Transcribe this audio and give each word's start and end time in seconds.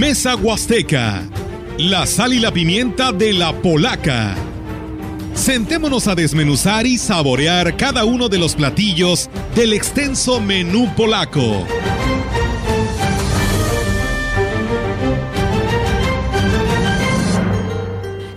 Mesa 0.00 0.34
Huasteca, 0.34 1.24
la 1.76 2.06
sal 2.06 2.32
y 2.32 2.38
la 2.38 2.50
pimienta 2.50 3.12
de 3.12 3.34
la 3.34 3.52
polaca. 3.52 4.34
Sentémonos 5.34 6.08
a 6.08 6.14
desmenuzar 6.14 6.86
y 6.86 6.96
saborear 6.96 7.76
cada 7.76 8.06
uno 8.06 8.30
de 8.30 8.38
los 8.38 8.54
platillos 8.54 9.28
del 9.54 9.74
extenso 9.74 10.40
menú 10.40 10.90
polaco. 10.96 11.66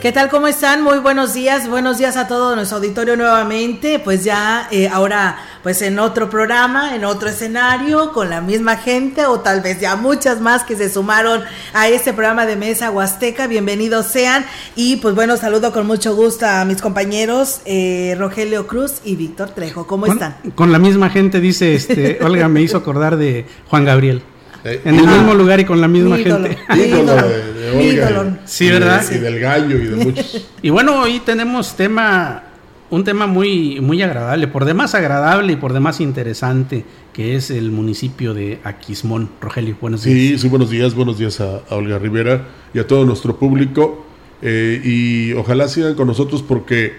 ¿Qué 0.02 0.12
tal? 0.12 0.28
¿Cómo 0.28 0.48
están? 0.48 0.82
Muy 0.82 0.98
buenos 0.98 1.34
días. 1.34 1.70
Buenos 1.70 1.98
días 1.98 2.18
a 2.18 2.28
todo 2.28 2.58
nuestro 2.58 2.80
auditorio 2.80 3.16
nuevamente. 3.16 4.00
Pues 4.00 4.26
ya 4.26 4.68
eh, 4.70 4.90
ahora 4.90 5.38
pues 5.64 5.82
en 5.82 5.98
otro 5.98 6.30
programa, 6.30 6.94
en 6.94 7.06
otro 7.06 7.30
escenario, 7.30 8.12
con 8.12 8.30
la 8.30 8.42
misma 8.42 8.76
gente 8.76 9.26
o 9.26 9.40
tal 9.40 9.62
vez 9.62 9.80
ya 9.80 9.96
muchas 9.96 10.42
más 10.42 10.64
que 10.64 10.76
se 10.76 10.90
sumaron 10.90 11.42
a 11.74 11.88
este 11.88 12.12
programa 12.12 12.46
de 12.46 12.58
Mesa 12.58 12.92
Huasteca. 12.92 13.48
Bienvenidos 13.48 14.08
sean. 14.08 14.46
Y 14.76 14.98
pues 14.98 15.16
bueno, 15.16 15.38
saludo 15.38 15.72
con 15.72 15.88
mucho 15.88 16.16
gusto 16.16 16.46
a 16.46 16.66
mis 16.66 16.82
compañeros 16.82 17.62
eh, 17.66 18.14
Rogelio 18.20 18.68
Cruz 18.68 18.96
y 19.06 19.16
Víctor 19.16 19.52
Trejo. 19.52 19.88
¿Cómo 19.88 20.06
están? 20.06 20.36
Con 20.54 20.74
la 20.74 20.80
misma 20.80 21.10
gente, 21.10 21.40
dice 21.40 21.74
este, 21.76 22.20
Olga, 22.24 22.50
me 22.50 22.62
hizo 22.62 22.76
acordar 22.76 23.16
de 23.16 23.46
Juan 23.70 23.86
Gabriel. 23.86 24.22
Eh, 24.66 24.82
en 24.84 24.96
el 24.96 25.08
mismo 25.08 25.34
lugar 25.34 25.62
y 25.62 25.66
con 25.66 25.80
la 25.80 25.88
misma 25.88 26.18
gente. 26.18 26.58
Ídolo, 26.76 27.16
de, 27.16 28.36
sí, 28.46 28.70
¿verdad? 28.70 29.04
Y, 29.12 29.18
del 29.18 29.40
gallo 29.40 29.78
y 29.78 29.86
de 29.88 29.96
muchos. 29.96 30.46
y 30.62 30.70
bueno, 30.70 31.02
hoy 31.02 31.20
tenemos 31.20 31.76
tema, 31.76 32.44
un 32.94 33.04
tema 33.04 33.26
muy, 33.26 33.82
muy 33.82 34.04
agradable, 34.04 34.48
por 34.48 34.66
demás 34.66 34.94
agradable 34.94 35.54
y 35.54 35.56
por 35.56 35.74
demás 35.74 36.00
interesante, 36.00 36.86
que 37.12 37.36
es 37.36 37.50
el 37.50 37.72
municipio 37.72 38.36
de 38.36 38.60
Aquismón. 38.64 39.32
Rogelio, 39.42 39.76
buenos 39.82 40.04
días. 40.04 40.16
Sí, 40.16 40.38
sí, 40.38 40.48
buenos 40.48 40.70
días, 40.70 40.94
buenos 40.94 41.18
días 41.18 41.42
a, 41.42 41.64
Olga 41.72 41.98
Rivera 41.98 42.48
y 42.72 42.78
a 42.78 42.86
todo 42.86 43.04
nuestro 43.04 43.40
público. 43.40 44.06
Eh, 44.44 44.80
y 44.84 45.34
ojalá 45.34 45.68
sigan 45.70 45.96
con 45.96 46.06
nosotros 46.06 46.44
porque 46.44 46.94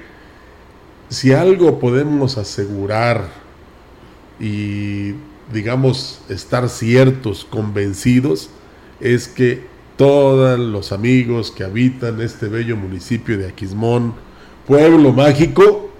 si 1.10 1.32
algo 1.32 1.78
podemos 1.78 2.38
asegurar 2.38 3.28
y 4.40 5.12
digamos, 5.52 6.22
estar 6.28 6.68
ciertos, 6.70 7.44
convencidos, 7.44 8.50
es 8.98 9.28
que 9.28 9.62
todos 9.96 10.58
los 10.58 10.90
amigos 10.90 11.52
que 11.52 11.62
habitan 11.62 12.20
este 12.20 12.48
bello 12.48 12.76
municipio 12.76 13.38
de 13.38 13.46
Aquismón, 13.46 14.23
pueblo 14.66 15.12
mágico, 15.12 15.90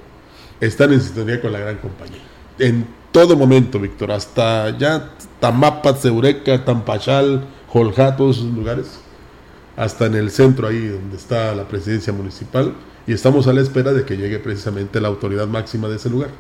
están 0.61 0.93
en 0.93 1.01
sintonía 1.01 1.41
con 1.41 1.53
la 1.53 1.59
gran 1.59 1.77
compañía. 1.77 2.23
En 2.59 2.87
todo 3.13 3.37
momento, 3.37 3.79
Víctor, 3.79 4.13
hasta 4.13 4.77
ya 4.77 5.11
Tamapas, 5.41 6.05
Eureka, 6.05 6.65
Tampachal, 6.65 7.45
Jolja, 7.69 8.17
todos 8.17 8.39
esos 8.39 8.53
lugares, 8.53 9.01
hasta 9.77 10.07
en 10.07 10.15
el 10.15 10.31
centro 10.31 10.69
ahí 10.69 10.87
donde 10.87 11.17
está 11.17 11.55
la 11.55 11.69
presidencia 11.69 12.13
municipal, 12.13 12.75
y 13.07 13.13
estamos 13.13 13.47
a 13.47 13.53
la 13.53 13.61
espera 13.61 13.93
de 13.93 14.05
que 14.05 14.17
llegue 14.17 14.39
precisamente 14.39 15.01
la 15.01 15.09
autoridad 15.09 15.47
máxima 15.47 15.89
de 15.89 15.97
ese 15.97 16.09
lugar. 16.09 16.31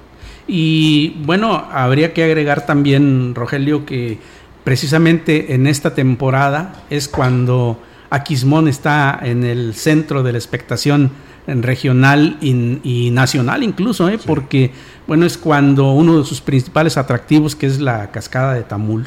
Y 0.47 1.23
bueno, 1.25 1.69
habría 1.71 2.13
que 2.15 2.25
agregar 2.25 2.67
también, 2.67 3.35
Rogelio, 3.35 3.85
que 3.85 4.19
precisamente 4.63 5.55
en 5.55 5.67
esta 5.67 5.95
temporada 5.95 6.85
es 6.91 7.09
cuando 7.09 7.79
Aquismón 8.11 8.69
está 8.69 9.19
en 9.23 9.45
el 9.45 9.75
centro 9.75 10.23
de 10.23 10.33
la 10.33 10.39
expectación 10.39 11.11
regional 11.47 12.39
y, 12.41 13.11
nacional 13.11 13.63
incluso, 13.63 14.09
¿eh? 14.09 14.19
porque 14.25 14.71
bueno, 15.07 15.27
es 15.27 15.37
cuando 15.37 15.93
uno 15.93 16.19
de 16.19 16.25
sus 16.25 16.41
principales 16.41 16.97
atractivos, 16.97 17.55
que 17.55 17.67
es 17.67 17.81
la 17.81 18.11
cascada 18.11 18.55
de 18.55 18.63
Tamul, 18.63 19.07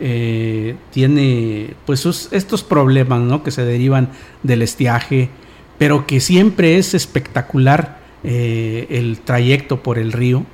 eh, 0.00 0.76
tiene 0.92 1.74
pues 1.84 2.28
estos 2.30 2.62
problemas 2.62 3.20
¿no? 3.20 3.42
que 3.42 3.50
se 3.50 3.64
derivan 3.64 4.10
del 4.44 4.62
estiaje, 4.62 5.28
pero 5.76 6.06
que 6.06 6.20
siempre 6.20 6.78
es 6.78 6.94
espectacular 6.94 7.98
eh, 8.22 8.86
el 8.90 9.18
trayecto 9.20 9.82
por 9.82 9.98
el 9.98 10.12
río. 10.12 10.44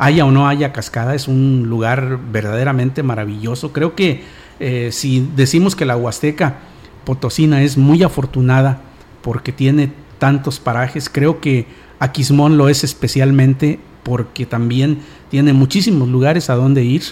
Haya 0.00 0.24
o 0.24 0.30
no 0.30 0.46
haya 0.46 0.72
cascada, 0.72 1.16
es 1.16 1.26
un 1.26 1.64
lugar 1.68 2.20
verdaderamente 2.30 3.02
maravilloso. 3.02 3.72
Creo 3.72 3.96
que 3.96 4.22
eh, 4.60 4.90
si 4.92 5.28
decimos 5.34 5.74
que 5.74 5.84
la 5.84 5.96
Huasteca 5.96 6.58
Potosina 7.04 7.62
es 7.62 7.76
muy 7.76 8.04
afortunada 8.04 8.80
porque 9.22 9.50
tiene 9.50 9.90
tantos 10.18 10.60
parajes, 10.60 11.08
creo 11.08 11.40
que 11.40 11.66
Aquismón 12.00 12.56
lo 12.58 12.68
es 12.68 12.84
especialmente 12.84 13.78
porque 14.02 14.46
también 14.46 14.98
tiene 15.30 15.52
muchísimos 15.52 16.08
lugares 16.08 16.50
a 16.50 16.54
donde 16.54 16.84
ir. 16.84 17.02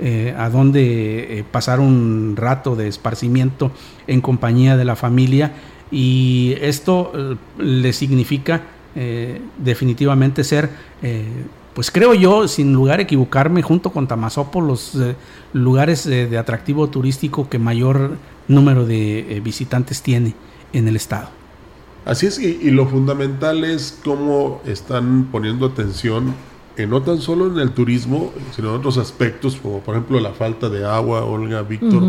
Eh, 0.00 0.34
a 0.36 0.50
donde 0.50 1.44
pasar 1.52 1.78
un 1.78 2.34
rato 2.36 2.74
de 2.74 2.88
esparcimiento 2.88 3.70
en 4.08 4.20
compañía 4.20 4.76
de 4.76 4.84
la 4.84 4.96
familia 4.96 5.52
y 5.92 6.56
esto 6.60 7.12
le 7.58 7.92
significa 7.92 8.62
eh, 8.96 9.40
definitivamente 9.58 10.44
ser, 10.44 10.70
eh, 11.02 11.24
pues 11.74 11.90
creo 11.90 12.14
yo, 12.14 12.46
sin 12.46 12.72
lugar 12.72 13.00
a 13.00 13.02
equivocarme, 13.02 13.60
junto 13.62 13.90
con 13.90 14.06
Tamazopo, 14.06 14.60
los 14.60 14.94
eh, 14.94 15.16
lugares 15.52 16.04
de 16.04 16.38
atractivo 16.38 16.88
turístico 16.88 17.48
que 17.48 17.58
mayor 17.58 18.16
número 18.46 18.86
de 18.86 19.40
visitantes 19.42 20.02
tiene 20.02 20.34
en 20.72 20.86
el 20.86 20.96
estado. 20.96 21.43
Así 22.04 22.26
es, 22.26 22.38
y, 22.38 22.70
lo 22.70 22.86
fundamental 22.86 23.64
es 23.64 23.98
cómo 24.04 24.60
están 24.66 25.28
poniendo 25.32 25.66
atención 25.66 26.34
en 26.76 26.90
no 26.90 27.02
tan 27.02 27.20
solo 27.20 27.46
en 27.46 27.58
el 27.58 27.70
turismo, 27.70 28.32
sino 28.54 28.70
en 28.70 28.76
otros 28.76 28.98
aspectos, 28.98 29.56
como 29.56 29.80
por 29.80 29.94
ejemplo 29.94 30.20
la 30.20 30.32
falta 30.32 30.68
de 30.68 30.84
agua, 30.84 31.24
Olga, 31.24 31.62
Víctor, 31.62 32.02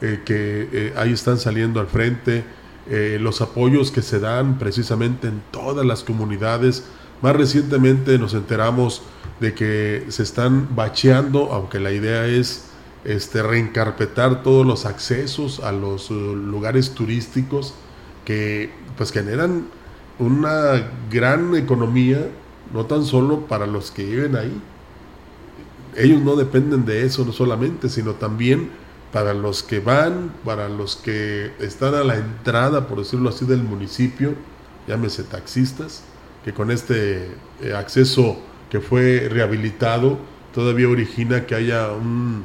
que 0.00 0.92
ahí 0.96 1.12
están 1.12 1.38
saliendo 1.38 1.80
al 1.80 1.86
frente 1.86 2.44
eh, 2.86 3.16
los 3.18 3.40
apoyos 3.40 3.90
que 3.90 4.02
se 4.02 4.20
dan 4.20 4.58
precisamente 4.58 5.28
en 5.28 5.42
todas 5.50 5.86
las 5.86 6.04
comunidades. 6.04 6.84
Más 7.22 7.34
recientemente 7.34 8.18
nos 8.18 8.34
enteramos 8.34 9.02
de 9.40 9.54
que 9.54 10.04
se 10.08 10.22
están 10.22 10.68
bacheando, 10.76 11.50
aunque 11.52 11.80
la 11.80 11.92
idea 11.92 12.26
es 12.26 12.66
este, 13.04 13.42
reencarpetar 13.42 14.42
todos 14.42 14.66
los 14.66 14.84
accesos 14.84 15.60
a 15.60 15.72
los 15.72 16.10
uh, 16.10 16.36
lugares 16.36 16.90
turísticos 16.90 17.72
que 18.24 18.70
pues 18.96 19.12
generan 19.12 19.66
una 20.18 20.90
gran 21.10 21.54
economía, 21.56 22.28
no 22.72 22.86
tan 22.86 23.04
solo 23.04 23.46
para 23.46 23.66
los 23.66 23.90
que 23.90 24.04
viven 24.04 24.36
ahí. 24.36 24.60
Ellos 25.96 26.22
no 26.22 26.36
dependen 26.36 26.84
de 26.84 27.04
eso 27.04 27.24
no 27.24 27.32
solamente, 27.32 27.88
sino 27.88 28.12
también 28.14 28.70
para 29.12 29.32
los 29.32 29.62
que 29.62 29.78
van, 29.78 30.32
para 30.44 30.68
los 30.68 30.96
que 30.96 31.52
están 31.60 31.94
a 31.94 32.02
la 32.02 32.16
entrada, 32.16 32.88
por 32.88 32.98
decirlo 32.98 33.28
así, 33.28 33.44
del 33.44 33.62
municipio, 33.62 34.34
llámese 34.88 35.22
taxistas, 35.22 36.02
que 36.44 36.52
con 36.52 36.70
este 36.70 37.28
eh, 37.62 37.74
acceso 37.76 38.36
que 38.70 38.80
fue 38.80 39.28
rehabilitado 39.30 40.18
todavía 40.52 40.88
origina 40.88 41.46
que 41.46 41.54
haya 41.54 41.92
un, 41.92 42.44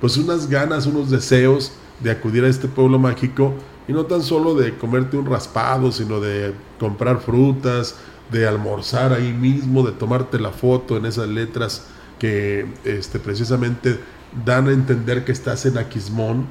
pues 0.00 0.16
unas 0.16 0.48
ganas, 0.48 0.86
unos 0.86 1.10
deseos 1.10 1.72
de 2.00 2.10
acudir 2.10 2.44
a 2.44 2.48
este 2.48 2.68
pueblo 2.68 2.98
mágico 2.98 3.54
y 3.86 3.92
no 3.92 4.06
tan 4.06 4.22
solo 4.22 4.54
de 4.54 4.74
comerte 4.76 5.16
un 5.16 5.26
raspado, 5.26 5.92
sino 5.92 6.20
de 6.20 6.54
comprar 6.78 7.20
frutas, 7.20 7.96
de 8.30 8.46
almorzar 8.46 9.12
ahí 9.12 9.32
mismo, 9.32 9.82
de 9.82 9.92
tomarte 9.92 10.38
la 10.38 10.50
foto 10.50 10.96
en 10.96 11.06
esas 11.06 11.28
letras 11.28 11.86
que 12.18 12.66
este, 12.84 13.18
precisamente 13.18 13.98
dan 14.44 14.68
a 14.68 14.72
entender 14.72 15.24
que 15.24 15.32
estás 15.32 15.66
en 15.66 15.78
Aquismón 15.78 16.46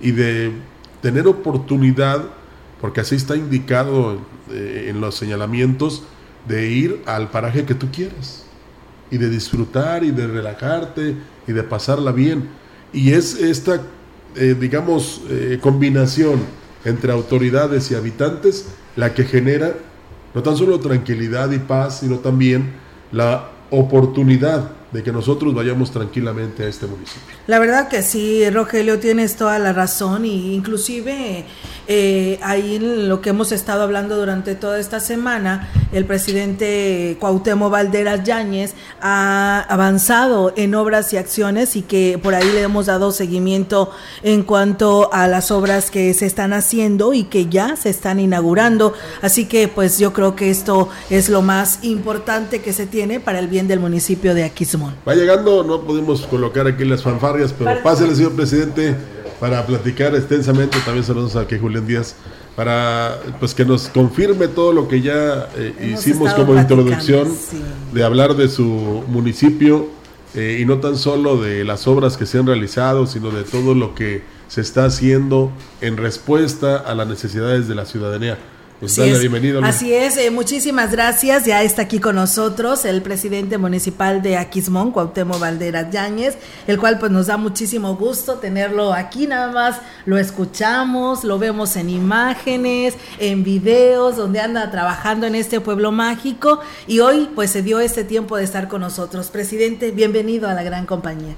y 0.00 0.10
de 0.10 0.52
tener 1.00 1.26
oportunidad, 1.26 2.24
porque 2.80 3.00
así 3.00 3.16
está 3.16 3.36
indicado 3.36 4.20
eh, 4.50 4.88
en 4.90 5.00
los 5.00 5.14
señalamientos, 5.14 6.02
de 6.46 6.70
ir 6.70 7.02
al 7.06 7.30
paraje 7.30 7.64
que 7.64 7.74
tú 7.74 7.88
quieras 7.90 8.44
y 9.10 9.18
de 9.18 9.28
disfrutar 9.28 10.04
y 10.04 10.10
de 10.10 10.26
relajarte 10.26 11.16
y 11.46 11.52
de 11.52 11.62
pasarla 11.62 12.12
bien. 12.12 12.48
Y 12.92 13.12
es 13.12 13.34
esta, 13.34 13.80
eh, 14.36 14.54
digamos, 14.58 15.22
eh, 15.28 15.58
combinación 15.60 16.40
entre 16.86 17.12
autoridades 17.12 17.90
y 17.90 17.94
habitantes 17.94 18.68
la 18.94 19.12
que 19.12 19.24
genera 19.24 19.74
no 20.34 20.42
tan 20.42 20.56
solo 20.56 20.78
tranquilidad 20.80 21.50
y 21.50 21.58
paz, 21.58 22.00
sino 22.00 22.18
también 22.18 22.74
la 23.10 23.48
oportunidad 23.70 24.70
de 24.92 25.02
que 25.02 25.10
nosotros 25.10 25.54
vayamos 25.54 25.90
tranquilamente 25.90 26.62
a 26.64 26.68
este 26.68 26.86
municipio. 26.86 27.34
La 27.46 27.58
verdad 27.58 27.88
que 27.88 28.02
sí, 28.02 28.48
Rogelio, 28.50 28.98
tienes 28.98 29.36
toda 29.36 29.58
la 29.58 29.72
razón 29.72 30.24
y 30.24 30.54
inclusive 30.54 31.44
eh, 31.88 32.38
ahí 32.42 32.78
lo 32.80 33.20
que 33.20 33.30
hemos 33.30 33.52
estado 33.52 33.82
hablando 33.82 34.16
durante 34.16 34.54
toda 34.54 34.78
esta 34.78 35.00
semana, 35.00 35.68
el 35.92 36.04
presidente 36.04 37.16
Cuauhtémoc 37.20 37.70
Valderas 37.70 38.24
Yáñez 38.24 38.74
ha 39.00 39.64
avanzado 39.68 40.52
en 40.56 40.74
obras 40.74 41.12
y 41.12 41.16
acciones 41.16 41.76
y 41.76 41.82
que 41.82 42.18
por 42.20 42.34
ahí 42.34 42.50
le 42.52 42.62
hemos 42.62 42.86
dado 42.86 43.12
seguimiento 43.12 43.90
en 44.22 44.42
cuanto 44.42 45.12
a 45.12 45.28
las 45.28 45.50
obras 45.50 45.90
que 45.90 46.12
se 46.14 46.26
están 46.26 46.52
haciendo 46.52 47.14
y 47.14 47.24
que 47.24 47.46
ya 47.46 47.76
se 47.76 47.90
están 47.90 48.20
inaugurando. 48.20 48.92
Así 49.22 49.46
que 49.46 49.68
pues 49.68 49.98
yo 49.98 50.12
creo 50.12 50.34
que 50.34 50.50
esto 50.50 50.88
es 51.10 51.28
lo 51.28 51.42
más 51.42 51.80
importante 51.82 52.60
que 52.60 52.72
se 52.72 52.86
tiene 52.86 53.20
para 53.20 53.38
el 53.38 53.48
bien 53.48 53.68
del 53.68 53.80
municipio 53.80 54.34
de 54.34 54.44
Aquismón. 54.44 54.94
Va 55.06 55.14
llegando, 55.14 55.62
no 55.62 55.82
podemos 55.82 56.26
colocar 56.26 56.66
aquí 56.66 56.84
las 56.84 57.02
fanfarrias, 57.02 57.54
pero 57.56 57.82
pásele, 57.82 58.14
señor 58.14 58.32
presidente. 58.32 59.15
Para 59.40 59.64
platicar 59.66 60.14
extensamente. 60.14 60.78
También 60.84 61.04
saludos 61.04 61.36
aquí 61.36 61.58
Julián 61.58 61.86
Díaz 61.86 62.14
para 62.56 63.18
pues 63.38 63.54
que 63.54 63.66
nos 63.66 63.88
confirme 63.88 64.48
todo 64.48 64.72
lo 64.72 64.88
que 64.88 65.02
ya 65.02 65.48
eh, 65.56 65.92
hicimos 65.94 66.32
como 66.32 66.58
introducción 66.58 67.28
de 67.92 68.02
hablar 68.02 68.34
de 68.34 68.48
su 68.48 69.04
municipio 69.08 69.88
eh, 70.34 70.58
y 70.60 70.64
no 70.64 70.78
tan 70.78 70.96
solo 70.96 71.36
de 71.36 71.64
las 71.64 71.86
obras 71.86 72.16
que 72.16 72.24
se 72.24 72.38
han 72.38 72.46
realizado, 72.46 73.06
sino 73.06 73.30
de 73.30 73.44
todo 73.44 73.74
lo 73.74 73.94
que 73.94 74.22
se 74.48 74.62
está 74.62 74.86
haciendo 74.86 75.52
en 75.82 75.98
respuesta 75.98 76.76
a 76.78 76.94
las 76.94 77.06
necesidades 77.06 77.68
de 77.68 77.74
la 77.74 77.84
ciudadanía. 77.84 78.38
Pues 78.78 78.98
así 78.98 79.10
es, 79.10 79.62
Así 79.62 79.94
es, 79.94 80.16
eh, 80.18 80.30
muchísimas 80.30 80.92
gracias. 80.92 81.46
Ya 81.46 81.62
está 81.62 81.82
aquí 81.82 81.98
con 81.98 82.16
nosotros 82.16 82.84
el 82.84 83.00
presidente 83.00 83.56
municipal 83.56 84.20
de 84.20 84.36
Aquismón, 84.36 84.92
Cuauhtémoc 84.92 85.40
Valderas 85.40 85.90
Yáñez, 85.90 86.36
el 86.66 86.78
cual 86.78 86.98
pues 86.98 87.10
nos 87.10 87.28
da 87.28 87.38
muchísimo 87.38 87.96
gusto 87.96 88.34
tenerlo 88.34 88.92
aquí, 88.92 89.26
nada 89.26 89.50
más 89.50 89.80
lo 90.04 90.18
escuchamos, 90.18 91.24
lo 91.24 91.38
vemos 91.38 91.74
en 91.76 91.88
imágenes, 91.88 92.94
en 93.18 93.44
videos, 93.44 94.16
donde 94.16 94.40
anda 94.40 94.70
trabajando 94.70 95.26
en 95.26 95.36
este 95.36 95.60
pueblo 95.60 95.90
mágico 95.90 96.60
y 96.86 97.00
hoy 97.00 97.30
pues 97.34 97.50
se 97.52 97.62
dio 97.62 97.80
este 97.80 98.04
tiempo 98.04 98.36
de 98.36 98.44
estar 98.44 98.68
con 98.68 98.82
nosotros. 98.82 99.28
Presidente, 99.30 99.90
bienvenido 99.90 100.50
a 100.50 100.54
la 100.54 100.62
gran 100.62 100.84
compañía. 100.84 101.34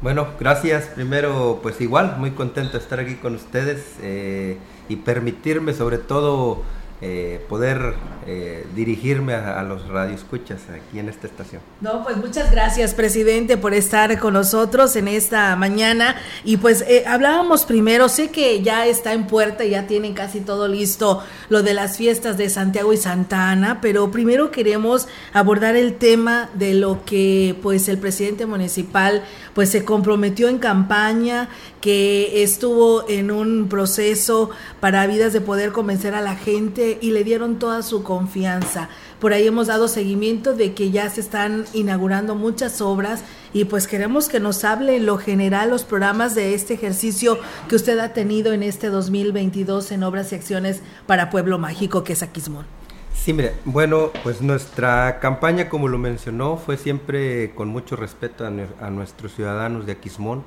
Bueno, 0.00 0.28
gracias. 0.40 0.86
Primero, 0.86 1.58
pues 1.62 1.80
igual, 1.82 2.16
muy 2.18 2.30
contento 2.30 2.72
de 2.72 2.78
estar 2.78 3.00
aquí 3.00 3.16
con 3.16 3.34
ustedes 3.34 3.82
eh, 4.00 4.56
y 4.88 4.96
permitirme 4.96 5.74
sobre 5.74 5.98
todo 5.98 6.62
eh, 7.00 7.40
poder 7.48 7.94
eh, 8.26 8.66
dirigirme 8.74 9.32
a, 9.32 9.62
los 9.62 9.86
radioescuchas 9.86 10.62
aquí 10.68 10.98
en 10.98 11.08
esta 11.08 11.28
estación. 11.28 11.62
No, 11.80 12.02
pues 12.02 12.16
muchas 12.16 12.50
gracias, 12.50 12.92
presidente, 12.92 13.56
por 13.56 13.72
estar 13.72 14.18
con 14.18 14.34
nosotros 14.34 14.96
en 14.96 15.06
esta 15.06 15.54
mañana. 15.54 16.16
Y 16.44 16.56
pues 16.56 16.82
eh, 16.88 17.04
hablábamos 17.06 17.64
primero, 17.64 18.08
sé 18.08 18.30
que 18.30 18.62
ya 18.62 18.86
está 18.86 19.12
en 19.12 19.28
puerta, 19.28 19.64
ya 19.64 19.86
tienen 19.86 20.12
casi 20.12 20.40
todo 20.40 20.66
listo 20.66 21.22
lo 21.48 21.62
de 21.62 21.72
las 21.72 21.96
fiestas 21.96 22.36
de 22.36 22.50
Santiago 22.50 22.92
y 22.92 22.96
Santa 22.96 23.50
Ana, 23.50 23.80
pero 23.80 24.10
primero 24.10 24.50
queremos 24.50 25.06
abordar 25.32 25.76
el 25.76 25.94
tema 25.94 26.50
de 26.54 26.74
lo 26.74 27.04
que 27.04 27.56
pues 27.62 27.88
el 27.88 27.98
presidente 27.98 28.44
municipal 28.44 29.22
pues 29.54 29.70
se 29.70 29.84
comprometió 29.84 30.48
en 30.48 30.58
campaña, 30.58 31.48
que 31.80 32.42
estuvo 32.42 33.08
en 33.08 33.30
un 33.30 33.68
proceso 33.68 34.50
para 34.80 35.06
vidas 35.06 35.32
de 35.32 35.40
poder 35.40 35.72
convencer 35.72 36.14
a 36.14 36.20
la 36.20 36.36
gente 36.36 36.87
y 37.00 37.10
le 37.10 37.24
dieron 37.24 37.58
toda 37.58 37.82
su 37.82 38.02
confianza. 38.02 38.88
Por 39.18 39.32
ahí 39.32 39.46
hemos 39.46 39.66
dado 39.66 39.88
seguimiento 39.88 40.54
de 40.54 40.72
que 40.72 40.90
ya 40.90 41.10
se 41.10 41.20
están 41.20 41.64
inaugurando 41.74 42.34
muchas 42.36 42.80
obras 42.80 43.24
y 43.52 43.64
pues 43.64 43.86
queremos 43.86 44.28
que 44.28 44.40
nos 44.40 44.64
hable 44.64 44.96
en 44.96 45.06
lo 45.06 45.18
general 45.18 45.70
los 45.70 45.84
programas 45.84 46.34
de 46.34 46.54
este 46.54 46.74
ejercicio 46.74 47.38
que 47.68 47.76
usted 47.76 47.98
ha 47.98 48.12
tenido 48.12 48.52
en 48.52 48.62
este 48.62 48.88
2022 48.88 49.92
en 49.92 50.04
obras 50.04 50.32
y 50.32 50.36
acciones 50.36 50.82
para 51.06 51.30
Pueblo 51.30 51.58
Mágico 51.58 52.04
que 52.04 52.12
es 52.12 52.22
Aquismón. 52.22 52.66
Sí, 53.12 53.32
mire, 53.32 53.54
bueno, 53.64 54.10
pues 54.22 54.40
nuestra 54.40 55.18
campaña, 55.18 55.68
como 55.68 55.88
lo 55.88 55.98
mencionó, 55.98 56.56
fue 56.56 56.76
siempre 56.76 57.50
con 57.54 57.68
mucho 57.68 57.96
respeto 57.96 58.46
a, 58.46 58.90
nuestros 58.90 59.34
ciudadanos 59.34 59.84
de 59.84 59.92
Aquismón 59.92 60.44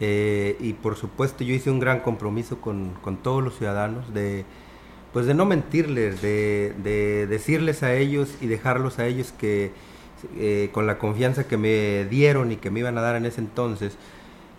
eh, 0.00 0.56
y 0.60 0.72
por 0.72 0.96
supuesto 0.96 1.44
yo 1.44 1.54
hice 1.54 1.70
un 1.70 1.78
gran 1.78 2.00
compromiso 2.00 2.60
con, 2.60 2.94
con 3.02 3.18
todos 3.18 3.42
los 3.42 3.58
ciudadanos 3.58 4.14
de 4.14 4.44
pues 5.12 5.26
de 5.26 5.34
no 5.34 5.44
mentirles, 5.44 6.22
de, 6.22 7.26
decirles 7.28 7.82
a 7.82 7.94
ellos 7.94 8.34
y 8.40 8.46
dejarlos 8.46 8.98
a 8.98 9.06
ellos 9.06 9.32
que 9.36 9.72
eh, 10.36 10.70
con 10.72 10.86
la 10.86 10.98
confianza 10.98 11.44
que 11.44 11.56
me 11.56 12.06
dieron 12.06 12.52
y 12.52 12.56
que 12.56 12.70
me 12.70 12.80
iban 12.80 12.96
a 12.96 13.00
dar 13.02 13.16
en 13.16 13.26
ese 13.26 13.40
entonces, 13.40 13.96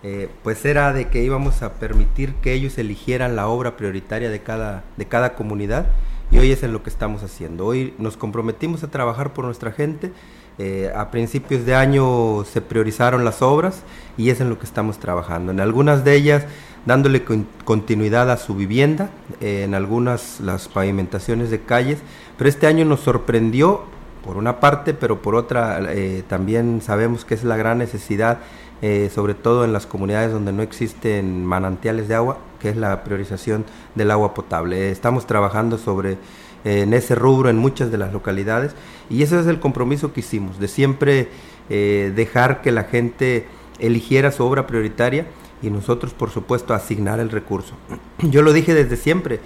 eh, 0.04 0.30
pues 0.44 0.66
era 0.66 0.92
de 0.92 1.08
que 1.08 1.24
íbamos 1.24 1.64
a 1.64 1.74
permitir 1.74 2.34
que 2.36 2.54
ellos 2.54 2.78
eligieran 2.78 3.36
la 3.36 3.48
obra 3.48 3.78
prioritaria 3.78 4.30
de 4.30 4.42
cada, 4.42 4.84
de 4.98 5.06
cada 5.06 5.34
comunidad 5.34 5.88
y 6.30 6.40
hoy 6.40 6.52
es 6.52 6.64
en 6.64 6.74
lo 6.74 6.84
que 6.84 6.90
estamos 6.90 7.24
haciendo. 7.24 7.66
Hoy 7.66 7.94
nos 7.98 8.18
comprometimos 8.18 8.84
a 8.84 8.90
trabajar 8.90 9.34
por 9.34 9.46
nuestra 9.46 9.72
gente. 9.72 10.12
Eh, 10.60 10.92
a 10.96 11.10
principios 11.10 11.66
de 11.66 11.74
año 11.74 12.44
se 12.44 12.62
priorizaron 12.62 13.24
las 13.24 13.42
obras 13.42 13.84
y 14.18 14.30
es 14.30 14.42
en 14.42 14.50
lo 14.50 14.60
que 14.60 14.66
estamos 14.66 15.00
trabajando. 15.00 15.52
En 15.52 15.60
algunas 15.60 16.04
de 16.04 16.16
ellas 16.16 16.46
dándole 16.86 17.24
continuidad 17.64 18.30
a 18.30 18.38
su 18.38 18.56
vivienda, 18.56 19.10
eh, 19.42 19.64
en 19.64 19.74
algunas 19.74 20.40
las 20.42 20.68
pavimentaciones 20.68 21.50
de 21.50 21.62
calles, 21.62 22.00
pero 22.38 22.50
este 22.50 22.68
año 22.68 22.86
nos 22.86 23.02
sorprendió 23.02 23.84
por 24.24 24.38
una 24.38 24.60
parte, 24.60 24.94
pero 24.94 25.22
por 25.22 25.36
otra 25.36 25.80
eh, 25.94 26.24
también 26.28 26.82
sabemos 26.82 27.26
que 27.26 27.36
es 27.36 27.44
la 27.44 27.58
gran 27.58 27.78
necesidad, 27.78 28.40
eh, 28.82 29.10
sobre 29.14 29.34
todo 29.34 29.64
en 29.64 29.72
las 29.72 29.86
comunidades 29.86 30.32
donde 30.32 30.52
no 30.52 30.62
existen 30.62 31.46
manantiales 31.46 32.08
de 32.08 32.16
agua, 32.16 32.38
que 32.60 32.70
es 32.70 32.76
la 32.76 33.04
priorización 33.04 33.66
del 33.96 34.12
agua 34.12 34.34
potable. 34.34 34.92
estamos 34.92 35.26
trabajando 35.26 35.78
sobre 35.78 36.18
en 36.66 36.94
ese 36.94 37.14
rubro 37.16 37.50
en 37.50 37.58
muchas 37.58 37.92
de 37.92 37.98
las 37.98 38.14
localidades 38.14 38.74
y 39.10 39.22
ese 39.22 39.38
es 39.38 39.48
el 39.48 39.60
compromiso 39.60 40.14
que 40.14 40.22
hicimos, 40.22 40.60
de 40.60 40.70
siempre 40.70 41.28
dejar 41.68 42.62
que 42.62 42.72
la 42.72 42.86
gente 42.86 43.48
eligiera 43.80 44.32
su 44.32 44.46
obra 44.46 44.66
prioritaria 44.66 45.26
y 45.64 45.70
nosotros 45.70 46.14
por 46.14 46.30
supuesto 46.30 46.74
asignar 46.74 47.20
el 47.20 47.32
recurso. 47.32 47.74
Yo 48.20 48.44
lo 48.44 48.54
dije 48.54 48.74
desde 48.74 48.98
siempre, 48.98 49.40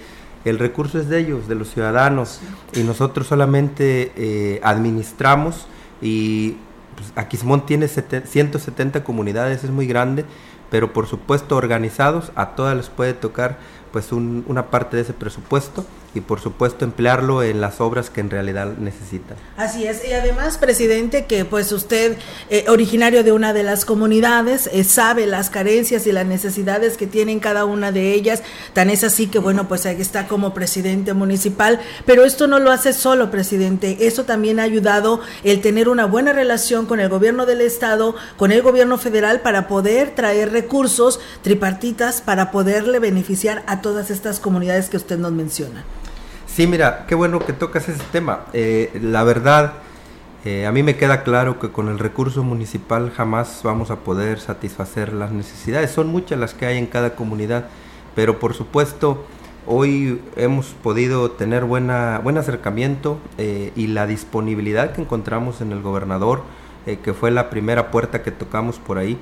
el 0.44 0.58
recurso 0.58 0.98
es 0.98 1.08
de 1.08 1.20
ellos, 1.20 1.48
de 1.48 1.54
los 1.54 1.70
ciudadanos, 1.70 2.40
y 2.74 2.82
nosotros 2.82 3.26
solamente 3.26 4.12
eh, 4.16 4.60
administramos 4.62 5.66
y 6.02 6.56
pues, 6.96 7.12
Aquismón 7.16 7.64
tiene 7.64 7.88
170 7.88 9.04
comunidades, 9.04 9.64
es 9.64 9.70
muy 9.70 9.86
grande, 9.86 10.24
pero 10.70 10.92
por 10.92 11.06
supuesto 11.06 11.56
organizados, 11.56 12.32
a 12.34 12.54
todas 12.54 12.76
les 12.76 12.88
puede 12.88 13.14
tocar 13.14 13.58
pues 13.92 14.12
una 14.12 14.70
parte 14.70 14.96
de 14.96 15.02
ese 15.02 15.12
presupuesto 15.12 15.84
y 16.14 16.20
por 16.20 16.40
supuesto 16.40 16.84
emplearlo 16.84 17.42
en 17.42 17.60
las 17.60 17.80
obras 17.80 18.10
que 18.10 18.20
en 18.20 18.30
realidad 18.30 18.74
necesitan. 18.78 19.36
Así 19.56 19.86
es, 19.86 20.06
y 20.08 20.12
además, 20.12 20.56
presidente, 20.56 21.26
que 21.26 21.44
pues 21.44 21.70
usted, 21.70 22.16
eh, 22.48 22.64
originario 22.68 23.22
de 23.24 23.32
una 23.32 23.52
de 23.52 23.62
las 23.62 23.84
comunidades, 23.84 24.68
eh, 24.72 24.84
sabe 24.84 25.26
las 25.26 25.50
carencias 25.50 26.06
y 26.06 26.12
las 26.12 26.26
necesidades 26.26 26.96
que 26.96 27.06
tienen 27.06 27.40
cada 27.40 27.64
una 27.66 27.92
de 27.92 28.14
ellas, 28.14 28.42
tan 28.72 28.90
es 28.90 29.04
así 29.04 29.26
que 29.26 29.38
bueno, 29.38 29.68
pues 29.68 29.84
ahí 29.86 30.00
está 30.00 30.26
como 30.26 30.54
presidente 30.54 31.12
municipal, 31.12 31.78
pero 32.06 32.24
esto 32.24 32.46
no 32.46 32.58
lo 32.58 32.70
hace 32.70 32.92
solo, 32.92 33.30
presidente, 33.30 34.06
eso 34.06 34.24
también 34.24 34.60
ha 34.60 34.64
ayudado 34.64 35.20
el 35.44 35.60
tener 35.60 35.88
una 35.88 36.06
buena 36.06 36.32
relación 36.32 36.86
con 36.86 37.00
el 37.00 37.08
gobierno 37.08 37.44
del 37.44 37.60
estado, 37.60 38.16
con 38.36 38.50
el 38.50 38.62
gobierno 38.62 38.96
federal 38.98 39.40
para 39.40 39.68
poder 39.68 40.14
traer 40.14 40.52
recursos 40.58 41.20
tripartitas 41.42 42.20
para 42.20 42.50
poderle 42.50 42.98
beneficiar 42.98 43.62
a 43.66 43.80
todas 43.80 44.10
estas 44.10 44.40
comunidades 44.40 44.88
que 44.88 44.96
usted 44.96 45.18
nos 45.18 45.32
menciona. 45.32 45.84
Sí, 46.46 46.66
mira, 46.66 47.04
qué 47.06 47.14
bueno 47.14 47.38
que 47.38 47.52
tocas 47.52 47.88
ese 47.88 48.02
tema. 48.10 48.46
Eh, 48.52 48.90
la 49.00 49.22
verdad, 49.22 49.74
eh, 50.44 50.66
a 50.66 50.72
mí 50.72 50.82
me 50.82 50.96
queda 50.96 51.22
claro 51.22 51.60
que 51.60 51.70
con 51.70 51.88
el 51.88 52.00
recurso 52.00 52.42
municipal 52.42 53.12
jamás 53.14 53.60
vamos 53.62 53.92
a 53.92 53.96
poder 54.00 54.40
satisfacer 54.40 55.12
las 55.12 55.30
necesidades. 55.30 55.92
Son 55.92 56.08
muchas 56.08 56.40
las 56.40 56.54
que 56.54 56.66
hay 56.66 56.78
en 56.78 56.86
cada 56.86 57.14
comunidad, 57.14 57.66
pero 58.16 58.40
por 58.40 58.54
supuesto 58.54 59.24
hoy 59.66 60.20
hemos 60.34 60.66
podido 60.82 61.30
tener 61.30 61.64
buena, 61.64 62.20
buen 62.24 62.38
acercamiento 62.38 63.18
eh, 63.36 63.70
y 63.76 63.86
la 63.86 64.08
disponibilidad 64.08 64.92
que 64.92 65.02
encontramos 65.02 65.60
en 65.60 65.70
el 65.70 65.82
gobernador, 65.82 66.42
que 67.04 67.12
fue 67.12 67.30
la 67.30 67.50
primera 67.50 67.90
puerta 67.90 68.22
que 68.22 68.30
tocamos 68.30 68.78
por 68.78 68.96
ahí. 68.96 69.18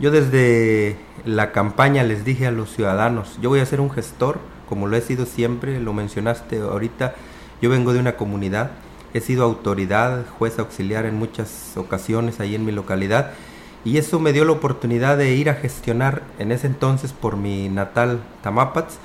Yo 0.00 0.10
desde 0.10 0.96
la 1.26 1.52
campaña 1.52 2.02
les 2.04 2.24
dije 2.24 2.46
a 2.46 2.50
los 2.50 2.74
ciudadanos, 2.74 3.38
yo 3.42 3.50
voy 3.50 3.60
a 3.60 3.66
ser 3.66 3.82
un 3.82 3.90
gestor 3.90 4.38
como 4.66 4.86
lo 4.86 4.96
he 4.96 5.02
sido 5.02 5.26
siempre, 5.26 5.78
lo 5.78 5.92
mencionaste 5.92 6.60
ahorita, 6.60 7.14
yo 7.60 7.68
vengo 7.68 7.92
de 7.92 7.98
una 7.98 8.16
comunidad, 8.16 8.70
he 9.12 9.20
sido 9.20 9.44
autoridad, 9.44 10.24
juez 10.38 10.58
auxiliar 10.58 11.04
en 11.04 11.16
muchas 11.16 11.76
ocasiones 11.76 12.40
ahí 12.40 12.54
en 12.54 12.64
mi 12.64 12.72
localidad 12.72 13.32
y 13.84 13.98
eso 13.98 14.20
me 14.20 14.32
dio 14.32 14.46
la 14.46 14.52
oportunidad 14.52 15.18
de 15.18 15.34
ir 15.34 15.50
a 15.50 15.54
gestionar 15.54 16.22
en 16.38 16.52
ese 16.52 16.68
entonces 16.68 17.12
por 17.12 17.36
mi 17.36 17.68
natal 17.68 18.20
Tamapats 18.42 18.98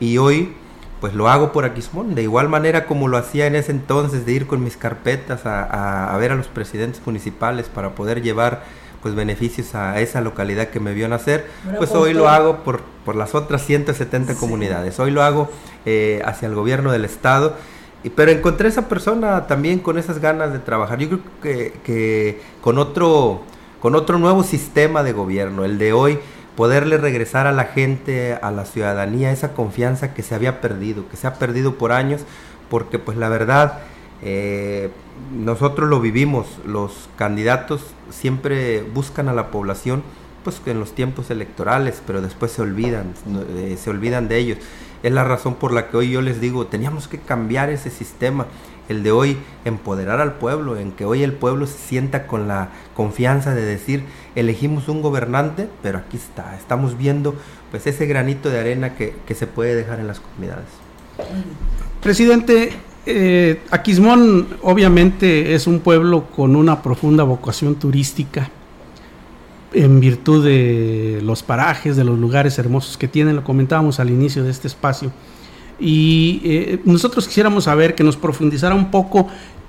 y 0.00 0.18
hoy 0.18 0.52
pues 1.00 1.14
lo 1.14 1.28
hago 1.28 1.50
por 1.52 1.64
Aquismón, 1.64 2.14
de 2.14 2.24
igual 2.24 2.48
manera 2.50 2.84
como 2.84 3.08
lo 3.08 3.16
hacía 3.16 3.46
en 3.46 3.54
ese 3.54 3.72
entonces 3.72 4.26
de 4.26 4.32
ir 4.32 4.46
con 4.46 4.62
mis 4.62 4.76
carpetas 4.76 5.46
a, 5.46 6.12
a 6.12 6.18
ver 6.18 6.32
a 6.32 6.34
los 6.34 6.48
presidentes 6.48 7.00
municipales 7.06 7.68
para 7.68 7.94
poder 7.94 8.20
llevar 8.22 8.64
pues 9.02 9.14
beneficios 9.14 9.74
a 9.74 10.00
esa 10.00 10.20
localidad 10.20 10.68
que 10.68 10.80
me 10.80 10.94
vio 10.94 11.08
nacer, 11.08 11.46
pues 11.76 11.90
hoy 11.90 12.14
lo 12.14 12.28
hago 12.28 12.58
por, 12.58 12.82
por 13.04 13.16
las 13.16 13.34
otras 13.34 13.64
170 13.66 14.36
comunidades, 14.36 14.98
hoy 15.00 15.10
lo 15.10 15.22
hago 15.22 15.50
eh, 15.84 16.22
hacia 16.24 16.46
el 16.46 16.54
gobierno 16.54 16.92
del 16.92 17.04
estado, 17.04 17.56
y, 18.04 18.10
pero 18.10 18.30
encontré 18.30 18.68
esa 18.68 18.88
persona 18.88 19.46
también 19.46 19.80
con 19.80 19.98
esas 19.98 20.20
ganas 20.20 20.52
de 20.52 20.60
trabajar, 20.60 20.98
yo 20.98 21.08
creo 21.08 21.20
que, 21.42 21.72
que 21.84 22.40
con, 22.60 22.78
otro, 22.78 23.42
con 23.80 23.96
otro 23.96 24.18
nuevo 24.18 24.44
sistema 24.44 25.02
de 25.02 25.12
gobierno, 25.12 25.64
el 25.64 25.78
de 25.78 25.92
hoy, 25.92 26.18
poderle 26.56 26.98
regresar 26.98 27.46
a 27.46 27.52
la 27.52 27.64
gente, 27.64 28.38
a 28.40 28.50
la 28.50 28.64
ciudadanía, 28.64 29.32
esa 29.32 29.52
confianza 29.54 30.14
que 30.14 30.22
se 30.22 30.34
había 30.34 30.60
perdido, 30.60 31.08
que 31.08 31.16
se 31.16 31.26
ha 31.26 31.34
perdido 31.34 31.74
por 31.74 31.92
años, 31.92 32.22
porque 32.68 32.98
pues 32.98 33.16
la 33.16 33.28
verdad, 33.28 33.80
eh, 34.22 34.90
nosotros 35.36 35.88
lo 35.88 36.00
vivimos, 36.00 36.46
los 36.64 37.08
candidatos 37.16 37.82
siempre 38.10 38.82
buscan 38.82 39.28
a 39.28 39.32
la 39.32 39.50
población 39.50 40.02
pues 40.44 40.60
en 40.66 40.80
los 40.80 40.92
tiempos 40.94 41.30
electorales, 41.30 42.02
pero 42.06 42.20
después 42.20 42.52
se 42.52 42.62
olvidan, 42.62 43.14
eh, 43.56 43.76
se 43.80 43.90
olvidan 43.90 44.28
de 44.28 44.38
ellos. 44.38 44.58
Es 45.02 45.12
la 45.12 45.24
razón 45.24 45.54
por 45.54 45.72
la 45.72 45.88
que 45.88 45.96
hoy 45.96 46.10
yo 46.10 46.22
les 46.22 46.40
digo, 46.40 46.66
teníamos 46.66 47.08
que 47.08 47.18
cambiar 47.18 47.70
ese 47.70 47.90
sistema, 47.90 48.46
el 48.88 49.02
de 49.02 49.12
hoy 49.12 49.36
empoderar 49.64 50.20
al 50.20 50.34
pueblo, 50.34 50.76
en 50.76 50.92
que 50.92 51.04
hoy 51.04 51.22
el 51.22 51.32
pueblo 51.32 51.66
se 51.66 51.78
sienta 51.78 52.26
con 52.26 52.48
la 52.48 52.70
confianza 52.94 53.54
de 53.54 53.64
decir, 53.64 54.04
elegimos 54.34 54.88
un 54.88 55.02
gobernante, 55.02 55.68
pero 55.82 55.98
aquí 55.98 56.16
está, 56.16 56.56
estamos 56.56 56.98
viendo 56.98 57.34
pues 57.70 57.86
ese 57.86 58.06
granito 58.06 58.50
de 58.50 58.60
arena 58.60 58.94
que, 58.94 59.14
que 59.26 59.34
se 59.34 59.46
puede 59.46 59.74
dejar 59.74 60.00
en 60.00 60.08
las 60.08 60.20
comunidades. 60.20 60.66
Presidente, 62.00 62.72
eh, 63.06 63.60
Aquismón 63.70 64.48
obviamente 64.62 65.54
es 65.54 65.66
un 65.66 65.80
pueblo 65.80 66.26
con 66.26 66.54
una 66.54 66.82
profunda 66.82 67.24
vocación 67.24 67.74
turística 67.74 68.50
en 69.72 70.00
virtud 70.00 70.44
de 70.44 71.20
los 71.22 71.42
parajes, 71.42 71.96
de 71.96 72.04
los 72.04 72.18
lugares 72.18 72.58
hermosos 72.58 72.96
que 72.96 73.08
tienen, 73.08 73.36
lo 73.36 73.44
comentábamos 73.44 74.00
al 74.00 74.10
inicio 74.10 74.44
de 74.44 74.50
este 74.50 74.68
espacio. 74.68 75.10
Y 75.80 76.40
eh, 76.44 76.80
nosotros 76.84 77.26
quisiéramos 77.26 77.64
saber 77.64 77.94
que 77.94 78.04
nos 78.04 78.16
profundizara 78.16 78.74
un 78.74 78.90
poco 78.90 79.28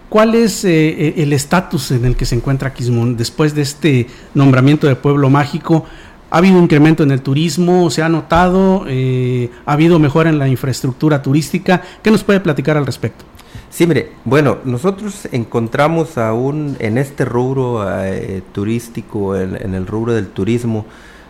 cuál 0.09 0.35
es 0.35 0.63
eh, 0.65 1.15
el 1.17 1.33
estatus 1.33 1.91
en 1.91 2.05
el 2.05 2.15
que 2.15 2.25
se 2.25 2.35
encuentra 2.35 2.69
Aquismón 2.69 3.17
después 3.17 3.55
de 3.55 3.63
este 3.63 4.07
nombramiento 4.35 4.87
de 4.87 4.95
pueblo 4.95 5.29
mágico. 5.29 5.85
¿Ha 6.33 6.39
habido 6.39 6.57
incremento 6.57 7.03
en 7.03 7.11
el 7.11 7.21
turismo? 7.21 7.91
¿Se 7.91 8.01
ha 8.01 8.09
notado? 8.09 8.85
¿Ha 8.87 9.71
habido 9.71 9.99
mejora 9.99 10.31
en 10.31 10.39
la 10.39 10.47
infraestructura 10.47 11.21
turística? 11.21 11.83
¿Qué 12.01 12.09
nos 12.09 12.23
puede 12.23 12.39
platicar 12.39 12.75
al 12.75 12.87
respecto? 12.87 13.23
Sí, 13.69 13.85
mire, 13.85 14.13
bueno, 14.25 14.57
nosotros 14.65 15.27
encontramos 15.31 16.17
aún 16.17 16.75
en 16.79 16.97
este 16.97 17.23
rubro 17.23 17.85
eh, 18.03 18.41
turístico, 18.51 19.37
en, 19.37 19.75
el 19.75 19.85
rubro 19.85 20.13
del 20.13 20.25
turismo, 20.29 20.87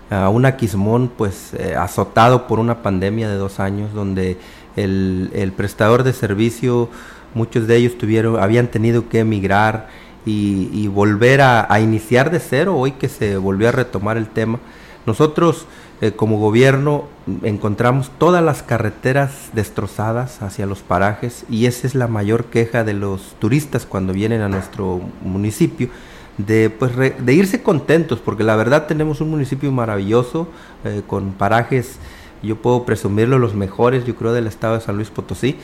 a 0.10 0.30
un 0.30 0.46
Aquismón 0.46 1.12
pues 1.18 1.54
eh, 1.54 1.76
azotado 1.76 2.48
por 2.48 2.60
una 2.60 2.82
pandemia 2.82 3.28
de 3.28 3.36
dos 3.36 3.60
años 3.60 3.94
donde 3.94 4.38
el, 4.78 5.54
prestador 5.58 6.04
de 6.04 6.14
servicio, 6.14 6.88
muchos 7.34 7.68
de 7.68 7.76
ellos 7.76 7.98
tuvieron, 7.98 8.42
habían 8.42 8.68
tenido 8.68 9.10
que 9.10 9.20
emigrar 9.20 9.90
y, 10.26 10.88
volver 10.88 11.42
a, 11.42 11.78
iniciar 11.82 12.32
de 12.32 12.40
cero, 12.40 12.78
hoy 12.78 12.94
que 12.94 13.10
se 13.10 13.36
volvió 13.36 13.68
a 13.68 13.74
retomar 13.74 14.16
el 14.16 14.28
tema. 14.28 14.60
Nosotros 15.06 15.66
eh, 16.02 16.12
como 16.12 16.38
gobierno 16.38 17.06
encontramos 17.44 18.12
todas 18.18 18.44
las 18.44 18.64
carreteras 18.64 19.50
destrozadas 19.54 20.42
hacia 20.42 20.66
los 20.66 20.82
parajes 20.82 21.46
y 21.50 21.66
esa 21.66 21.88
es 21.88 21.96
la 21.96 22.08
mayor 22.08 22.46
queja 22.46 22.84
de 22.84 22.94
los 22.94 23.36
turistas 23.40 23.86
cuando 23.86 24.14
vienen 24.14 24.42
a 24.42 24.50
nuestro 24.50 25.02
municipio. 25.22 25.90
De, 26.38 26.72
pues, 26.72 26.92
de 26.98 27.34
irse 27.34 27.62
contentos, 27.62 28.18
porque 28.18 28.44
la 28.44 28.56
verdad 28.56 28.88
tenemos 28.88 29.22
un 29.22 29.30
municipio 29.30 29.72
maravilloso, 29.72 30.48
eh, 30.84 31.04
con 31.06 31.34
parajes, 31.34 32.00
yo 32.42 32.56
puedo 32.56 32.86
presumirlo, 32.86 33.38
los 33.38 33.54
mejores, 33.54 34.04
yo 34.06 34.16
creo, 34.16 34.34
del 34.34 34.48
estado 34.48 34.74
de 34.74 34.82
San 34.82 34.96
Luis 34.96 35.12
Potosí, 35.12 35.58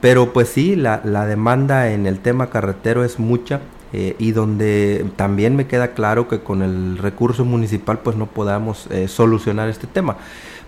pero 0.00 0.32
pues 0.32 0.48
sí, 0.48 0.76
la, 0.76 1.00
la 1.02 1.26
demanda 1.26 1.90
en 1.90 2.06
el 2.06 2.20
tema 2.20 2.50
carretero 2.50 3.02
es 3.02 3.18
mucha 3.18 3.60
eh, 3.92 4.16
y 4.18 4.32
donde 4.32 5.06
también 5.16 5.56
me 5.56 5.66
queda 5.66 5.92
claro 5.92 6.28
que 6.28 6.40
con 6.40 6.62
el 6.62 6.98
recurso 6.98 7.44
municipal 7.44 8.00
pues 8.00 8.16
no 8.16 8.26
podamos 8.26 8.88
eh, 8.90 9.08
solucionar 9.08 9.68
este 9.68 9.86
tema. 9.86 10.16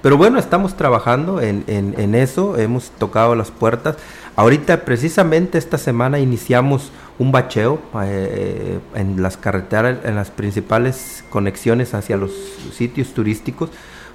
Pero 0.01 0.17
bueno, 0.17 0.39
estamos 0.39 0.77
trabajando 0.77 1.41
en, 1.41 1.65
en, 1.67 2.15
eso, 2.15 2.57
hemos 2.57 2.91
tocado 2.91 3.35
las 3.35 3.51
puertas. 3.51 3.97
Ahorita 4.37 4.85
precisamente 4.85 5.59
esta 5.59 5.77
semana 5.77 6.21
iniciamos 6.21 6.93
un 7.19 7.33
bacheo 7.33 7.81
eh, 8.05 8.79
en 8.95 9.21
las 9.21 9.37
carreteras, 9.37 9.99
en 10.05 10.15
las 10.15 10.31
principales 10.31 11.25
conexiones 11.31 11.95
hacia 11.95 12.17
los 12.17 12.31
sitios 12.73 13.13
turísticos, 13.13 13.71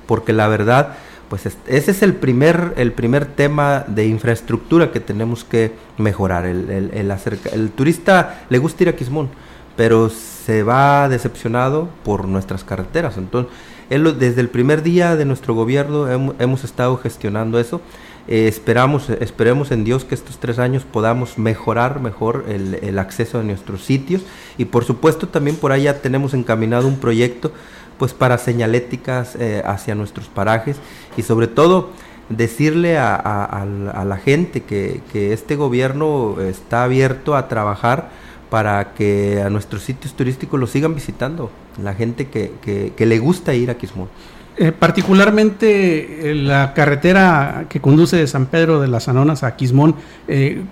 porque 0.08 0.32
la 0.32 0.48
verdad 0.48 0.96
pues 1.30 1.46
ese 1.46 1.92
es 1.92 2.04
el 2.04 2.14
primer, 2.14 2.74
el 2.78 2.92
primer 2.92 3.26
tema 3.26 3.86
de 3.88 4.06
infraestructura 4.06 4.92
que 4.92 5.00
tenemos 5.00 5.44
que 5.44 5.72
mejorar. 5.98 6.46
El, 6.46 6.70
el, 6.70 7.72
turista 7.72 8.46
le 8.50 8.58
gusta 8.60 8.84
ir 8.84 8.90
a 8.90 8.96
Quismón, 8.96 9.30
pero 9.76 10.10
se 10.10 10.64
va 10.64 11.10
decepcionado 11.10 11.90
por 12.04 12.28
nuestras 12.28 12.64
carreteras. 12.64 13.18
Entonces, 13.18 13.52
desde 13.90 14.42
el 14.42 14.50
primer 14.50 14.84
día 14.84 15.16
de 15.16 15.26
nuestro 15.26 15.54
gobierno 15.54 16.08
hemos, 16.40 16.64
estado 16.64 16.98
gestionando 16.98 17.60
eso. 17.60 17.82
Eh, 18.28 18.48
esperamos, 18.48 19.10
esperemos 19.10 19.72
en 19.72 19.84
Dios 19.84 20.06
que 20.06 20.16
estos 20.16 20.40
tres 20.40 20.58
años 20.58 20.84
podamos 20.90 21.38
mejorar 21.38 22.00
mejor 22.00 22.46
el, 22.48 22.76
el 22.82 22.98
acceso 22.98 23.40
a 23.40 23.44
nuestros 23.44 23.84
sitios 23.84 24.22
y 24.58 24.64
por 24.64 24.86
supuesto 24.86 25.28
también 25.28 25.58
por 25.58 25.74
ahí 25.74 25.84
ya 25.84 26.00
tenemos 26.00 26.34
encaminado 26.34 26.88
un 26.88 27.00
proyecto 27.00 27.52
pues 27.98 28.14
para 28.14 28.38
señaléticas 28.38 29.36
eh, 29.36 29.62
hacia 29.66 29.96
nuestros 29.96 30.28
parajes 30.28 30.78
y 31.18 31.22
sobre 31.24 31.48
todo 31.48 31.90
decirle 32.30 32.98
a, 32.98 33.66
la 34.06 34.18
gente 34.18 34.62
que, 34.62 35.02
este 35.34 35.56
gobierno 35.56 36.38
está 36.42 36.84
abierto 36.84 37.36
a 37.36 37.48
trabajar 37.48 38.10
para 38.50 38.94
que 38.94 39.42
a 39.42 39.50
nuestros 39.50 39.84
sitios 39.84 40.14
turísticos 40.14 40.60
los 40.60 40.70
sigan 40.70 40.96
visitando, 40.96 41.52
la 41.82 41.94
gente 41.94 42.28
que, 42.28 42.94
le 42.98 43.20
gusta 43.20 43.54
ir 43.54 43.70
a 43.70 43.76
Quismón. 43.76 44.10
Eh, 44.56 44.72
particularmente 44.72 46.30
eh, 46.30 46.36
la 46.36 46.76
carretera 46.76 47.66
que 47.70 47.82
conduce 47.82 48.18
de 48.18 48.28
San 48.28 48.46
Pedro 48.46 48.80
de 48.80 48.88
las 48.88 49.08
Anonas 49.08 49.44
a 49.44 49.56
Quismón, 49.56 49.96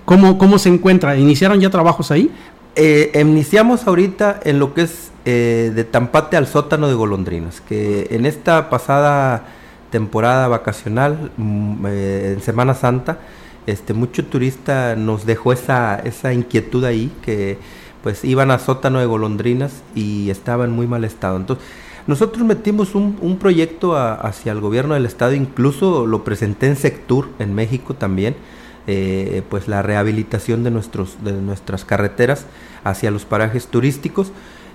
¿cómo, 0.05 0.37
¿cómo 0.37 0.59
se 0.59 0.69
encuentra? 0.69 1.17
¿Iniciaron 1.17 1.59
ya 1.59 1.69
trabajos 1.69 2.11
ahí? 2.11 2.31
iniciamos 3.13 3.85
ahorita 3.85 4.39
en 4.45 4.57
lo 4.57 4.73
que 4.73 4.83
es 4.83 5.10
eh, 5.25 5.71
de 5.75 5.83
Tampate 5.83 6.37
al 6.37 6.47
sótano 6.47 6.87
de 6.87 6.93
golondrinas, 6.93 7.61
que 7.61 8.07
en 8.11 8.25
esta 8.25 8.69
pasada 8.69 9.45
temporada 9.91 10.47
vacacional, 10.47 11.31
mm, 11.37 11.85
eh, 11.87 12.33
en 12.35 12.41
Semana 12.41 12.73
Santa, 12.73 13.19
este, 13.67 13.93
mucho 13.93 14.25
turista 14.25 14.95
nos 14.95 15.25
dejó 15.25 15.53
esa, 15.53 15.95
esa 15.99 16.33
inquietud 16.33 16.83
ahí, 16.85 17.11
que 17.21 17.59
pues 18.01 18.23
iban 18.25 18.49
a 18.49 18.57
sótano 18.57 18.99
de 18.99 19.05
golondrinas 19.05 19.83
y 19.93 20.31
estaban 20.31 20.71
en 20.71 20.75
muy 20.75 20.87
mal 20.87 21.03
estado. 21.03 21.37
Entonces, 21.37 21.63
nosotros 22.07 22.43
metimos 22.45 22.95
un, 22.95 23.37
proyecto 23.39 23.95
hacia 23.95 24.51
el 24.51 24.59
gobierno 24.59 24.95
del 24.95 25.05
estado, 25.05 25.33
incluso 25.33 26.07
lo 26.07 26.23
presenté 26.23 26.67
en 26.67 26.75
Sectur, 26.75 27.29
en 27.37 27.53
México 27.53 27.93
también, 27.93 28.35
eh, 28.87 29.43
pues 29.49 29.67
la 29.67 29.83
rehabilitación 29.83 30.63
de, 30.63 30.71
nuestros, 30.71 31.23
de 31.23 31.33
nuestras 31.33 31.85
carreteras 31.85 32.47
hacia 32.83 33.11
los 33.11 33.25
parajes 33.25 33.67
turísticos. 33.67 34.31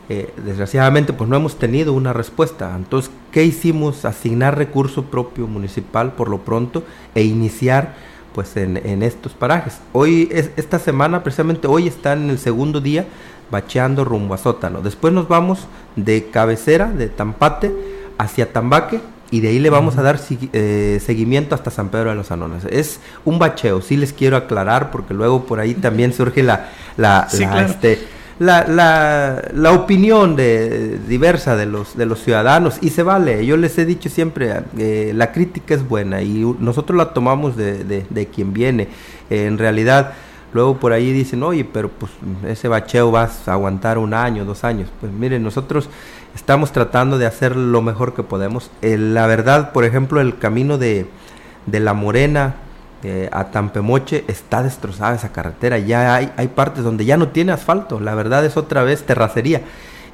Eh, 0.09 0.33
desgraciadamente 0.45 1.13
pues 1.13 1.29
no 1.29 1.37
hemos 1.37 1.59
tenido 1.59 1.93
una 1.93 2.13
respuesta. 2.13 2.75
Entonces, 2.77 3.11
¿qué 3.33 3.45
hicimos? 3.45 4.05
Asignar 4.05 4.57
recurso 4.57 5.05
propio 5.05 5.47
municipal 5.47 6.13
por 6.13 6.29
lo 6.29 6.39
pronto 6.39 6.85
e 7.15 7.23
iniciar 7.23 7.95
pues 8.33 8.57
en, 8.57 9.03
estos 9.03 9.33
parajes. 9.33 9.81
Hoy, 9.93 10.29
es, 10.31 10.51
esta 10.57 10.79
semana, 10.79 11.23
precisamente 11.23 11.67
hoy 11.69 11.89
están 11.89 12.25
en 12.25 12.31
el 12.31 12.39
segundo 12.39 12.83
día 12.83 13.07
bacheando 13.51 14.05
rumbo 14.05 14.35
a 14.35 14.39
Sótano. 14.39 14.83
Después 14.83 15.15
nos 15.15 15.27
vamos 15.27 15.67
de 15.97 16.27
cabecera, 16.27 16.93
de 16.93 17.09
Tampate, 17.09 17.73
hacia 18.19 18.53
Tambaque 18.53 19.01
y 19.31 19.41
de 19.41 19.49
ahí 19.49 19.59
le 19.59 19.71
vamos 19.71 19.97
a 19.99 20.03
dar 20.03 20.21
eh, 20.31 21.01
seguimiento 21.05 21.55
hasta 21.55 21.71
San 21.71 21.89
Pedro 21.89 22.11
de 22.11 22.17
los 22.17 22.31
Anones. 22.31 22.65
Es 22.67 23.01
un 23.25 23.39
bacheo, 23.39 23.81
sí 23.81 23.97
les 23.97 24.13
quiero 24.13 24.37
aclarar 24.37 24.91
porque 24.91 25.15
luego 25.15 25.47
por 25.47 25.59
ahí 25.59 25.75
también 25.75 26.13
surge 26.13 26.43
la, 26.43 26.71
la, 26.97 27.27
este, 27.65 28.07
la, 28.39 28.67
la, 28.67 29.43
la, 29.55 29.73
opinión 29.73 30.37
de, 30.37 30.99
diversa 31.09 31.57
de 31.57 31.67
los, 31.67 31.97
de 31.97 32.05
los 32.07 32.23
ciudadanos 32.23 32.79
y 32.83 32.91
se 32.91 33.03
vale. 33.03 33.47
Yo 33.47 33.57
les 33.57 33.79
he 33.79 33.87
dicho 33.87 34.11
siempre, 34.11 34.63
eh, 34.79 35.13
la 35.15 35.33
crítica 35.33 35.75
es 35.75 35.87
buena 35.89 36.21
y 36.23 36.45
nosotros 36.59 36.97
la 36.99 37.15
tomamos 37.15 37.57
de, 37.57 37.85
de, 37.85 38.27
quien 38.27 38.53
viene. 38.53 38.89
Eh, 39.31 39.47
en 39.47 39.57
realidad, 39.57 40.13
luego 40.53 40.77
por 40.79 40.93
ahí 40.93 41.13
dicen, 41.13 41.43
oye, 41.43 41.65
pero 41.65 41.89
pues 41.89 42.13
ese 42.47 42.69
bacheo 42.69 43.11
vas 43.11 43.49
a 43.49 43.53
aguantar 43.53 43.97
un 43.97 44.13
año, 44.13 44.45
dos 44.45 44.65
años. 44.65 44.91
Pues 45.01 45.13
miren, 45.13 45.43
nosotros 45.43 45.89
estamos 46.35 46.73
tratando 46.73 47.17
de 47.17 47.25
hacer 47.25 47.57
lo 47.57 47.81
mejor 47.81 48.15
que 48.15 48.23
podemos. 48.23 48.71
Eh, 48.83 48.99
la 48.99 49.27
verdad, 49.27 49.73
por 49.73 49.85
ejemplo, 49.85 50.21
el 50.21 50.39
camino 50.39 50.77
de, 50.77 51.07
de 51.65 51.81
La 51.81 51.95
Morena, 51.95 52.57
a 53.31 53.45
Tampemoche 53.53 54.25
está 54.27 54.63
destrozada 54.63 55.15
esa 55.15 55.31
carretera. 55.31 55.79
Ya 55.79 56.15
hay, 56.15 56.49
partes 56.49 56.83
donde 56.83 57.05
ya 57.05 57.17
no 57.17 57.29
tiene 57.29 57.53
asfalto. 57.53 58.01
La 58.01 58.15
verdad 58.15 58.45
es 58.45 58.57
otra 58.57 58.83
vez 58.83 59.05
terracería. 59.05 59.63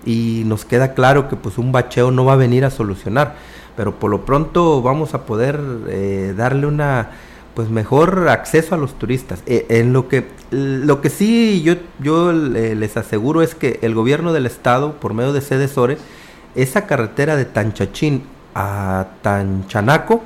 Y 0.04 0.42
nos 0.46 0.64
queda 0.64 0.92
claro 0.92 1.28
que 1.28 1.36
pues 1.36 1.56
un 1.56 1.72
bacheo 1.72 2.10
no 2.10 2.24
va 2.24 2.34
a 2.34 2.36
venir 2.36 2.64
a 2.64 2.70
solucionar. 2.70 3.36
Pero 3.76 3.98
por 3.98 4.10
lo 4.10 4.26
pronto 4.26 4.82
vamos 4.82 5.14
a 5.14 5.24
poder 5.24 5.58
eh, 5.88 6.34
darle 6.36 6.66
una 6.66 7.10
pues 7.54 7.68
mejor 7.68 8.28
acceso 8.28 8.74
a 8.74 8.78
los 8.78 8.98
turistas. 8.98 9.42
Eh, 9.46 9.66
en 9.68 9.92
lo 9.92 10.08
que 10.08 10.26
lo 10.50 11.00
que 11.00 11.10
sí 11.10 11.62
yo 11.62 11.74
yo 11.98 12.32
les 12.32 12.96
aseguro 12.96 13.42
es 13.42 13.54
que 13.54 13.78
el 13.82 13.94
gobierno 13.94 14.32
del 14.32 14.46
estado 14.46 14.94
por 14.94 15.14
medio 15.14 15.32
de 15.32 15.40
Sede 15.40 15.68
Sore 15.68 15.98
esa 16.54 16.86
carretera 16.86 17.36
de 17.36 17.44
Tanchachín 17.44 18.24
a 18.54 19.06
Tanchanaco 19.22 20.22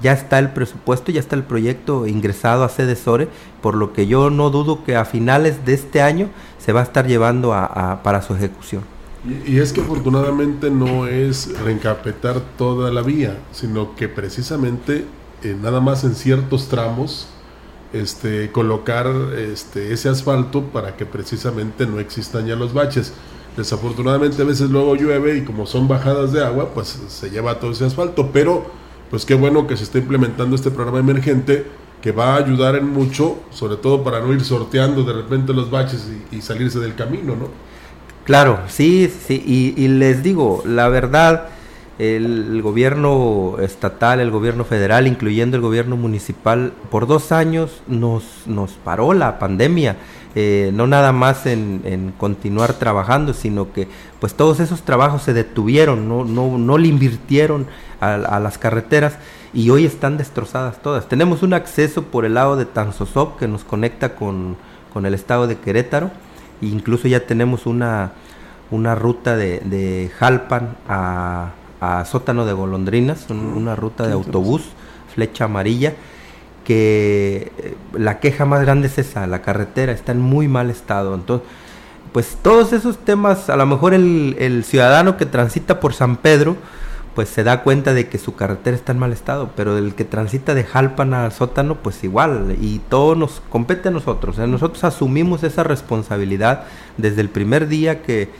ya 0.00 0.12
está 0.12 0.38
el 0.38 0.50
presupuesto, 0.50 1.10
ya 1.12 1.20
está 1.20 1.36
el 1.36 1.44
proyecto 1.44 2.06
ingresado 2.06 2.64
a 2.64 2.68
sede 2.68 2.96
SORE, 2.96 3.28
por 3.60 3.74
lo 3.74 3.92
que 3.92 4.06
yo 4.06 4.30
no 4.30 4.50
dudo 4.50 4.84
que 4.84 4.96
a 4.96 5.04
finales 5.04 5.64
de 5.64 5.74
este 5.74 6.02
año 6.02 6.28
se 6.58 6.72
va 6.72 6.80
a 6.80 6.84
estar 6.84 7.06
llevando 7.06 7.52
a, 7.52 8.00
para 8.02 8.22
su 8.22 8.34
ejecución. 8.34 8.82
Y, 9.46 9.58
es 9.58 9.72
que 9.72 9.80
afortunadamente 9.80 10.70
no 10.70 11.06
es 11.06 11.58
reencapetar 11.60 12.40
toda 12.56 12.90
la 12.92 13.02
vía, 13.02 13.36
sino 13.52 13.96
que 13.96 14.08
precisamente 14.08 15.04
eh, 15.42 15.56
nada 15.60 15.80
más 15.80 16.04
en 16.04 16.14
ciertos 16.14 16.68
tramos 16.68 17.28
este, 17.92 18.52
colocar 18.52 19.06
este, 19.36 19.92
ese 19.92 20.08
asfalto 20.08 20.62
para 20.64 20.96
que 20.96 21.04
precisamente 21.04 21.86
no 21.86 21.98
existan 21.98 22.46
ya 22.46 22.54
los 22.54 22.72
baches. 22.72 23.12
Desafortunadamente 23.56 24.40
a 24.40 24.44
veces 24.44 24.70
luego 24.70 24.94
llueve 24.94 25.36
y 25.36 25.44
como 25.44 25.66
son 25.66 25.88
bajadas 25.88 26.32
de 26.32 26.44
agua, 26.44 26.70
pues 26.72 27.00
se 27.08 27.30
lleva 27.30 27.58
todo 27.58 27.72
ese 27.72 27.86
asfalto, 27.86 28.30
pero 28.32 28.70
pues 29.10 29.24
qué 29.24 29.34
bueno 29.34 29.66
que 29.66 29.76
se 29.76 29.84
está 29.84 29.98
implementando 29.98 30.56
este 30.56 30.70
programa 30.70 30.98
emergente 30.98 31.66
que 32.02 32.12
va 32.12 32.34
a 32.34 32.36
ayudar 32.36 32.76
en 32.76 32.88
mucho, 32.88 33.38
sobre 33.50 33.76
todo 33.76 34.04
para 34.04 34.20
no 34.20 34.32
ir 34.32 34.42
sorteando 34.42 35.02
de 35.02 35.12
repente 35.12 35.52
los 35.52 35.70
baches 35.70 36.08
y, 36.30 36.40
salirse 36.40 36.78
del 36.78 36.94
camino, 36.94 37.34
¿no? 37.34 37.48
Claro, 38.24 38.60
sí, 38.68 39.10
sí, 39.26 39.42
y, 39.76 39.88
les 39.88 40.22
digo, 40.22 40.62
la 40.66 40.88
verdad, 40.88 41.48
el, 41.98 42.60
gobierno 42.62 43.56
estatal, 43.58 44.20
el 44.20 44.30
gobierno 44.30 44.64
federal, 44.64 45.06
incluyendo 45.06 45.56
el 45.56 45.62
gobierno 45.62 45.96
municipal, 45.96 46.72
por 46.90 47.06
dos 47.06 47.32
años 47.32 47.82
nos, 47.88 48.24
nos 48.46 48.72
paró 48.72 49.14
la 49.14 49.38
pandemia. 49.38 49.96
Eh, 50.34 50.70
no 50.74 50.86
nada 50.86 51.10
más 51.10 51.46
en, 51.46 52.12
continuar 52.18 52.74
trabajando, 52.74 53.32
sino 53.32 53.72
que 53.72 53.88
pues 54.20 54.34
todos 54.34 54.60
esos 54.60 54.82
trabajos 54.82 55.22
se 55.22 55.32
detuvieron, 55.32 56.06
no, 56.06 56.24
no, 56.24 56.58
no 56.58 56.78
le 56.78 56.86
invirtieron 56.86 57.66
a, 58.00 58.38
las 58.40 58.58
carreteras 58.58 59.18
y 59.52 59.70
hoy 59.70 59.84
están 59.84 60.16
destrozadas 60.16 60.80
todas. 60.82 61.08
Tenemos 61.08 61.42
un 61.42 61.54
acceso 61.54 62.02
por 62.04 62.24
el 62.24 62.34
lado 62.34 62.56
de 62.56 62.64
Tanzosop 62.64 63.38
que 63.38 63.48
nos 63.48 63.64
conecta 63.64 64.14
con, 64.14 64.56
el 65.04 65.14
estado 65.14 65.46
de 65.46 65.56
Querétaro 65.56 66.10
e 66.60 66.66
incluso 66.66 67.06
ya 67.06 67.24
tenemos 67.24 67.66
una, 67.66 68.10
una 68.72 68.96
ruta 68.96 69.36
de, 69.36 70.10
Jalpan 70.18 70.76
a, 70.88 71.52
Sótano 72.04 72.44
de 72.44 72.52
Golondrinas, 72.52 73.30
una 73.30 73.76
ruta 73.76 74.08
de 74.08 74.12
autobús, 74.12 74.62
flecha 75.14 75.44
amarilla, 75.44 75.94
que 76.64 77.52
eh, 77.58 77.76
la 77.92 78.18
queja 78.18 78.44
más 78.44 78.62
grande 78.62 78.88
es 78.88 78.98
esa, 78.98 79.28
la 79.28 79.42
carretera 79.42 79.92
está 79.92 80.10
en 80.10 80.20
muy 80.20 80.48
mal 80.48 80.70
estado. 80.70 81.14
Entonces, 81.14 81.46
pues 82.12 82.36
todos 82.42 82.72
esos 82.72 82.98
temas, 82.98 83.48
a 83.48 83.56
lo 83.56 83.64
mejor 83.64 83.94
el, 83.94 84.34
el 84.40 84.64
ciudadano 84.64 85.16
que 85.16 85.24
transita 85.24 85.78
por 85.78 85.94
San 85.94 86.16
Pedro, 86.16 86.56
pues 87.18 87.30
se 87.30 87.42
da 87.42 87.64
cuenta 87.64 87.94
de 87.94 88.06
que 88.08 88.16
su 88.16 88.36
carretera 88.36 88.76
está 88.76 88.92
en 88.92 89.00
mal 89.00 89.12
estado, 89.12 89.50
pero 89.56 89.76
el 89.76 89.96
que 89.96 90.04
transita 90.04 90.54
de 90.54 90.62
Jalpan 90.62 91.14
al 91.14 91.32
sótano, 91.32 91.74
pues 91.74 92.04
igual, 92.04 92.54
y 92.60 92.78
todo 92.78 93.16
nos 93.16 93.42
compete 93.48 93.88
a 93.88 93.90
nosotros. 93.90 94.38
nosotros 94.38 94.84
asumimos 94.84 95.42
esa 95.42 95.64
responsabilidad 95.64 96.62
desde 96.96 97.20
el 97.20 97.28
primer 97.28 97.66
día 97.66 98.02
que, 98.02 98.30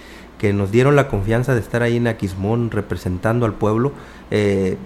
nos 0.53 0.71
dieron 0.71 0.95
la 0.95 1.09
confianza 1.09 1.55
de 1.55 1.61
estar 1.61 1.83
ahí 1.83 1.97
en 1.97 2.07
Aquismón 2.07 2.71
representando 2.71 3.47
al 3.47 3.55
pueblo. 3.55 3.91
Eh, 4.31 4.77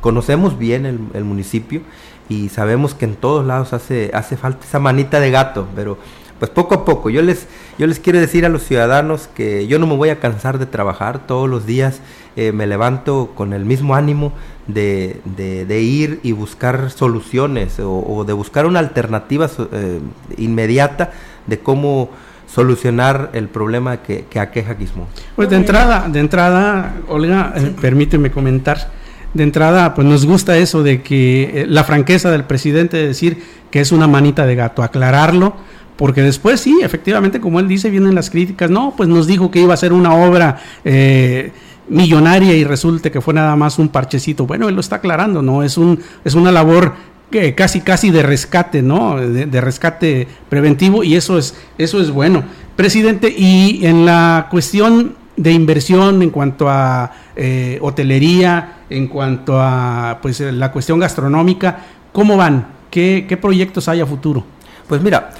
conocemos 0.00 0.56
bien 0.56 0.86
el, 0.86 1.00
el, 1.12 1.24
municipio 1.24 1.82
y 2.30 2.48
sabemos 2.48 2.94
que 2.94 3.04
en 3.04 3.16
todos 3.16 3.44
lados 3.44 3.74
hace, 3.74 4.12
hace 4.14 4.38
falta 4.38 4.64
esa 4.64 4.78
manita 4.78 5.20
de 5.20 5.30
gato, 5.30 5.68
pero 5.76 5.98
pues 6.42 6.50
poco 6.50 6.74
a 6.74 6.84
poco. 6.84 7.08
Yo 7.08 7.22
les, 7.22 7.46
yo 7.78 7.86
les 7.86 8.00
quiero 8.00 8.18
decir 8.18 8.44
a 8.44 8.48
los 8.48 8.64
ciudadanos 8.64 9.28
que 9.32 9.68
yo 9.68 9.78
no 9.78 9.86
me 9.86 9.94
voy 9.94 10.08
a 10.08 10.18
cansar 10.18 10.58
de 10.58 10.66
trabajar 10.66 11.24
todos 11.24 11.48
los 11.48 11.66
días 11.66 12.00
eh, 12.34 12.50
me 12.50 12.66
levanto 12.66 13.30
con 13.36 13.52
el 13.52 13.64
mismo 13.64 13.94
ánimo 13.94 14.32
de, 14.66 15.20
de, 15.24 15.80
ir 15.82 16.18
y 16.24 16.32
buscar 16.32 16.90
soluciones 16.90 17.78
o, 17.78 18.24
de 18.26 18.32
buscar 18.32 18.66
una 18.66 18.80
alternativa 18.80 19.48
eh, 19.70 20.00
inmediata 20.36 21.12
de 21.46 21.60
cómo 21.60 22.10
solucionar 22.52 23.30
el 23.34 23.46
problema 23.46 23.98
que, 23.98 24.24
que 24.28 24.40
aqueja 24.40 24.74
Gizmo. 24.74 25.06
Pues 25.36 25.48
de 25.48 25.54
entrada, 25.54 26.08
de 26.08 26.18
entrada, 26.18 26.96
Olga, 27.06 27.52
eh, 27.54 27.72
permíteme 27.80 28.32
comentar. 28.32 28.90
De 29.32 29.44
entrada, 29.44 29.94
pues 29.94 30.08
nos 30.08 30.26
gusta 30.26 30.58
eso 30.58 30.82
de 30.82 31.02
que 31.02 31.66
la 31.68 31.84
franqueza 31.84 32.32
del 32.32 32.42
presidente 32.42 32.96
de 32.96 33.06
decir 33.06 33.62
que 33.70 33.80
es 33.80 33.92
una 33.92 34.08
manita 34.08 34.44
de 34.44 34.56
gato, 34.56 34.82
aclararlo, 34.82 35.54
porque 36.02 36.20
después 36.20 36.60
sí, 36.60 36.80
efectivamente, 36.82 37.40
como 37.40 37.60
él 37.60 37.68
dice, 37.68 37.88
vienen 37.88 38.16
las 38.16 38.28
críticas, 38.28 38.68
no, 38.68 38.92
pues 38.96 39.08
nos 39.08 39.28
dijo 39.28 39.52
que 39.52 39.60
iba 39.60 39.72
a 39.72 39.76
ser 39.76 39.92
una 39.92 40.12
obra 40.16 40.60
eh, 40.84 41.52
millonaria 41.88 42.56
y 42.56 42.64
resulte 42.64 43.12
que 43.12 43.20
fue 43.20 43.32
nada 43.34 43.54
más 43.54 43.78
un 43.78 43.88
parchecito. 43.88 44.44
Bueno, 44.44 44.68
él 44.68 44.74
lo 44.74 44.80
está 44.80 44.96
aclarando, 44.96 45.42
¿no? 45.42 45.62
Es, 45.62 45.78
un, 45.78 46.00
es 46.24 46.34
una 46.34 46.50
labor 46.50 46.94
que 47.30 47.54
casi 47.54 47.82
casi 47.82 48.10
de 48.10 48.24
rescate, 48.24 48.82
¿no? 48.82 49.16
De, 49.16 49.60
rescate 49.60 50.26
preventivo 50.48 51.04
y 51.04 51.14
eso 51.14 51.38
es, 51.38 51.54
eso 51.78 52.00
es 52.00 52.10
bueno. 52.10 52.42
Presidente, 52.74 53.32
y 53.32 53.86
en 53.86 54.04
la 54.04 54.48
cuestión 54.50 55.14
de 55.36 55.52
inversión 55.52 56.20
en 56.20 56.30
cuanto 56.30 56.68
a 56.68 57.12
eh, 57.36 57.78
hotelería, 57.80 58.78
en 58.90 59.06
cuanto 59.06 59.60
a 59.60 60.18
pues 60.20 60.40
la 60.40 60.72
cuestión 60.72 60.98
gastronómica, 60.98 61.78
¿cómo 62.10 62.36
van? 62.36 62.66
¿Qué, 62.90 63.24
¿Qué 63.28 63.36
proyectos 63.36 63.86
hay 63.86 64.00
a 64.00 64.06
futuro? 64.06 64.44
Pues 64.88 65.00
mira, 65.00 65.30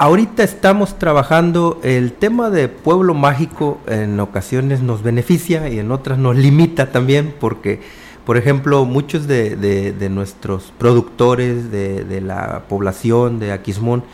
Ahorita 0.00 0.44
estamos 0.44 0.96
trabajando 0.96 1.80
el 1.82 2.12
tema 2.12 2.50
de 2.50 2.68
pueblo 2.68 3.14
mágico 3.14 3.80
en 3.88 4.20
ocasiones 4.20 4.80
nos 4.80 5.02
beneficia 5.02 5.68
y 5.68 5.80
en 5.80 5.90
otras 5.90 6.20
nos 6.20 6.36
limita 6.36 6.92
también 6.92 7.34
porque, 7.40 7.80
por 8.24 8.36
ejemplo, 8.36 8.84
muchos 8.84 9.26
de, 9.26 10.08
nuestros 10.08 10.72
productores 10.78 11.72
de, 11.72 12.20
la 12.20 12.62
población 12.68 13.40
de 13.40 13.50
Aquismón, 13.50 14.04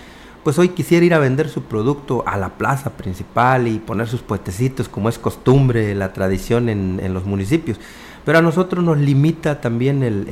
pues 0.42 0.58
hoy 0.58 0.70
quisiera 0.70 1.04
ir 1.04 1.12
a 1.12 1.18
vender 1.18 1.50
su 1.50 1.64
producto 1.64 2.24
a 2.26 2.38
la 2.38 2.56
plaza 2.56 2.96
principal 2.96 3.68
y 3.68 3.78
poner 3.78 4.08
sus 4.08 4.22
puestecitos 4.22 4.88
como 4.88 5.10
es 5.10 5.18
costumbre, 5.18 5.94
la 5.94 6.14
tradición 6.14 6.70
en 6.70 7.12
los 7.12 7.26
municipios. 7.26 7.78
Pero 8.24 8.38
a 8.38 8.42
nosotros 8.42 8.82
nos 8.82 8.96
limita 8.98 9.60
también 9.60 10.02
el, 10.02 10.26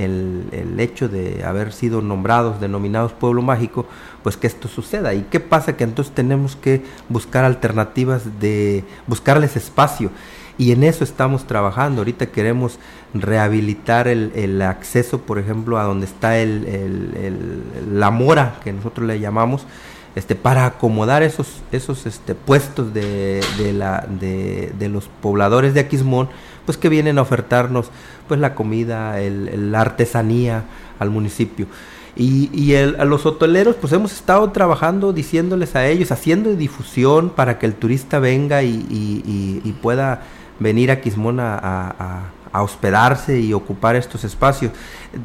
el, 0.53 0.81
hecho 0.81 1.09
de 1.09 1.45
haber 1.45 1.73
sido 1.73 2.01
nombrados, 2.01 2.61
denominados 2.61 3.13
pueblo 3.13 3.43
mágico, 3.43 3.87
pues 4.23 4.39
que 4.39 4.47
esto 4.47 4.67
suceda. 4.67 5.13
¿Y 5.13 5.23
qué 5.31 5.41
pasa? 5.41 5.77
Que 5.77 5.85
entonces 5.85 6.15
tenemos 6.15 6.57
que 6.57 6.83
buscar 7.11 7.45
alternativas 7.45 8.41
de 8.41 8.85
buscarles 9.07 9.57
espacio. 9.57 10.11
Y 10.57 10.73
en 10.73 10.85
eso 10.85 11.05
estamos 11.05 11.47
trabajando. 11.47 12.01
Ahorita 12.01 12.27
queremos 12.27 12.79
rehabilitar 13.13 14.09
el, 14.09 14.33
el 14.35 14.63
acceso, 14.63 15.19
por 15.19 15.39
ejemplo, 15.39 15.79
a 15.79 15.85
donde 15.85 16.07
está 16.07 16.39
el, 16.39 17.63
la 17.93 18.11
mora, 18.11 18.59
que 18.65 18.73
nosotros 18.73 19.07
le 19.07 19.21
llamamos, 19.21 19.67
este, 20.15 20.35
para 20.35 20.67
acomodar 20.67 21.23
esos, 21.23 21.63
esos 21.73 22.07
este, 22.07 22.35
puestos 22.35 22.93
de, 22.93 23.43
de, 23.59 23.73
la, 23.73 24.07
de, 24.09 24.73
de 24.79 24.89
los 24.89 25.09
pobladores 25.21 25.75
de 25.75 25.81
Aquismón 25.81 26.29
pues 26.65 26.79
que 26.79 26.89
vienen 26.89 27.19
a 27.19 27.23
ofertarnos 27.23 27.91
pues 28.29 28.41
la 28.41 28.55
comida, 28.55 29.21
el, 29.21 29.73
la 29.73 29.81
artesanía 29.81 30.65
al 30.99 31.11
municipio. 31.11 31.67
Y, 32.15 32.51
y 32.53 32.75
a 32.75 33.05
los 33.07 33.25
hoteleros, 33.25 33.77
pues 33.77 33.93
hemos 33.95 34.13
estado 34.13 34.51
trabajando, 34.51 35.15
diciéndoles 35.15 35.75
a 35.77 35.87
ellos, 35.87 36.13
haciendo 36.13 36.55
difusión 36.55 37.31
para 37.31 37.59
que 37.59 37.65
el 37.65 37.75
turista 37.75 38.19
venga 38.19 38.63
y, 38.63 38.87
y, 38.91 39.73
pueda 39.81 40.23
venir 40.61 40.91
a 40.91 41.01
Quismón 41.01 41.39
a, 41.41 42.31
hospedarse 42.53 43.41
y 43.41 43.55
ocupar 43.55 43.97
estos 43.97 44.25
espacios. 44.25 44.73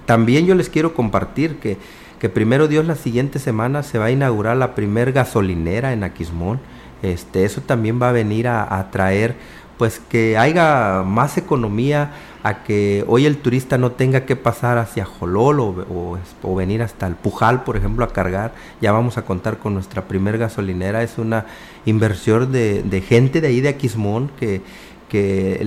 También 0.06 0.46
yo 0.46 0.56
les 0.56 0.70
quiero 0.70 0.94
compartir 0.94 1.58
que, 1.58 1.78
que 2.20 2.30
primero 2.30 2.70
Dios 2.70 2.86
la 2.86 2.96
siguiente 2.96 3.38
semana 3.38 3.84
se 3.84 4.00
va 4.00 4.06
a 4.06 4.12
inaugurar 4.12 4.56
la 4.56 4.74
primer 4.74 5.12
gasolinera 5.12 5.92
en 5.92 6.06
Aquismón. 6.06 6.62
Este, 7.02 7.44
eso 7.44 7.60
también 7.60 8.02
va 8.02 8.10
a 8.10 8.14
venir 8.14 8.48
a, 8.48 8.80
a 8.80 8.90
traer 8.92 9.36
pues 9.78 10.02
que 10.10 10.38
haya 10.38 11.04
más 11.06 11.38
economía 11.38 12.12
a 12.44 12.64
que 12.64 13.04
hoy 13.08 13.26
el 13.26 13.38
turista 13.38 13.78
no 13.78 13.92
tenga 13.92 14.26
que 14.26 14.36
pasar 14.36 14.78
hacia 14.78 15.06
Jolol 15.06 15.60
o, 15.60 16.56
venir 16.56 16.82
hasta 16.82 17.06
el 17.06 17.16
Pujal, 17.16 17.64
por 17.64 17.78
ejemplo, 17.78 18.06
a 18.06 18.14
cargar. 18.14 18.54
Ya 18.82 18.92
vamos 18.92 19.18
a 19.18 19.24
contar 19.24 19.58
con 19.58 19.74
nuestra 19.74 20.08
primer 20.08 20.38
gasolinera. 20.38 21.04
Es 21.04 21.18
una 21.18 21.46
inversión 21.86 22.52
de, 22.52 23.04
gente 23.08 23.42
de 23.42 23.48
ahí 23.48 23.62
de 23.62 23.70
Aquismón 23.70 24.32
que, 24.40 24.62
que 25.10 25.62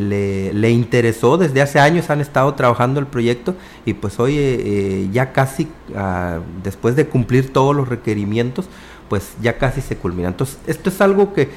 le, 0.54 0.70
interesó. 0.70 1.36
Desde 1.36 1.60
hace 1.60 1.78
años 1.80 2.10
han 2.10 2.20
estado 2.20 2.54
trabajando 2.54 2.98
el 2.98 3.06
proyecto 3.06 3.54
y 3.84 3.94
pues 3.94 4.18
hoy 4.18 4.38
eh, 4.38 4.62
eh, 4.64 5.08
ya 5.12 5.32
casi, 5.32 5.68
ah, 5.94 6.38
después 6.64 6.96
de 6.96 7.06
cumplir 7.06 7.52
todos 7.52 7.76
los 7.76 7.88
requerimientos, 7.88 8.68
pues 9.08 9.34
ya 9.42 9.58
casi 9.58 9.80
se 9.80 9.96
culmina. 9.96 10.28
Entonces, 10.28 10.58
esto 10.66 10.88
es 10.88 11.00
algo 11.00 11.34
que 11.34 11.50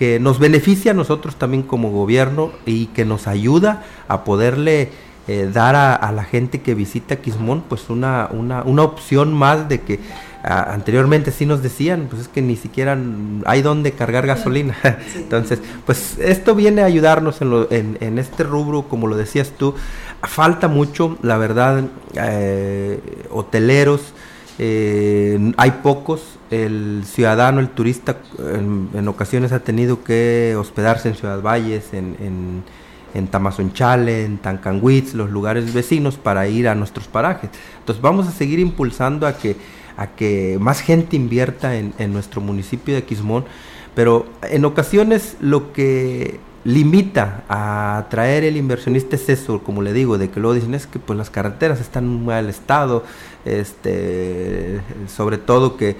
que 0.00 0.18
nos 0.18 0.38
beneficia 0.38 0.92
a 0.92 0.94
nosotros 0.94 1.36
también 1.36 1.62
como 1.62 1.90
gobierno 1.90 2.52
y 2.64 2.86
que 2.86 3.04
nos 3.04 3.26
ayuda 3.26 3.84
a 4.08 4.24
poderle 4.24 4.88
eh, 5.28 5.50
dar 5.52 5.76
a, 5.76 6.10
la 6.10 6.24
gente 6.24 6.62
que 6.62 6.74
visita 6.74 7.16
Quismón 7.16 7.62
pues 7.68 7.90
una, 7.90 8.26
una, 8.32 8.62
una 8.62 8.82
opción 8.82 9.34
más 9.34 9.68
de 9.68 9.82
que 9.82 10.00
anteriormente 10.42 11.32
sí 11.32 11.44
nos 11.44 11.62
decían 11.62 12.06
pues 12.08 12.22
es 12.22 12.28
que 12.28 12.40
ni 12.40 12.56
siquiera 12.56 12.96
hay 13.44 13.60
donde 13.60 13.92
cargar 13.92 14.26
gasolina. 14.26 14.74
Entonces 15.16 15.60
pues 15.84 16.16
esto 16.18 16.54
viene 16.54 16.80
a 16.80 16.86
ayudarnos 16.86 17.42
en, 17.42 17.50
lo, 17.50 17.70
en, 17.70 17.98
en, 18.00 18.18
este 18.18 18.42
rubro 18.42 18.88
como 18.88 19.06
lo 19.06 19.18
decías 19.18 19.52
tú. 19.58 19.74
Falta 20.22 20.66
mucho 20.66 21.18
la 21.20 21.36
verdad 21.36 21.84
eh, 22.14 23.00
hoteleros 23.30 24.14
eh, 24.62 25.54
hay 25.56 25.70
pocos, 25.82 26.38
el 26.50 27.04
ciudadano, 27.06 27.60
el 27.60 27.70
turista 27.70 28.18
en, 28.38 29.08
ocasiones 29.08 29.52
ha 29.52 29.60
tenido 29.60 30.04
que 30.04 30.54
hospedarse 30.58 31.08
en 31.08 31.14
Ciudad 31.14 31.40
Valles, 31.40 31.94
en, 31.94 32.14
en, 32.20 32.62
en 33.14 33.28
Tamazunchale, 33.28 34.26
en 34.26 34.36
Tancanguitz, 34.36 35.14
los 35.14 35.30
lugares 35.30 35.72
vecinos 35.72 36.18
para 36.18 36.46
ir 36.46 36.68
a 36.68 36.74
nuestros 36.74 37.08
parajes. 37.08 37.48
Entonces 37.78 38.02
vamos 38.02 38.28
a 38.28 38.32
seguir 38.32 38.58
impulsando 38.58 39.26
a 39.26 39.32
que, 39.32 39.56
a 39.96 40.08
que 40.08 40.58
más 40.60 40.82
gente 40.82 41.16
invierta 41.16 41.76
en, 41.76 41.94
en 41.96 42.12
nuestro 42.12 42.42
municipio 42.42 42.94
de 42.94 43.04
Quismón, 43.04 43.46
pero 43.94 44.26
en 44.42 44.66
ocasiones 44.66 45.38
lo 45.40 45.72
que 45.72 46.38
limita 46.64 47.44
a 47.48 47.96
atraer 47.96 48.44
el 48.44 48.56
inversionista 48.56 49.16
es 49.16 49.28
eso, 49.28 49.62
como 49.62 49.80
le 49.80 49.92
digo, 49.92 50.18
de 50.18 50.30
que 50.30 50.40
luego 50.40 50.54
dicen 50.54 50.74
es 50.74 50.86
que 50.86 50.98
pues 50.98 51.16
las 51.16 51.30
carreteras 51.30 51.80
están 51.80 52.04
en 52.04 52.24
mal 52.24 52.48
estado, 52.48 53.04
este, 53.44 54.80
sobre 55.06 55.38
todo 55.38 55.76
que 55.76 55.96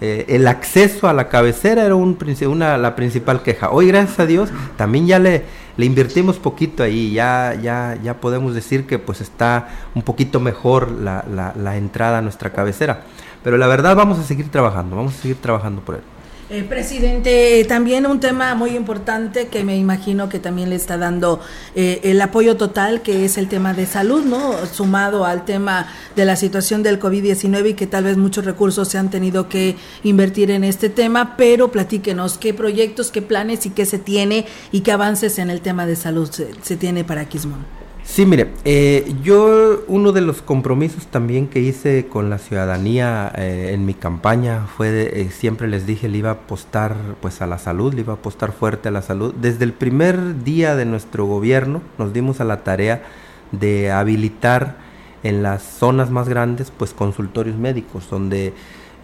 eh, 0.00 0.26
el 0.28 0.46
acceso 0.48 1.08
a 1.08 1.12
la 1.12 1.28
cabecera 1.28 1.84
era 1.84 1.94
un, 1.94 2.18
una, 2.46 2.76
la 2.76 2.96
principal 2.96 3.42
queja. 3.42 3.70
Hoy, 3.70 3.86
gracias 3.88 4.18
a 4.18 4.26
Dios, 4.26 4.50
también 4.76 5.06
ya 5.06 5.18
le, 5.18 5.44
le 5.76 5.86
invertimos 5.86 6.38
poquito 6.38 6.82
ahí, 6.82 7.12
ya, 7.12 7.54
ya, 7.54 7.98
ya 8.02 8.20
podemos 8.20 8.54
decir 8.54 8.86
que 8.86 8.98
pues 8.98 9.20
está 9.20 9.68
un 9.94 10.02
poquito 10.02 10.40
mejor 10.40 10.90
la, 10.90 11.24
la, 11.32 11.54
la 11.56 11.76
entrada 11.76 12.18
a 12.18 12.22
nuestra 12.22 12.50
cabecera. 12.50 13.02
Pero 13.44 13.56
la 13.58 13.66
verdad 13.66 13.96
vamos 13.96 14.18
a 14.18 14.22
seguir 14.22 14.48
trabajando, 14.50 14.96
vamos 14.96 15.14
a 15.14 15.22
seguir 15.22 15.36
trabajando 15.36 15.82
por 15.82 15.96
él. 15.96 16.02
Eh, 16.54 16.64
presidente, 16.64 17.64
también 17.66 18.04
un 18.04 18.20
tema 18.20 18.54
muy 18.54 18.76
importante 18.76 19.46
que 19.46 19.64
me 19.64 19.74
imagino 19.78 20.28
que 20.28 20.38
también 20.38 20.68
le 20.68 20.76
está 20.76 20.98
dando 20.98 21.40
eh, 21.74 22.00
el 22.02 22.20
apoyo 22.20 22.58
total, 22.58 23.00
que 23.00 23.24
es 23.24 23.38
el 23.38 23.48
tema 23.48 23.72
de 23.72 23.86
salud, 23.86 24.22
¿no? 24.22 24.66
Sumado 24.66 25.24
al 25.24 25.46
tema 25.46 25.86
de 26.14 26.26
la 26.26 26.36
situación 26.36 26.82
del 26.82 27.00
COVID-19 27.00 27.70
y 27.70 27.72
que 27.72 27.86
tal 27.86 28.04
vez 28.04 28.18
muchos 28.18 28.44
recursos 28.44 28.86
se 28.86 28.98
han 28.98 29.08
tenido 29.08 29.48
que 29.48 29.76
invertir 30.02 30.50
en 30.50 30.62
este 30.62 30.90
tema, 30.90 31.38
pero 31.38 31.72
platíquenos 31.72 32.36
qué 32.36 32.52
proyectos, 32.52 33.10
qué 33.10 33.22
planes 33.22 33.64
y 33.64 33.70
qué 33.70 33.86
se 33.86 33.98
tiene 33.98 34.44
y 34.72 34.80
qué 34.80 34.92
avances 34.92 35.38
en 35.38 35.48
el 35.48 35.62
tema 35.62 35.86
de 35.86 35.96
salud 35.96 36.30
se, 36.30 36.50
se 36.60 36.76
tiene 36.76 37.02
para 37.02 37.24
Quismón. 37.24 37.81
Sí, 38.04 38.26
mire, 38.26 38.50
eh, 38.64 39.14
yo 39.22 39.84
uno 39.86 40.12
de 40.12 40.20
los 40.20 40.42
compromisos 40.42 41.06
también 41.06 41.46
que 41.46 41.60
hice 41.60 42.08
con 42.08 42.30
la 42.30 42.38
ciudadanía 42.38 43.32
eh, 43.36 43.70
en 43.72 43.86
mi 43.86 43.94
campaña 43.94 44.66
fue, 44.76 44.90
de, 44.90 45.22
eh, 45.22 45.30
siempre 45.30 45.68
les 45.68 45.86
dije, 45.86 46.08
le 46.08 46.18
iba 46.18 46.30
a 46.30 46.32
apostar 46.32 46.96
pues 47.20 47.40
a 47.40 47.46
la 47.46 47.58
salud, 47.58 47.94
le 47.94 48.00
iba 48.00 48.12
a 48.12 48.16
apostar 48.16 48.52
fuerte 48.52 48.88
a 48.88 48.92
la 48.92 49.02
salud. 49.02 49.32
Desde 49.34 49.64
el 49.64 49.72
primer 49.72 50.42
día 50.42 50.74
de 50.76 50.84
nuestro 50.84 51.26
gobierno 51.26 51.80
nos 51.96 52.12
dimos 52.12 52.40
a 52.40 52.44
la 52.44 52.64
tarea 52.64 53.02
de 53.52 53.92
habilitar 53.92 54.76
en 55.22 55.42
las 55.42 55.62
zonas 55.62 56.10
más 56.10 56.28
grandes 56.28 56.72
pues 56.76 56.92
consultorios 56.92 57.56
médicos, 57.56 58.10
donde 58.10 58.52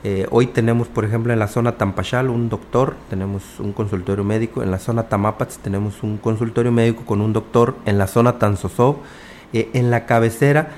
eh, 0.04 0.26
hoy 0.30 0.46
tenemos, 0.46 0.86
por 0.86 1.04
ejemplo, 1.04 1.32
en 1.32 1.40
la 1.40 1.48
zona 1.48 1.72
Tampachal 1.72 2.30
un 2.30 2.48
doctor, 2.48 2.94
tenemos 3.10 3.42
un 3.58 3.72
consultorio 3.72 4.22
médico. 4.22 4.62
En 4.62 4.70
la 4.70 4.78
zona 4.78 5.04
Tamapats 5.04 5.58
tenemos 5.58 6.02
un 6.02 6.18
consultorio 6.18 6.70
médico 6.70 7.04
con 7.04 7.20
un 7.20 7.32
doctor. 7.32 7.74
En 7.84 7.98
la 7.98 8.06
zona 8.06 8.38
Tanzosov, 8.38 8.96
eh, 9.52 9.70
en 9.72 9.90
la 9.90 10.06
cabecera 10.06 10.70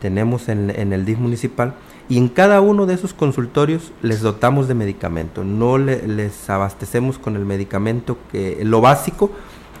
tenemos 0.00 0.48
en, 0.48 0.70
el 0.70 1.04
DIF 1.04 1.18
municipal. 1.18 1.74
Y 2.08 2.18
en 2.18 2.28
cada 2.28 2.60
uno 2.60 2.84
de 2.84 2.94
esos 2.94 3.14
consultorios 3.14 3.92
les 4.02 4.20
dotamos 4.20 4.68
de 4.68 4.74
medicamento. 4.74 5.44
No 5.44 5.78
les 5.78 6.50
abastecemos 6.50 7.18
con 7.18 7.36
el 7.36 7.44
medicamento 7.44 8.18
que 8.30 8.58
lo 8.64 8.80
básico. 8.80 9.30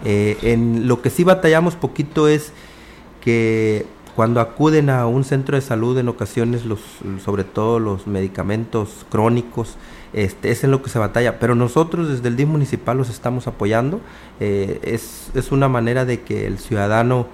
Eh, 0.04 0.38
en 0.42 0.88
lo 0.88 1.02
que 1.02 1.10
sí 1.10 1.24
batallamos 1.24 1.74
poquito 1.74 2.28
es 2.28 2.52
que 3.20 3.86
cuando 4.14 4.40
acuden 4.40 4.90
a 4.90 5.06
un 5.06 5.24
centro 5.24 5.56
de 5.56 5.60
salud 5.60 5.98
en 5.98 6.08
ocasiones, 6.08 6.64
los, 6.64 6.80
sobre 7.24 7.44
todo 7.44 7.80
los 7.80 8.06
medicamentos 8.06 9.04
crónicos, 9.10 9.76
este, 10.12 10.52
es 10.52 10.62
en 10.62 10.70
lo 10.70 10.82
que 10.82 10.90
se 10.90 11.00
batalla, 11.00 11.40
pero 11.40 11.56
nosotros 11.56 12.08
desde 12.08 12.28
el 12.28 12.36
DIF 12.36 12.48
municipal 12.48 12.96
los 12.96 13.10
estamos 13.10 13.48
apoyando, 13.48 14.00
eh, 14.38 14.78
es, 14.84 15.30
es, 15.34 15.50
una 15.50 15.68
manera 15.68 16.04
de 16.04 16.20
que 16.20 16.46
el 16.46 16.58
ciudadano 16.60 17.26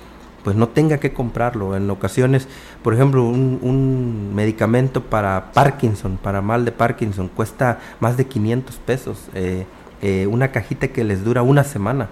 pues 0.43 0.57
no 0.57 0.69
tenga 0.69 0.99
que 0.99 1.13
comprarlo. 1.13 1.77
En 1.77 1.91
ocasiones, 1.91 2.49
por 2.83 2.95
ejemplo, 2.95 3.25
un, 3.25 3.59
un, 3.61 4.35
medicamento 4.35 5.03
para 5.03 5.53
Parkinson, 5.53 6.17
para 6.17 6.41
mal 6.41 6.65
de 6.65 6.73
Parkinson, 6.73 7.29
cuesta 7.29 7.79
más 8.01 8.17
de 8.17 8.27
500 8.27 8.77
pesos, 8.77 9.29
eh, 9.35 9.67
eh, 10.01 10.27
una 10.27 10.51
cajita 10.51 10.89
que 10.89 11.05
les 11.05 11.23
dura 11.23 11.43
una 11.43 11.65
semana. 11.65 12.09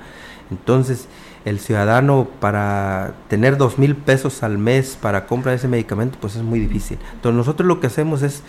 Entonces, 0.50 1.08
el 1.48 1.60
ciudadano 1.60 2.28
para 2.40 3.14
tener 3.28 3.56
dos 3.56 3.78
mil 3.78 3.96
pesos 3.96 4.42
al 4.42 4.58
mes 4.58 4.96
para 5.00 5.26
comprar 5.26 5.54
ese 5.54 5.68
medicamento, 5.68 6.18
pues 6.20 6.36
es 6.36 6.42
muy 6.42 6.60
difícil. 6.60 6.98
Entonces 7.14 7.36
nosotros 7.36 7.66
lo 7.66 7.80
que 7.80 7.86
hacemos 7.88 8.22
es 8.22 8.42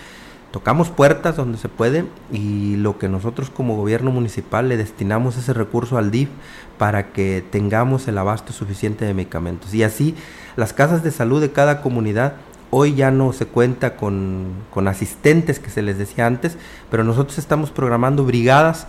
tocamos 0.52 0.90
puertas 0.90 1.36
donde 1.36 1.58
se 1.58 1.70
puede 1.70 2.06
y 2.32 2.76
lo 2.76 2.98
que 2.98 3.08
nosotros 3.08 3.50
como 3.50 3.76
gobierno 3.76 4.12
municipal 4.12 4.68
le 4.68 4.78
destinamos 4.78 5.38
ese 5.38 5.54
recurso 5.54 5.98
al 5.98 6.12
DIF 6.12 6.30
para 6.78 7.12
que 7.12 7.44
tengamos 7.52 8.08
el 8.08 8.18
abasto 8.18 8.52
suficiente 8.52 9.06
de 9.06 9.14
medicamentos. 9.14 9.74
Y 9.74 9.84
así 9.84 10.16
las 10.56 10.74
casas 10.74 11.04
de 11.04 11.12
salud 11.12 11.42
de 11.42 11.52
cada 11.52 11.82
comunidad 11.82 12.34
hoy 12.72 12.96
ya 12.96 13.12
no 13.12 13.34
se 13.34 13.46
cuenta 13.46 13.96
con, 13.96 14.48
con 14.72 14.88
asistentes 14.88 15.60
que 15.60 15.70
se 15.70 15.82
les 15.82 15.98
decía 15.98 16.28
antes, 16.28 16.58
pero 16.90 17.04
nosotros 17.04 17.38
estamos 17.38 17.72
programando 17.72 18.26
brigadas 18.26 18.88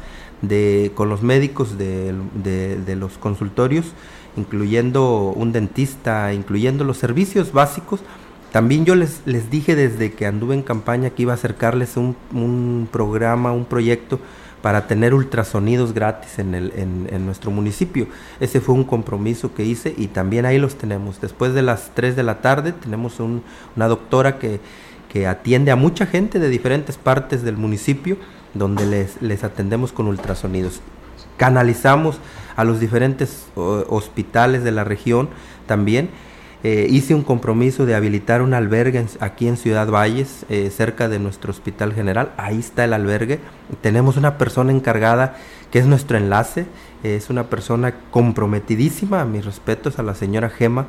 con 0.94 1.08
los 1.08 1.22
médicos 1.22 1.76
de, 1.76 2.14
los 2.96 3.18
consultorios, 3.18 3.86
incluyendo 4.36 5.32
un 5.36 5.52
dentista, 5.52 6.32
incluyendo 6.32 6.84
los 6.84 6.96
servicios 6.96 7.52
básicos. 7.52 8.00
También 8.52 8.84
yo 8.84 8.94
les, 8.94 9.20
les 9.26 9.50
dije 9.50 9.76
desde 9.76 10.12
que 10.12 10.26
anduve 10.26 10.54
en 10.54 10.62
campaña 10.62 11.10
que 11.10 11.22
iba 11.22 11.32
a 11.32 11.36
acercarles 11.36 11.96
un, 11.96 12.16
un 12.32 12.88
programa, 12.90 13.52
un 13.52 13.64
proyecto 13.64 14.18
para 14.62 14.86
tener 14.86 15.14
ultrasonidos 15.14 15.94
gratis 15.94 16.38
en, 16.38 16.54
el, 16.54 16.72
en, 16.76 17.24
nuestro 17.24 17.50
municipio. 17.50 18.06
Ese 18.40 18.60
fue 18.60 18.74
un 18.74 18.84
compromiso 18.84 19.54
que 19.54 19.64
hice 19.64 19.94
y 19.96 20.08
también 20.08 20.44
ahí 20.44 20.58
los 20.58 20.76
tenemos. 20.76 21.20
Después 21.20 21.54
de 21.54 21.62
las 21.62 21.92
3 21.94 22.16
de 22.16 22.22
la 22.22 22.40
tarde 22.40 22.72
tenemos 22.72 23.20
un, 23.20 23.42
una 23.76 23.88
doctora 23.88 24.38
que, 24.38 24.60
que 25.10 25.26
atiende 25.26 25.70
a 25.70 25.76
mucha 25.76 26.06
gente 26.06 26.38
de 26.38 26.48
diferentes 26.48 26.98
partes 26.98 27.42
del 27.42 27.56
municipio 27.56 28.18
donde 28.54 28.86
les, 28.86 29.20
les 29.22 29.44
atendemos 29.44 29.92
con 29.92 30.06
ultrasonidos. 30.06 30.80
Canalizamos 31.36 32.18
a 32.56 32.64
los 32.64 32.80
diferentes 32.80 33.46
hospitales 33.54 34.64
de 34.64 34.72
la 34.72 34.84
región 34.84 35.28
también. 35.66 36.10
Eh, 36.62 36.86
hice 36.90 37.14
un 37.14 37.22
compromiso 37.22 37.86
de 37.86 37.94
habilitar 37.94 38.42
un 38.42 38.52
albergue 38.52 39.06
aquí 39.20 39.48
en 39.48 39.56
Ciudad 39.56 39.88
Valles, 39.88 40.44
eh, 40.50 40.68
cerca 40.70 41.08
de 41.08 41.18
nuestro 41.18 41.50
hospital 41.50 41.94
general. 41.94 42.32
Ahí 42.36 42.58
está 42.58 42.84
el 42.84 42.92
albergue. 42.92 43.38
Tenemos 43.80 44.18
una 44.18 44.36
persona 44.36 44.70
encargada 44.70 45.36
que 45.70 45.78
es 45.78 45.86
nuestro 45.86 46.18
enlace. 46.18 46.66
es 47.02 47.30
una 47.30 47.44
persona 47.44 47.94
comprometidísima. 48.10 49.24
Mis 49.24 49.46
respetos 49.46 49.98
a 49.98 50.02
la 50.02 50.14
señora 50.14 50.50
Gema, 50.50 50.84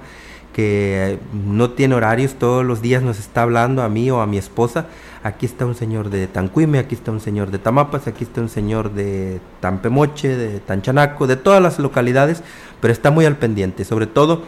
que 0.54 1.20
no 1.34 1.72
tiene 1.72 1.96
horarios, 1.96 2.36
todos 2.36 2.66
los 2.66 2.82
días 2.82 3.04
nos 3.04 3.20
está 3.20 3.44
hablando 3.44 3.82
a 3.84 3.90
mí 3.90 4.12
o 4.12 4.22
a 4.22 4.28
mi 4.28 4.38
esposa 4.38 4.88
aquí 5.24 5.46
está 5.46 5.66
un 5.66 5.76
señor 5.76 6.10
de 6.10 6.28
Tancuime, 6.28 6.80
aquí 6.80 6.96
está 6.96 7.12
un 7.12 7.20
señor 7.20 7.52
de 7.52 7.60
Tamapas, 7.60 8.08
aquí 8.08 8.24
está 8.24 8.42
un 8.42 8.50
señor 8.50 8.94
de 8.94 9.40
Tampemoche, 9.60 10.36
de 10.36 10.60
Tanchanaco, 10.60 11.28
de 11.28 11.36
todas 11.36 11.62
las 11.62 11.80
localidades, 11.80 12.44
pero 12.80 12.92
está 12.92 13.12
muy 13.12 13.26
al 13.26 13.38
pendiente. 13.38 13.86
Sobre 13.86 14.08
todo 14.08 14.44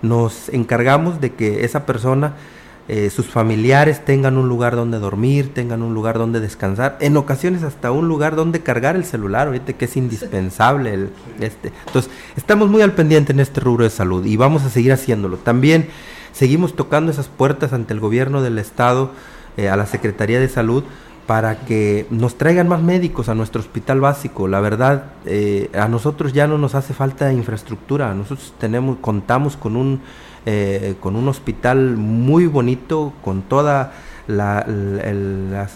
nos 0.00 0.48
encargamos 0.48 1.20
de 1.20 1.32
que 1.32 1.64
esa 1.64 1.86
persona, 1.86 2.34
eh, 2.88 3.10
sus 3.10 3.26
familiares 3.26 4.04
tengan 4.04 4.36
un 4.36 4.48
lugar 4.48 4.74
donde 4.74 4.98
dormir, 4.98 5.54
tengan 5.54 5.82
un 5.82 5.94
lugar 5.94 6.18
donde 6.18 6.40
descansar, 6.40 6.98
en 7.00 7.16
ocasiones 7.16 7.62
hasta 7.62 7.92
un 7.92 8.08
lugar 8.08 8.34
donde 8.34 8.60
cargar 8.60 8.96
el 8.96 9.04
celular, 9.04 9.46
ahorita 9.46 9.74
que 9.74 9.84
es 9.84 9.96
indispensable. 9.96 10.92
El, 10.94 11.10
este. 11.40 11.72
Entonces, 11.86 12.10
estamos 12.36 12.68
muy 12.68 12.82
al 12.82 12.92
pendiente 12.92 13.32
en 13.32 13.40
este 13.40 13.60
rubro 13.60 13.84
de 13.84 13.90
salud 13.90 14.24
y 14.26 14.36
vamos 14.36 14.64
a 14.64 14.70
seguir 14.70 14.92
haciéndolo. 14.92 15.36
También 15.36 15.88
seguimos 16.32 16.74
tocando 16.74 17.12
esas 17.12 17.28
puertas 17.28 17.72
ante 17.72 17.94
el 17.94 18.00
gobierno 18.00 18.42
del 18.42 18.58
estado 18.58 19.12
eh, 19.56 19.68
a 19.68 19.76
la 19.76 19.86
Secretaría 19.86 20.40
de 20.40 20.48
Salud 20.48 20.82
para 21.26 21.60
que 21.60 22.06
nos 22.10 22.36
traigan 22.36 22.68
más 22.68 22.82
médicos 22.82 23.28
a 23.28 23.34
nuestro 23.34 23.60
hospital 23.60 24.00
básico. 24.00 24.48
La 24.48 24.60
verdad, 24.60 25.12
eh, 25.24 25.70
a 25.72 25.86
nosotros 25.86 26.32
ya 26.32 26.48
no 26.48 26.58
nos 26.58 26.74
hace 26.74 26.94
falta 26.94 27.32
infraestructura. 27.32 28.12
Nosotros 28.12 28.52
tenemos, 28.58 28.98
contamos 29.00 29.56
con 29.56 29.76
un, 29.76 30.00
eh, 30.46 30.94
con 31.00 31.16
un 31.16 31.28
hospital 31.28 31.96
muy 31.96 32.46
bonito, 32.46 33.12
con 33.22 33.42
toda 33.42 33.92
la, 34.26 34.64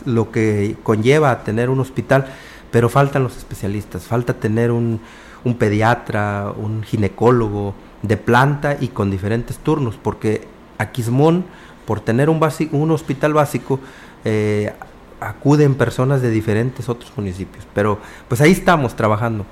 lo 0.05 0.31
que 0.31 0.77
conlleva 0.83 1.45
tener 1.45 1.71
un 1.71 1.81
hospital, 1.81 2.27
pero 2.71 2.89
faltan 2.89 3.23
los 3.23 3.37
especialistas. 3.37 4.05
Falta 4.05 4.35
tener 4.35 4.71
un, 4.71 5.01
un 5.45 5.55
pediatra, 5.55 6.53
un 6.57 6.83
ginecólogo 6.83 7.75
de 8.03 8.17
planta 8.17 8.77
y 8.81 8.89
con 8.89 9.11
diferentes 9.11 9.59
turnos, 9.59 9.97
porque 10.01 10.43
Aquismón 10.79 11.45
por 11.87 12.01
tener 12.01 12.29
un, 12.29 12.41
un 12.73 12.91
hospital 12.91 13.33
básico, 13.33 13.81
eh, 14.25 14.73
acuden 15.21 15.77
personas 15.77 16.21
de 16.21 16.31
diferentes 16.31 16.89
otros 16.89 17.11
municipios. 17.17 17.65
Pero 17.73 17.99
pues 18.29 18.41
ahí 18.41 18.53
estamos 18.53 18.95
trabajando. 18.95 19.47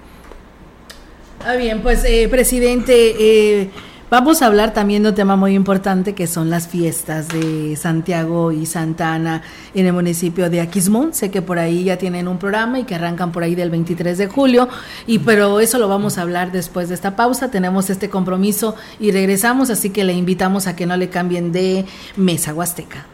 Ah, 1.47 1.55
bien, 1.55 1.81
pues 1.81 2.05
eh, 2.05 2.29
presidente, 2.29 3.15
eh, 3.19 3.71
Vamos 4.15 4.43
a 4.43 4.47
hablar 4.47 4.73
también 4.73 5.03
de 5.03 5.09
un 5.09 5.15
tema 5.17 5.35
muy 5.35 5.57
importante 5.57 6.15
que 6.15 6.29
son 6.29 6.49
las 6.49 6.69
fiestas 6.69 7.27
de 7.27 7.75
Santiago 7.75 8.53
y 8.53 8.65
Santa 8.65 9.13
Ana 9.13 9.43
en 9.75 9.87
el 9.87 9.93
municipio 9.93 10.49
de 10.49 10.61
Aquismón. 10.61 11.13
Sé 11.13 11.33
que 11.33 11.43
por 11.43 11.59
ahí 11.59 11.83
ya 11.83 11.99
tienen 11.99 12.29
un 12.29 12.39
programa 12.39 12.79
y 12.79 12.85
que 12.85 12.95
arrancan 12.95 13.33
por 13.33 13.43
ahí 13.43 13.57
del 13.57 13.71
23 13.71 14.17
de 14.17 14.29
julio, 14.29 14.69
y 15.09 15.19
pero 15.19 15.59
eso 15.59 15.79
lo 15.79 15.89
vamos 15.89 16.17
a 16.17 16.23
hablar 16.23 16.53
después 16.53 16.91
de 16.91 16.95
esta 16.95 17.17
pausa. 17.17 17.51
Tenemos 17.51 17.91
este 17.91 18.09
compromiso 18.09 18.77
y 19.01 19.11
regresamos, 19.11 19.69
así 19.71 19.91
que 19.91 20.05
le 20.05 20.13
invitamos 20.13 20.69
a 20.69 20.77
que 20.77 20.87
no 20.87 20.97
le 20.97 21.09
cambien 21.09 21.51
de 21.51 21.85
mesa 22.15 22.55
huasteca. 22.55 23.07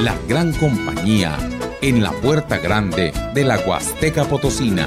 La 0.00 0.14
gran 0.30 0.54
compañía 0.54 1.36
en 1.82 2.02
la 2.02 2.10
puerta 2.10 2.56
grande 2.56 3.12
de 3.34 3.44
la 3.44 3.58
Huasteca 3.58 4.24
Potosina. 4.24 4.86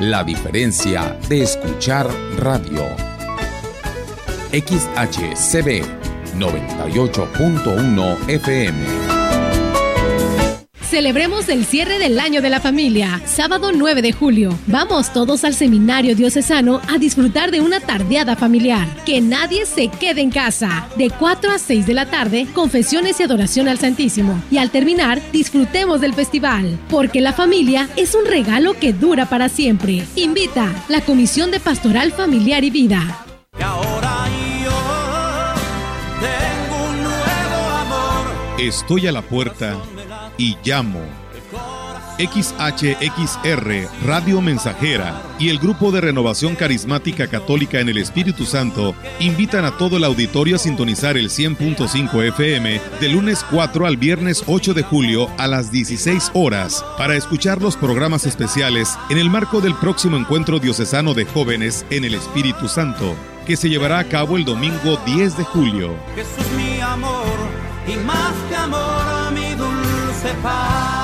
La 0.00 0.24
diferencia 0.24 1.16
de 1.28 1.42
escuchar 1.42 2.08
radio. 2.38 2.84
XHCB 4.50 5.84
98.1 6.36 8.28
FM. 8.28 9.03
Celebremos 10.94 11.48
el 11.48 11.64
cierre 11.64 11.98
del 11.98 12.20
año 12.20 12.40
de 12.40 12.50
la 12.50 12.60
familia, 12.60 13.20
sábado 13.26 13.72
9 13.74 14.00
de 14.00 14.12
julio. 14.12 14.56
Vamos 14.68 15.12
todos 15.12 15.42
al 15.42 15.52
seminario 15.52 16.14
diocesano 16.14 16.80
a 16.88 16.98
disfrutar 16.98 17.50
de 17.50 17.60
una 17.60 17.80
tardeada 17.80 18.36
familiar. 18.36 18.86
Que 19.04 19.20
nadie 19.20 19.66
se 19.66 19.88
quede 19.88 20.20
en 20.20 20.30
casa. 20.30 20.86
De 20.96 21.10
4 21.10 21.50
a 21.50 21.58
6 21.58 21.84
de 21.84 21.94
la 21.94 22.06
tarde, 22.06 22.46
confesiones 22.54 23.18
y 23.18 23.24
adoración 23.24 23.66
al 23.66 23.80
Santísimo. 23.80 24.40
Y 24.52 24.58
al 24.58 24.70
terminar, 24.70 25.20
disfrutemos 25.32 26.00
del 26.00 26.14
festival. 26.14 26.78
Porque 26.88 27.20
la 27.20 27.32
familia 27.32 27.88
es 27.96 28.14
un 28.14 28.24
regalo 28.24 28.78
que 28.78 28.92
dura 28.92 29.28
para 29.28 29.48
siempre. 29.48 30.06
Invita 30.14 30.72
la 30.86 31.00
Comisión 31.00 31.50
de 31.50 31.58
Pastoral 31.58 32.12
Familiar 32.12 32.62
y 32.62 32.70
Vida. 32.70 33.26
Y 33.58 33.62
ahora 33.64 34.28
yo 34.62 34.70
tengo 36.20 36.88
un 36.88 37.02
nuevo 37.02 37.68
amor. 37.82 38.60
Estoy 38.60 39.08
a 39.08 39.12
la 39.12 39.22
puerta 39.22 39.76
y 40.38 40.56
llamo. 40.64 41.00
XHXR 42.18 43.88
Radio 44.06 44.40
Mensajera 44.40 45.20
y 45.38 45.48
el 45.48 45.58
Grupo 45.58 45.90
de 45.90 46.00
Renovación 46.00 46.54
Carismática 46.54 47.26
Católica 47.26 47.80
en 47.80 47.88
el 47.88 47.98
Espíritu 47.98 48.46
Santo 48.46 48.94
invitan 49.18 49.64
a 49.64 49.76
todo 49.76 49.96
el 49.96 50.04
auditorio 50.04 50.54
a 50.56 50.58
sintonizar 50.58 51.16
el 51.16 51.28
100.5 51.28 52.28
FM 52.28 52.80
de 53.00 53.08
lunes 53.08 53.44
4 53.50 53.86
al 53.86 53.96
viernes 53.96 54.44
8 54.46 54.74
de 54.74 54.84
julio 54.84 55.28
a 55.38 55.48
las 55.48 55.72
16 55.72 56.30
horas 56.34 56.84
para 56.96 57.16
escuchar 57.16 57.60
los 57.60 57.76
programas 57.76 58.26
especiales 58.26 58.96
en 59.10 59.18
el 59.18 59.28
marco 59.28 59.60
del 59.60 59.74
próximo 59.74 60.16
encuentro 60.16 60.60
diocesano 60.60 61.14
de 61.14 61.24
jóvenes 61.24 61.84
en 61.90 62.04
el 62.04 62.14
Espíritu 62.14 62.68
Santo, 62.68 63.16
que 63.44 63.56
se 63.56 63.68
llevará 63.68 63.98
a 63.98 64.04
cabo 64.04 64.36
el 64.36 64.44
domingo 64.44 64.98
10 65.04 65.36
de 65.36 65.44
julio. 65.44 65.96
Jesús 66.14 66.52
mi 66.56 66.80
amor 66.80 67.26
y 67.88 67.96
más 68.06 68.32
que 68.48 68.54
amor 68.54 69.32
mi 69.32 69.54
paz. 70.42 71.03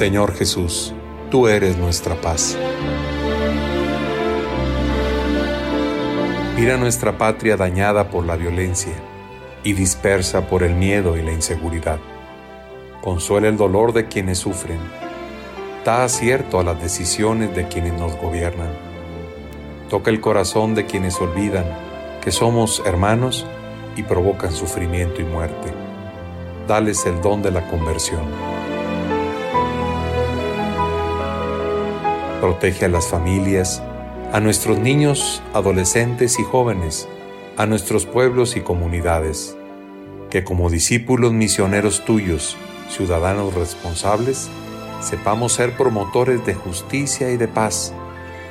Señor 0.00 0.34
Jesús, 0.34 0.94
tú 1.30 1.46
eres 1.46 1.76
nuestra 1.76 2.18
paz. 2.18 2.56
Mira 6.56 6.78
nuestra 6.78 7.18
patria 7.18 7.58
dañada 7.58 8.08
por 8.08 8.24
la 8.24 8.36
violencia 8.36 8.94
y 9.62 9.74
dispersa 9.74 10.46
por 10.48 10.62
el 10.62 10.74
miedo 10.74 11.18
y 11.18 11.22
la 11.22 11.32
inseguridad. 11.32 11.98
Consuela 13.02 13.48
el 13.48 13.58
dolor 13.58 13.92
de 13.92 14.08
quienes 14.08 14.38
sufren. 14.38 14.78
Da 15.84 16.04
acierto 16.04 16.58
a 16.58 16.64
las 16.64 16.80
decisiones 16.80 17.54
de 17.54 17.68
quienes 17.68 17.92
nos 17.92 18.16
gobiernan. 18.16 18.70
Toca 19.90 20.10
el 20.10 20.22
corazón 20.22 20.74
de 20.74 20.86
quienes 20.86 21.20
olvidan 21.20 21.66
que 22.24 22.32
somos 22.32 22.82
hermanos 22.86 23.46
y 23.96 24.02
provocan 24.02 24.52
sufrimiento 24.52 25.20
y 25.20 25.24
muerte. 25.24 25.70
Dales 26.66 27.04
el 27.04 27.20
don 27.20 27.42
de 27.42 27.50
la 27.50 27.68
conversión. 27.68 28.59
Protege 32.40 32.86
a 32.86 32.88
las 32.88 33.08
familias, 33.08 33.82
a 34.32 34.40
nuestros 34.40 34.78
niños, 34.78 35.42
adolescentes 35.52 36.38
y 36.38 36.42
jóvenes, 36.42 37.06
a 37.56 37.66
nuestros 37.66 38.06
pueblos 38.06 38.56
y 38.56 38.60
comunidades. 38.60 39.56
Que 40.30 40.42
como 40.42 40.70
discípulos 40.70 41.32
misioneros 41.32 42.04
tuyos, 42.04 42.56
ciudadanos 42.88 43.54
responsables, 43.54 44.48
sepamos 45.00 45.52
ser 45.52 45.76
promotores 45.76 46.44
de 46.46 46.54
justicia 46.54 47.30
y 47.30 47.36
de 47.36 47.48
paz, 47.48 47.92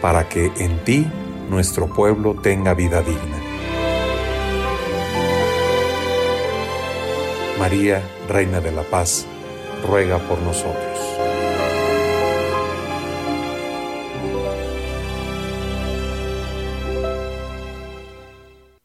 para 0.02 0.30
que 0.30 0.52
en 0.58 0.78
ti 0.84 1.08
nuestro 1.50 1.88
pueblo 1.88 2.36
tenga 2.36 2.74
vida 2.76 3.02
digna. 3.02 3.38
María, 7.58 8.02
Reina 8.30 8.62
de 8.62 8.72
la 8.72 8.84
Paz, 8.84 9.26
ruega 9.86 10.18
por 10.20 10.40
nosotros. 10.40 11.29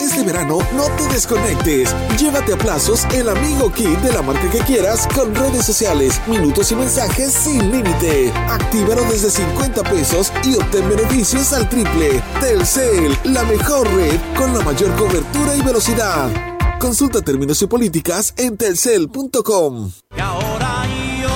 Este 0.00 0.22
verano 0.22 0.58
no 0.76 0.84
te 0.96 1.08
desconectes. 1.08 1.94
Llévate 2.18 2.52
a 2.52 2.56
plazos 2.56 3.04
el 3.14 3.28
amigo 3.28 3.72
kit 3.72 3.98
de 4.00 4.12
la 4.12 4.20
marca 4.22 4.48
que 4.50 4.58
quieras 4.58 5.08
con 5.14 5.34
redes 5.34 5.64
sociales, 5.64 6.20
minutos 6.26 6.70
y 6.70 6.76
mensajes 6.76 7.32
sin 7.32 7.70
límite. 7.72 8.30
Actívalo 8.48 9.02
desde 9.04 9.30
50 9.30 9.82
pesos 9.84 10.32
y 10.44 10.54
obtén 10.56 10.88
beneficios 10.88 11.52
al 11.54 11.68
triple. 11.68 12.22
Telcel, 12.40 13.16
la 13.24 13.42
mejor 13.44 13.88
red 13.94 14.18
con 14.36 14.52
la 14.56 14.62
mayor 14.62 14.94
cobertura 14.96 15.56
y 15.56 15.62
velocidad. 15.62 16.30
Consulta 16.78 17.22
términos 17.22 17.60
y 17.62 17.66
políticas 17.66 18.34
en 18.36 18.56
telcel.com. 18.58 19.92
Y 20.14 20.20
ahora 20.20 20.84
yo 21.22 21.28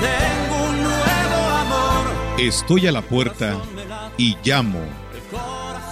tengo 0.00 0.70
un 0.70 0.82
nuevo 0.84 1.46
amor. 1.56 2.06
Estoy 2.38 2.86
a 2.86 2.92
la 2.92 3.02
puerta 3.02 3.60
y 4.16 4.36
llamo. 4.44 5.07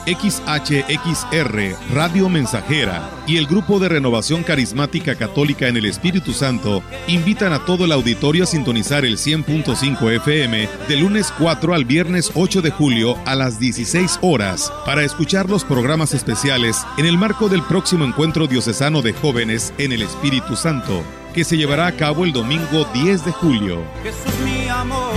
XHXR, 0.06 1.76
Radio 1.94 2.28
Mensajera 2.28 3.10
y 3.26 3.36
el 3.36 3.46
Grupo 3.46 3.78
de 3.78 3.88
Renovación 3.88 4.42
Carismática 4.42 5.16
Católica 5.16 5.68
en 5.68 5.76
el 5.76 5.86
Espíritu 5.86 6.32
Santo 6.32 6.82
invitan 7.08 7.52
a 7.52 7.64
todo 7.64 7.84
el 7.84 7.92
auditorio 7.92 8.44
a 8.44 8.46
sintonizar 8.46 9.04
el 9.04 9.18
100.5 9.18 10.12
FM 10.16 10.68
de 10.88 10.96
lunes 10.96 11.32
4 11.38 11.74
al 11.74 11.84
viernes 11.84 12.30
8 12.34 12.62
de 12.62 12.70
julio 12.70 13.16
a 13.26 13.34
las 13.34 13.58
16 13.58 14.20
horas 14.22 14.72
para 14.84 15.02
escuchar 15.02 15.50
los 15.50 15.64
programas 15.64 16.14
especiales 16.14 16.86
en 16.98 17.06
el 17.06 17.18
marco 17.18 17.48
del 17.48 17.62
próximo 17.62 18.04
encuentro 18.04 18.46
diocesano 18.46 19.02
de 19.02 19.12
jóvenes 19.12 19.74
en 19.78 19.92
el 19.92 20.02
Espíritu 20.02 20.56
Santo, 20.56 21.02
que 21.34 21.44
se 21.44 21.56
llevará 21.56 21.86
a 21.86 21.92
cabo 21.92 22.24
el 22.24 22.32
domingo 22.32 22.86
10 22.94 23.24
de 23.24 23.32
julio. 23.32 23.84
Jesús 24.02 24.40
mi 24.44 24.68
amor 24.68 25.12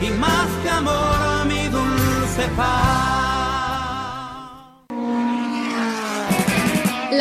y 0.00 0.10
más 0.18 0.46
que 0.62 0.70
amor 0.70 1.46
mi 1.46 1.68
dulce 1.68 2.48
paz. 2.56 2.81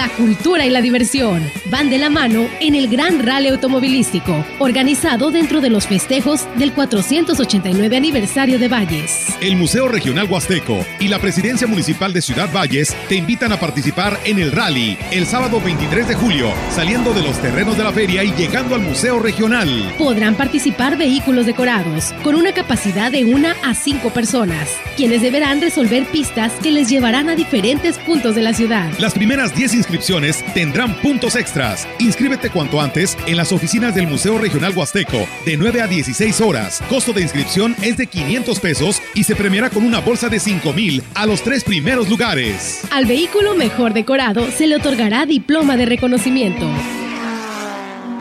La 0.02 0.10
cultura 0.10 0.66
y 0.66 0.72
la 0.72 0.82
diversión 0.82 1.48
van 1.70 1.92
de 1.92 2.00
la 2.00 2.10
mano 2.10 2.48
en 2.60 2.74
el 2.74 2.88
Gran 2.88 3.24
Rally 3.24 3.50
Automovilístico, 3.50 4.44
organizado 4.58 5.30
dentro 5.30 5.62
de 5.62 5.70
los 5.70 5.86
festejos 5.86 6.48
del 6.56 6.74
489 6.74 7.98
aniversario 7.98 8.58
de 8.58 8.68
Valles. 8.68 9.28
El 9.42 9.58
Museo 9.58 9.88
Regional 9.88 10.26
Huasteco 10.28 10.84
y 11.00 11.08
la 11.08 11.20
Presidencia 11.20 11.68
Municipal 11.68 12.14
de 12.14 12.24
Ciudad 12.24 12.52
Valles 12.52 12.96
te 13.10 13.14
invitan 13.14 13.52
a 13.52 13.60
participar 13.60 14.20
en 14.26 14.40
el 14.40 14.52
rally 14.52 14.98
el 15.12 15.28
sábado 15.28 15.62
23 15.62 16.08
de 16.08 16.16
julio, 16.16 16.52
saliendo 16.72 17.14
de 17.14 17.22
los 17.22 17.40
terrenos 17.40 17.78
de 17.78 17.84
la 17.84 17.92
feria 17.92 18.24
y 18.24 18.32
llegando 18.32 18.74
al 18.74 18.82
Museo 18.82 19.20
Regional. 19.20 19.94
Podrán 20.00 20.34
participar 20.34 20.98
vehículos 20.98 21.46
decorados 21.46 22.12
con 22.24 22.34
una 22.34 22.54
capacidad 22.54 23.12
de 23.12 23.24
una 23.24 23.56
a 23.64 23.76
cinco 23.76 24.10
personas, 24.10 24.68
quienes 24.98 25.22
deberán 25.22 25.62
resolver 25.62 26.06
pistas 26.06 26.54
que 26.64 26.72
les 26.72 26.90
llevarán 26.90 27.30
a 27.30 27.36
diferentes 27.36 28.00
puntos 28.00 28.34
de 28.34 28.42
la 28.42 28.56
ciudad. 28.56 28.90
Las 28.98 29.14
primeras 29.14 29.54
10 29.54 29.76
inscripciones 29.76 29.91
tendrán 30.54 30.96
puntos 31.02 31.36
extras. 31.36 31.88
Inscríbete 32.00 32.50
cuanto 32.50 32.80
antes 32.80 33.18
en 33.28 33.38
las 33.38 33.52
oficinas 33.52 33.94
del 33.96 34.08
Museo 34.08 34.38
Regional 34.38 34.74
Huasteco 34.76 35.28
de 35.46 35.58
9 35.58 35.82
a 35.82 35.88
16 35.88 36.42
horas. 36.42 36.82
Costo 36.90 37.14
de 37.14 37.22
inscripción 37.22 37.76
es 37.82 37.98
de 37.98 38.08
500 38.08 38.60
pesos 38.60 39.02
y 39.14 39.24
se 39.24 39.36
premiará 39.36 39.70
con 39.70 39.84
una 39.84 40.00
bolsa 40.00 40.30
de 40.30 40.40
5 40.40 40.74
mil 40.74 41.04
a 41.16 41.26
los 41.26 41.42
tres 41.42 41.64
primeros 41.64 42.10
lugares. 42.10 42.82
Al 42.92 43.06
vehículo 43.06 43.56
mejor 43.56 43.94
decorado 43.94 44.50
se 44.52 44.68
le 44.68 44.76
otorgará 44.76 45.26
diploma 45.26 45.78
de 45.78 45.86
reconocimiento. 45.86 46.68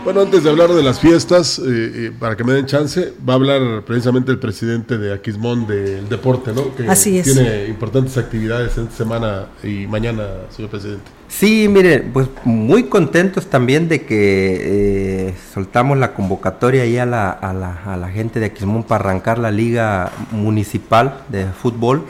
Bueno, 0.03 0.23
antes 0.23 0.43
de 0.43 0.49
hablar 0.49 0.71
de 0.71 0.83
las 0.83 0.99
fiestas, 0.99 1.59
eh, 1.59 1.63
eh, 1.67 2.13
para 2.19 2.35
que 2.35 2.43
me 2.43 2.55
den 2.55 2.65
chance, 2.65 3.13
va 3.29 3.35
a 3.35 3.37
hablar 3.37 3.83
precisamente 3.85 4.33
el 4.33 4.39
presidente 4.39 4.97
de 4.97 5.13
Aquismón 5.13 5.67
del 5.67 6.09
deporte, 6.09 6.55
¿no? 6.55 6.75
Que 6.75 6.89
Así 6.89 7.19
es. 7.19 7.25
Tiene 7.25 7.67
importantes 7.67 8.17
actividades 8.17 8.79
esta 8.79 8.91
semana 8.97 9.49
y 9.63 9.87
mañana, 9.87 10.27
señor 10.49 10.71
presidente. 10.71 11.05
Sí, 11.29 11.69
mire, 11.69 12.01
pues 12.01 12.29
muy 12.45 12.85
contentos 12.85 13.49
también 13.49 13.91
de 13.91 14.07
que 14.07 15.29
eh, 15.29 15.35
soltamos 15.53 15.99
la 15.99 16.15
convocatoria 16.15 16.85
ahí 16.85 16.97
a 16.97 17.05
la, 17.05 17.31
a, 17.31 17.53
la, 17.53 17.83
a 17.85 17.99
la 17.99 18.09
gente 18.09 18.41
de 18.41 18.47
Aquismón 18.47 18.85
para 18.85 19.05
arrancar 19.05 19.39
la 19.39 19.51
liga 19.51 20.13
municipal 20.31 21.25
de 21.29 21.45
fútbol 21.45 22.05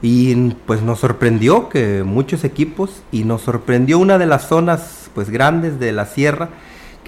y 0.00 0.34
pues 0.66 0.80
nos 0.80 1.00
sorprendió 1.00 1.68
que 1.68 2.04
muchos 2.04 2.44
equipos 2.44 3.02
y 3.12 3.24
nos 3.24 3.42
sorprendió 3.42 3.98
una 3.98 4.16
de 4.16 4.26
las 4.26 4.48
zonas 4.48 5.10
pues 5.14 5.28
grandes 5.28 5.78
de 5.78 5.92
la 5.92 6.06
sierra 6.06 6.48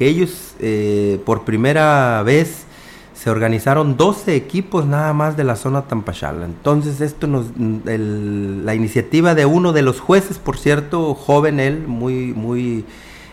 que 0.01 0.09
ellos 0.09 0.55
eh, 0.61 1.21
por 1.27 1.45
primera 1.45 2.23
vez 2.23 2.65
se 3.13 3.29
organizaron 3.29 3.99
12 3.99 4.35
equipos 4.35 4.87
nada 4.87 5.13
más 5.13 5.37
de 5.37 5.45
la 5.45 5.57
zona 5.57 5.83
Tampachal. 5.83 6.43
Entonces 6.43 7.03
esto 7.03 7.27
nos, 7.27 7.49
la 7.85 8.75
iniciativa 8.75 9.35
de 9.35 9.45
uno 9.45 9.75
de 9.75 9.83
los 9.83 10.01
jueces, 10.01 10.39
por 10.39 10.57
cierto, 10.57 11.13
joven 11.13 11.61
él, 11.61 11.85
muy, 11.87 12.33
muy 12.33 12.87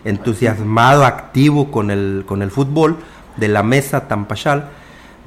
entusiasmado, 0.03 1.05
activo 1.05 1.71
con 1.71 1.89
el, 1.89 2.25
con 2.27 2.41
el 2.41 2.51
fútbol, 2.51 2.97
de 3.37 3.47
la 3.47 3.63
mesa 3.63 4.09
Tampachal, 4.09 4.67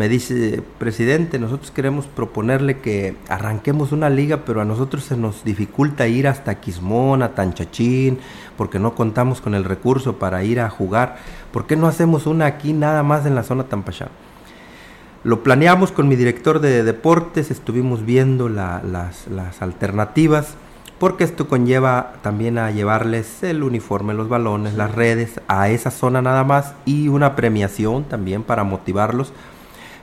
me 0.01 0.09
dice, 0.09 0.63
presidente, 0.79 1.39
nosotros 1.39 1.71
queremos 1.71 2.07
proponerle 2.07 2.79
que 2.79 3.17
arranquemos 3.29 3.93
una 3.93 4.09
liga, 4.09 4.47
pero 4.47 4.63
a 4.63 4.65
nosotros 4.65 5.05
se 5.05 5.15
nos 5.15 5.45
dificulta 5.45 6.09
ir 6.09 6.27
hasta 6.27 6.55
Quismón, 6.55 7.23
a 7.23 7.35
Tanchachín, 7.35 8.19
porque 8.57 8.79
no 8.79 8.95
contamos 8.95 9.43
con 9.43 9.55
el 9.55 9.63
recurso 9.63 10.17
para 10.17 10.43
ir 10.43 10.59
a 10.59 10.71
jugar. 10.71 11.19
¿Por 11.53 11.67
qué 11.67 11.77
no 11.77 11.87
hacemos 11.87 12.27
una 12.27 12.47
aquí 12.47 12.73
nada 12.73 13.03
más 13.03 13.27
en 13.27 13.35
la 13.35 13.43
zona 13.43 13.65
Tampachal? 13.65 14.09
Lo 15.23 15.43
planeamos 15.43 15.93
con 15.93 16.09
mi 16.09 16.17
director 16.17 16.61
de 16.61 16.83
deportes, 16.83 17.51
estuvimos 17.51 18.07
viendo 18.07 18.49
la- 18.49 18.81
las, 18.83 19.27
las 19.29 19.61
alternativas, 19.61 20.55
porque 20.99 21.25
esto 21.25 21.47
conlleva 21.47 22.15
también 22.23 22.57
a 22.57 22.71
llevarles 22.71 23.43
el 23.43 23.63
uniforme, 23.63 24.15
los 24.15 24.31
balones, 24.31 24.73
las 24.73 24.95
redes 24.95 25.43
a 25.47 25.69
esa 25.69 25.91
zona 25.91 26.23
nada 26.23 26.43
más 26.45 26.73
y 26.87 27.09
una 27.09 27.37
premiación 27.37 28.05
también 28.05 28.43
para 28.45 28.65
motivarlos. 28.65 29.35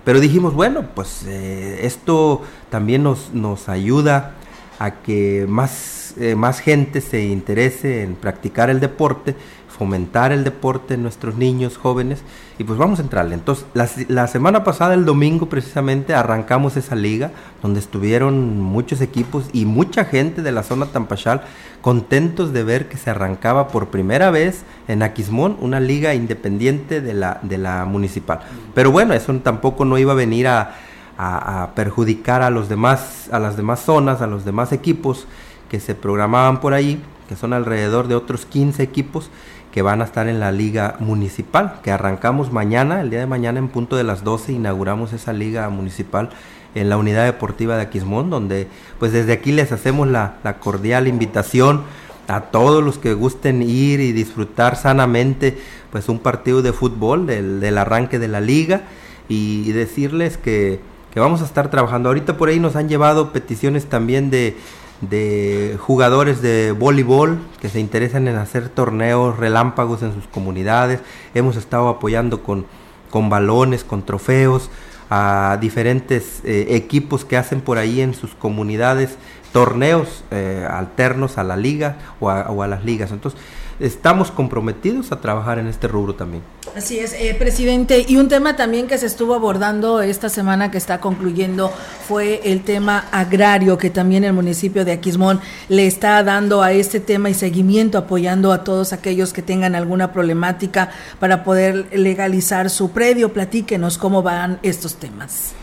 Pero 0.08 0.22
dijimos, 0.22 0.54
bueno, 0.54 0.86
pues 0.96 1.26
eh, 1.28 1.80
esto 1.82 2.42
también 2.70 3.04
nos, 3.04 3.34
nos 3.34 3.68
ayuda 3.68 4.36
a 4.80 5.02
que 5.02 5.46
más, 5.50 6.14
eh, 6.18 6.34
más 6.34 6.62
gente 6.62 7.02
se 7.02 7.26
interese 7.26 8.04
en 8.04 8.16
practicar 8.16 8.70
el 8.70 8.80
deporte, 8.80 9.36
fomentar 9.78 10.32
el 10.32 10.44
deporte 10.44 10.96
en 10.96 11.04
nuestros 11.04 11.36
niños 11.36 11.78
jóvenes 11.78 12.22
y 12.58 12.64
pues 12.64 12.80
vamos 12.80 13.00
a 13.00 13.04
entrarle. 13.04 13.36
Entonces, 13.36 13.66
la, 13.74 14.28
semana 14.28 14.64
pasada, 14.64 14.94
el 14.96 15.06
domingo 15.06 15.48
precisamente, 15.48 16.14
arrancamos 16.16 16.76
esa 16.78 16.96
liga 16.96 17.32
donde 17.62 17.80
estuvieron 17.80 18.60
muchos 18.60 19.02
equipos 19.02 19.46
y 19.54 19.66
mucha 19.66 20.06
gente 20.06 20.42
de 20.42 20.52
la 20.52 20.64
zona 20.64 20.88
Tampachal 20.88 21.42
contentos 21.82 22.54
de 22.54 22.64
ver 22.64 22.90
que 22.90 22.98
se 22.98 23.10
arrancaba 23.12 23.68
por 23.68 23.90
primera 23.90 24.32
vez 24.32 24.64
en 24.88 25.04
Aquismón 25.04 25.58
una 25.62 25.80
liga 25.80 26.16
independiente 26.16 27.00
de 27.02 27.14
la, 27.14 27.40
de 27.44 27.58
la 27.60 27.86
municipal. 27.86 28.40
Pero 28.74 28.92
bueno, 28.92 29.14
eso 29.14 29.34
tampoco 29.36 29.86
no 29.86 29.98
iba 30.00 30.14
a 30.14 30.16
venir 30.16 30.48
a, 30.48 30.74
a- 31.18 31.64
a 31.64 31.76
perjudicar 31.76 32.42
a 32.42 32.50
los 32.50 32.68
demás, 32.68 33.30
a 33.32 33.40
las 33.40 33.58
demás 33.58 33.82
zonas, 33.82 34.22
a 34.22 34.28
los 34.28 34.44
demás 34.44 34.72
equipos 34.72 35.28
que 35.70 35.80
se 35.80 35.94
programaban 35.96 36.60
por 36.60 36.74
ahí, 36.74 37.02
que 37.30 37.36
son 37.36 37.54
alrededor 37.54 38.08
de 38.08 38.16
otros 38.16 38.46
15 38.46 38.82
equipos 38.84 39.30
que 39.78 39.84
van 39.84 40.02
a 40.02 40.06
estar 40.06 40.28
en 40.28 40.40
la 40.40 40.52
liga 40.52 40.96
municipal, 40.98 41.82
que 41.84 41.92
arrancamos 41.92 42.52
mañana, 42.52 43.00
el 43.00 43.12
día 43.12 43.20
de 43.20 43.28
mañana 43.28 43.60
en 43.60 43.68
punto 43.68 43.96
de 43.96 44.04
las 44.04 44.24
12 44.24 44.54
inauguramos 44.54 45.14
esa 45.14 45.34
liga 45.34 45.70
municipal 45.70 46.32
en 46.74 46.90
la 46.90 46.98
unidad 46.98 47.26
deportiva 47.26 47.76
de 47.76 47.84
Aquismón, 47.84 48.32
donde 48.32 48.70
pues 48.98 49.12
desde 49.12 49.34
aquí 49.34 49.52
les 49.52 49.72
hacemos 49.72 50.08
la, 50.08 50.40
cordial 50.62 51.08
invitación 51.08 51.84
a 52.28 52.42
todos 52.42 52.84
los 52.84 52.98
que 52.98 53.14
gusten 53.14 53.62
ir 53.62 54.00
y 54.00 54.14
disfrutar 54.14 54.78
sanamente 54.78 55.60
pues 55.92 56.10
un 56.10 56.18
partido 56.18 56.64
de 56.64 56.74
fútbol 56.74 57.28
del, 57.28 57.60
del 57.60 57.78
arranque 57.78 58.18
de 58.18 58.30
la 58.30 58.42
liga 58.42 58.82
y, 59.30 59.62
y 59.64 59.74
decirles 59.74 60.38
que, 60.38 60.80
que 61.14 61.20
vamos 61.20 61.44
a 61.44 61.46
estar 61.46 61.70
trabajando. 61.70 62.10
Ahorita 62.10 62.36
por 62.36 62.50
ahí 62.50 62.60
nos 62.60 62.76
han 62.76 62.90
llevado 62.90 63.32
peticiones 63.32 63.86
también 63.86 64.32
de, 64.32 64.58
de 65.02 65.78
jugadores 65.80 66.42
de 66.42 66.72
voleibol 66.72 67.40
que 67.62 67.70
se 67.70 67.80
interesan 67.80 68.28
en 68.28 68.36
hacer 68.36 68.70
torneos 68.70 69.38
relámpagos 69.38 70.02
en 70.02 70.14
sus 70.14 70.28
comunidades. 70.28 71.00
Hemos 71.34 71.56
estado 71.56 71.88
apoyando 71.90 72.44
con, 72.44 72.66
con 73.10 73.30
balones, 73.30 73.84
con 73.84 74.06
trofeos 74.06 74.70
a 75.10 75.58
diferentes 75.62 76.42
eh, 76.44 76.68
equipos 76.72 77.24
que 77.24 77.38
hacen 77.38 77.62
por 77.62 77.78
ahí 77.78 78.02
en 78.02 78.14
sus 78.14 78.34
comunidades 78.36 79.18
torneos 79.54 80.24
eh, 80.32 80.68
alternos 80.70 81.38
a 81.38 81.44
la 81.44 81.56
liga 81.56 81.98
o 82.20 82.30
a, 82.30 82.50
o 82.52 82.64
a 82.64 82.68
las 82.68 82.84
ligas. 82.84 83.12
Entonces, 83.12 83.40
estamos 83.80 84.32
comprometidos 84.32 85.12
a 85.12 85.22
trabajar 85.22 85.60
en 85.60 85.68
este 85.68 85.88
rubro 85.88 86.16
también. 86.16 86.44
Así 86.76 87.00
es, 87.00 87.14
eh, 87.14 87.36
presidente. 87.38 88.06
Y 88.08 88.18
un 88.18 88.28
tema 88.28 88.56
también 88.56 88.88
que 88.88 88.98
se 88.98 89.08
estuvo 89.08 89.34
abordando 89.34 90.02
esta 90.02 90.30
semana 90.30 90.70
que 90.70 90.78
está 90.78 91.00
concluyendo 91.00 91.72
fue 92.08 92.42
el 92.44 92.64
tema 92.64 93.06
agrario, 93.12 93.78
que 93.78 93.90
también 93.90 94.24
el 94.24 94.34
municipio 94.34 94.86
de 94.86 94.92
Aquismón 94.92 95.40
le 95.70 95.88
está 95.88 96.22
dando 96.24 96.62
a 96.62 96.72
este 96.72 97.00
tema 97.00 97.30
y 97.30 97.34
seguimiento, 97.34 97.98
apoyando 97.98 98.52
a 98.52 98.64
todos 98.64 98.94
aquellos 98.94 99.34
que 99.34 99.42
tengan 99.42 99.76
alguna 99.76 100.12
problemática 100.12 100.92
para 101.20 101.44
poder 101.44 101.88
legalizar 101.92 102.70
su 102.70 102.92
predio. 102.92 103.34
Platíquenos 103.34 103.98
cómo 103.98 104.22
van 104.22 104.60
estos 104.62 104.96
temas. 104.96 105.54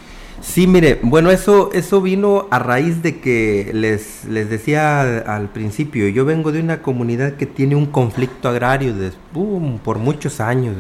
Sí, 0.45 0.67
mire, 0.67 1.01
bueno, 1.03 1.31
eso, 1.31 1.71
eso 1.73 2.03
vino 2.03 2.47
a 2.51 2.59
raíz 2.59 3.03
de 3.03 3.19
que 3.19 3.71
les, 3.73 4.27
les 4.27 4.51
decía 4.51 5.01
al, 5.21 5.49
principio, 5.49 6.07
yo 6.09 6.27
vengo 6.27 6.53
de 6.53 6.61
una 6.61 6.83
comunidad 6.83 7.33
que 7.33 7.47
tiene 7.47 7.75
un 7.75 7.87
conflicto 7.87 8.51
agrario 8.51 8.95
por 9.83 9.99
muchos 9.99 10.41
años, 10.41 10.77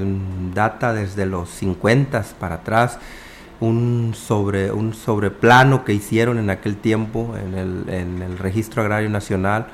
data 0.55 0.93
desde 0.93 1.25
los 1.25 1.49
50 1.49 2.25
para 2.39 2.57
atrás, 2.57 2.99
un, 3.59 4.13
sobre, 4.15 4.71
un 4.71 4.93
sobreplano 4.93 5.83
que 5.85 5.95
hicieron 5.95 6.39
en 6.39 6.51
aquel 6.51 6.77
tiempo 6.77 7.35
en 7.35 7.55
el, 7.55 7.89
en 7.89 8.23
el 8.23 8.39
Registro 8.39 8.83
Agrario 8.83 9.09
Nacional 9.09 9.69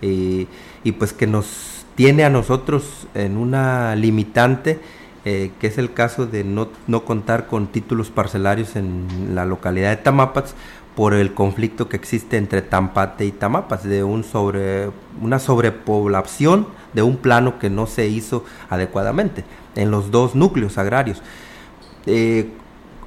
y, 0.00 0.48
y 0.84 0.92
pues 0.92 1.12
que 1.12 1.26
nos 1.26 1.84
tiene 1.94 2.24
a 2.24 2.30
nosotros 2.30 3.06
en 3.14 3.36
una 3.36 3.94
limitante 3.94 4.80
eh, 5.24 5.52
que 5.60 5.68
es 5.68 5.78
el 5.78 5.92
caso 5.92 6.26
de 6.26 6.44
no, 6.44 6.68
no 6.86 7.04
contar 7.04 7.46
con 7.46 7.68
títulos 7.68 8.10
parcelarios 8.10 8.76
en 8.76 9.34
la 9.34 9.44
localidad 9.44 9.90
de 9.90 9.96
Tamapats, 9.96 10.54
por 10.94 11.14
el 11.14 11.34
conflicto 11.34 11.88
que 11.88 11.96
existe 11.96 12.36
entre 12.36 12.62
Tampate 12.62 13.24
y 13.24 13.32
Tamapas, 13.32 13.82
de 13.82 14.04
un 14.04 14.22
sobre, 14.22 14.90
una 15.20 15.38
sobrepoblación 15.38 16.68
de 16.92 17.02
un 17.02 17.16
plano 17.16 17.58
que 17.58 17.68
no 17.68 17.86
se 17.86 18.06
hizo 18.06 18.44
adecuadamente 18.70 19.44
en 19.74 19.90
los 19.90 20.10
dos 20.10 20.34
núcleos 20.34 20.78
agrarios. 20.78 21.20
Eh, 22.06 22.52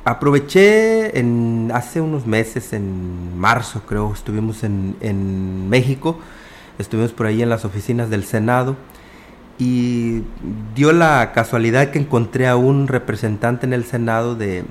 aproveché 0.04 1.18
en, 1.18 1.72
hace 1.74 2.02
unos 2.02 2.26
meses, 2.26 2.74
en 2.74 3.38
marzo 3.40 3.82
creo, 3.88 4.12
estuvimos 4.14 4.64
en, 4.64 4.96
en 5.00 5.70
México, 5.70 6.20
estuvimos 6.78 7.14
por 7.14 7.26
ahí 7.28 7.42
en 7.42 7.50
las 7.50 7.64
oficinas 7.64 8.10
del 8.10 8.26
Senado 8.26 8.76
y 9.60 10.22
dio 10.76 10.92
la 10.92 11.32
casualidad 11.32 11.90
que 11.90 12.00
encontré 12.00 12.48
a 12.48 12.56
un 12.56 12.88
representante 12.88 13.66
en 13.66 13.74
el 13.74 13.86
Senado 13.86 14.36
de, 14.36 14.64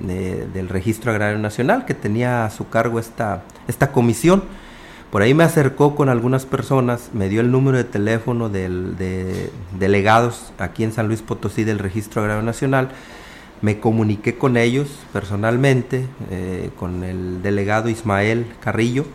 del 0.53 0.69
Registro 0.69 1.11
Agrario 1.11 1.37
Nacional 1.39 1.85
que 1.85 1.93
tenía 1.93 2.45
a 2.45 2.49
su 2.49 2.69
cargo 2.69 2.99
esta, 2.99 3.43
esta 3.67 3.91
comisión. 3.91 4.43
Por 5.11 5.21
ahí 5.21 5.33
me 5.33 5.43
acercó 5.43 5.95
con 5.95 6.09
algunas 6.09 6.45
personas, 6.45 7.11
me 7.13 7.29
dio 7.29 7.41
el 7.41 7.51
número 7.51 7.77
de 7.77 7.85
teléfono 7.85 8.49
del, 8.49 8.97
de 8.97 9.51
delegados 9.77 10.53
aquí 10.57 10.83
en 10.83 10.91
San 10.91 11.07
Luis 11.07 11.21
Potosí 11.21 11.63
del 11.63 11.79
Registro 11.79 12.21
Agrario 12.21 12.43
Nacional. 12.43 12.89
Me 13.61 13.79
comuniqué 13.79 14.37
con 14.37 14.55
ellos 14.55 14.87
personalmente, 15.11 16.05
eh, 16.29 16.69
con 16.77 17.03
el 17.03 17.41
delegado 17.41 17.89
Ismael 17.89 18.45
Carrillo, 18.59 19.05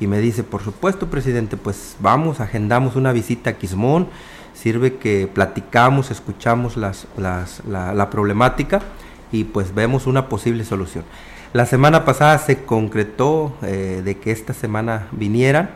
y 0.00 0.06
me 0.06 0.18
dice, 0.20 0.44
por 0.44 0.62
supuesto, 0.62 1.08
presidente, 1.08 1.56
pues 1.56 1.96
vamos, 2.00 2.40
agendamos 2.40 2.96
una 2.96 3.12
visita 3.12 3.50
a 3.50 3.52
Quismón 3.54 4.08
sirve 4.60 4.96
que 4.96 5.28
platicamos, 5.32 6.10
escuchamos 6.10 6.76
las, 6.76 7.06
las, 7.16 7.62
la, 7.66 8.10
problemática 8.10 8.80
y 9.30 9.44
pues 9.44 9.74
vemos 9.74 10.06
una 10.06 10.28
posible 10.28 10.64
solución. 10.64 11.04
La 11.52 11.64
semana 11.64 12.04
pasada 12.04 12.38
se 12.38 12.64
concretó 12.64 13.54
eh, 13.62 14.02
de 14.04 14.18
que 14.18 14.32
esta 14.32 14.52
semana 14.52 15.06
vinieran 15.12 15.70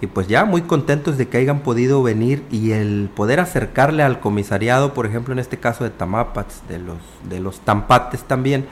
y 0.00 0.08
pues 0.08 0.26
ya 0.26 0.44
muy 0.44 0.62
contentos 0.62 1.16
de 1.16 1.28
que 1.28 1.38
hayan 1.38 1.60
podido 1.60 2.02
venir 2.02 2.42
y 2.50 2.72
el 2.72 3.08
poder 3.14 3.38
acercarle 3.38 4.02
al 4.02 4.18
comisariado, 4.20 4.94
por 4.94 5.06
ejemplo 5.06 5.32
en 5.32 5.38
este 5.38 5.58
caso 5.58 5.84
de 5.84 5.90
Tamapats, 5.90 6.62
de 6.68 6.78
los, 6.80 6.98
de 7.28 7.38
los 7.38 7.60
Tampates 7.60 8.24
también, 8.24 8.66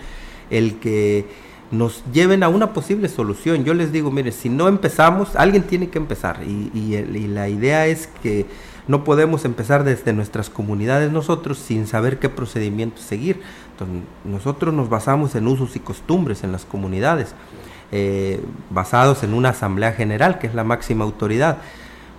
el 0.51 0.81
que 0.81 1.27
nos 1.71 2.03
lleven 2.13 2.43
a 2.43 2.49
una 2.49 2.73
posible 2.75 3.09
solución. 3.09 3.65
Yo 3.65 3.75
les 3.75 3.93
digo, 3.93 4.11
mire, 4.11 4.33
si 4.33 4.49
no 4.49 4.67
empezamos, 4.67 5.37
alguien 5.37 5.63
tiene 5.63 5.89
que 5.89 5.99
empezar 5.99 6.41
y, 6.45 6.71
y, 6.75 6.97
y 6.97 7.29
la 7.29 7.49
idea 7.49 7.87
es 7.87 8.09
que 8.23 8.47
no 8.89 9.05
podemos 9.05 9.45
empezar 9.45 9.85
desde 9.85 10.13
nuestras 10.13 10.51
comunidades 10.51 11.13
nosotros 11.13 11.59
sin 11.59 11.87
saber 11.87 12.19
qué 12.19 12.29
procedimiento 12.29 13.01
seguir. 13.01 13.41
Entonces, 13.73 14.03
nosotros 14.25 14.75
nos 14.75 14.89
basamos 14.89 15.35
en 15.35 15.47
usos 15.47 15.77
y 15.77 15.81
costumbres 15.81 16.43
en 16.43 16.53
las 16.53 16.65
comunidades, 16.65 17.35
eh, 17.93 18.41
basados 18.71 19.23
en 19.23 19.35
una 19.35 19.51
asamblea 19.51 19.93
general, 19.93 20.39
que 20.39 20.49
es 20.49 20.55
la 20.55 20.65
máxima 20.65 21.05
autoridad. 21.05 21.59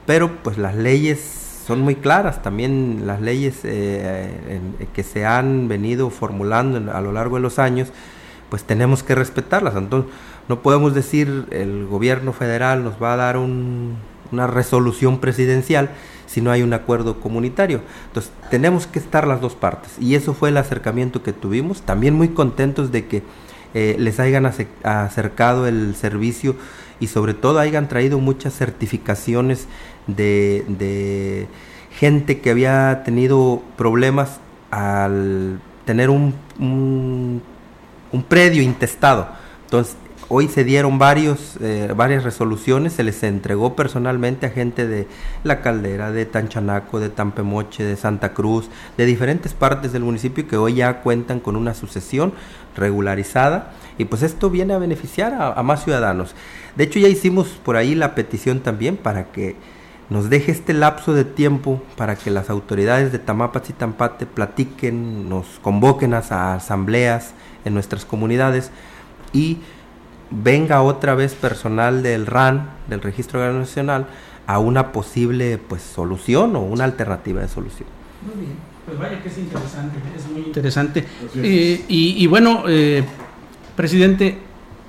Pero 0.06 0.32
pues 0.44 0.58
las 0.58 0.76
leyes 0.76 1.20
son 1.66 1.82
muy 1.82 1.96
claras, 1.96 2.42
también 2.42 3.04
las 3.06 3.22
leyes 3.22 3.62
eh, 3.64 4.60
que 4.94 5.04
se 5.04 5.26
han 5.26 5.68
venido 5.68 6.10
formulando 6.10 6.92
a 6.92 7.02
lo 7.02 7.12
largo 7.12 7.38
de 7.38 7.42
los 7.42 7.60
años, 7.60 7.90
pues 8.50 8.64
tenemos 8.64 9.04
que 9.04 9.16
respetarlas. 9.16 9.76
Entonces, 9.76 10.12
no 10.48 10.62
podemos 10.62 10.94
decir 10.94 11.46
el 11.52 11.86
gobierno 11.88 12.34
federal 12.34 12.84
nos 12.84 13.02
va 13.02 13.14
a 13.14 13.18
dar 13.18 13.38
una 13.38 14.48
resolución 14.48 15.20
presidencial 15.20 15.90
si 16.34 16.42
no 16.42 16.50
hay 16.50 16.64
un 16.64 16.74
acuerdo 16.74 17.20
comunitario. 17.20 17.82
Entonces, 18.08 18.32
tenemos 18.50 18.88
que 18.88 18.98
estar 18.98 19.28
las 19.28 19.40
dos 19.40 19.54
partes. 19.54 19.92
Y 20.00 20.16
eso 20.16 20.34
fue 20.34 20.50
el 20.50 20.58
acercamiento 20.58 21.22
que 21.22 21.32
tuvimos. 21.32 21.84
También 21.84 22.16
muy 22.16 22.30
contentos 22.30 22.92
de 22.92 23.06
que 23.06 23.22
eh, 23.76 23.96
les 24.00 24.20
hayan 24.20 24.52
acercado 24.84 25.68
el 25.68 25.96
servicio 25.96 26.56
y 27.00 27.06
sobre 27.06 27.36
todo 27.36 27.60
hayan 27.60 27.88
traído 27.88 28.18
muchas 28.18 28.56
certificaciones 28.56 29.68
de, 30.08 31.48
gente 32.00 32.40
que 32.42 32.50
había 32.50 33.04
tenido 33.06 33.62
problemas 33.78 34.40
al 34.72 35.60
tener 35.86 36.10
un, 36.10 36.34
un, 36.58 37.44
un 38.12 38.24
predio 38.24 38.64
intestado. 38.64 39.28
Entonces, 39.66 39.96
Hoy 40.36 40.48
se 40.48 40.64
dieron 40.64 40.98
varios, 40.98 41.58
eh, 41.62 41.94
varias 41.96 42.24
resoluciones, 42.24 42.94
se 42.94 43.04
les 43.04 43.22
entregó 43.22 43.76
personalmente 43.76 44.48
a 44.48 44.50
gente 44.50 44.88
de 44.88 45.06
La 45.44 45.62
Caldera, 45.62 46.12
de 46.12 46.26
Tanchanaco, 46.26 47.00
de 47.00 47.10
Tampemoche, 47.10 47.84
de 47.84 47.96
Santa 47.96 48.34
Cruz, 48.34 48.68
de 48.98 49.06
diferentes 49.06 49.54
partes 49.54 49.94
del 49.94 50.02
municipio 50.02 50.48
que 50.48 50.58
hoy 50.58 50.74
ya 50.74 51.02
cuentan 51.02 51.40
con 51.40 51.56
una 51.56 51.76
sucesión 51.76 52.34
regularizada 52.76 53.74
y 54.00 54.06
pues 54.06 54.24
esto 54.24 54.50
viene 54.50 54.74
a 54.74 54.80
beneficiar 54.80 55.36
a, 55.40 55.62
más 55.62 55.84
ciudadanos. 55.84 56.34
De 56.76 56.86
hecho 56.86 56.98
ya 56.98 57.10
hicimos 57.10 57.50
por 57.50 57.76
ahí 57.76 57.94
la 57.94 58.16
petición 58.16 58.62
también 58.62 58.98
para 58.98 59.26
que 59.26 59.56
nos 60.10 60.32
deje 60.32 60.52
este 60.52 60.74
lapso 60.74 61.14
de 61.14 61.26
tiempo 61.26 61.80
para 61.96 62.16
que 62.16 62.32
las 62.32 62.50
autoridades 62.50 63.12
de 63.12 63.20
Tamapas 63.20 63.70
y 63.70 63.74
Tampate 63.74 64.26
platiquen, 64.26 65.30
nos 65.30 65.60
convoquen 65.62 66.16
a 66.16 66.56
asambleas 66.56 67.36
en 67.66 67.76
nuestras 67.76 68.04
comunidades 68.04 68.72
y 69.32 69.60
venga 70.42 70.82
otra 70.82 71.16
vez 71.16 71.34
personal 71.34 72.02
del 72.02 72.26
RAN, 72.26 72.70
del 72.88 73.02
Registro 73.02 73.40
Agrario 73.40 73.60
Nacional, 73.60 74.08
a 74.48 74.60
una 74.60 74.92
posible 74.92 75.58
pues 75.58 75.82
solución 75.82 76.56
o 76.56 76.62
una 76.62 76.84
alternativa 76.84 77.42
de 77.42 77.48
solución. 77.48 77.88
Muy 78.26 78.46
bien, 78.46 78.58
pues 78.86 78.98
vaya 78.98 79.22
que 79.22 79.30
es 79.30 79.38
interesante, 79.38 79.98
es 80.16 80.32
muy 80.32 80.42
interesante. 80.42 81.06
Eh, 81.36 81.86
y, 81.88 82.28
bueno, 82.28 82.64
eh, 82.68 83.04
presidente, 83.76 84.38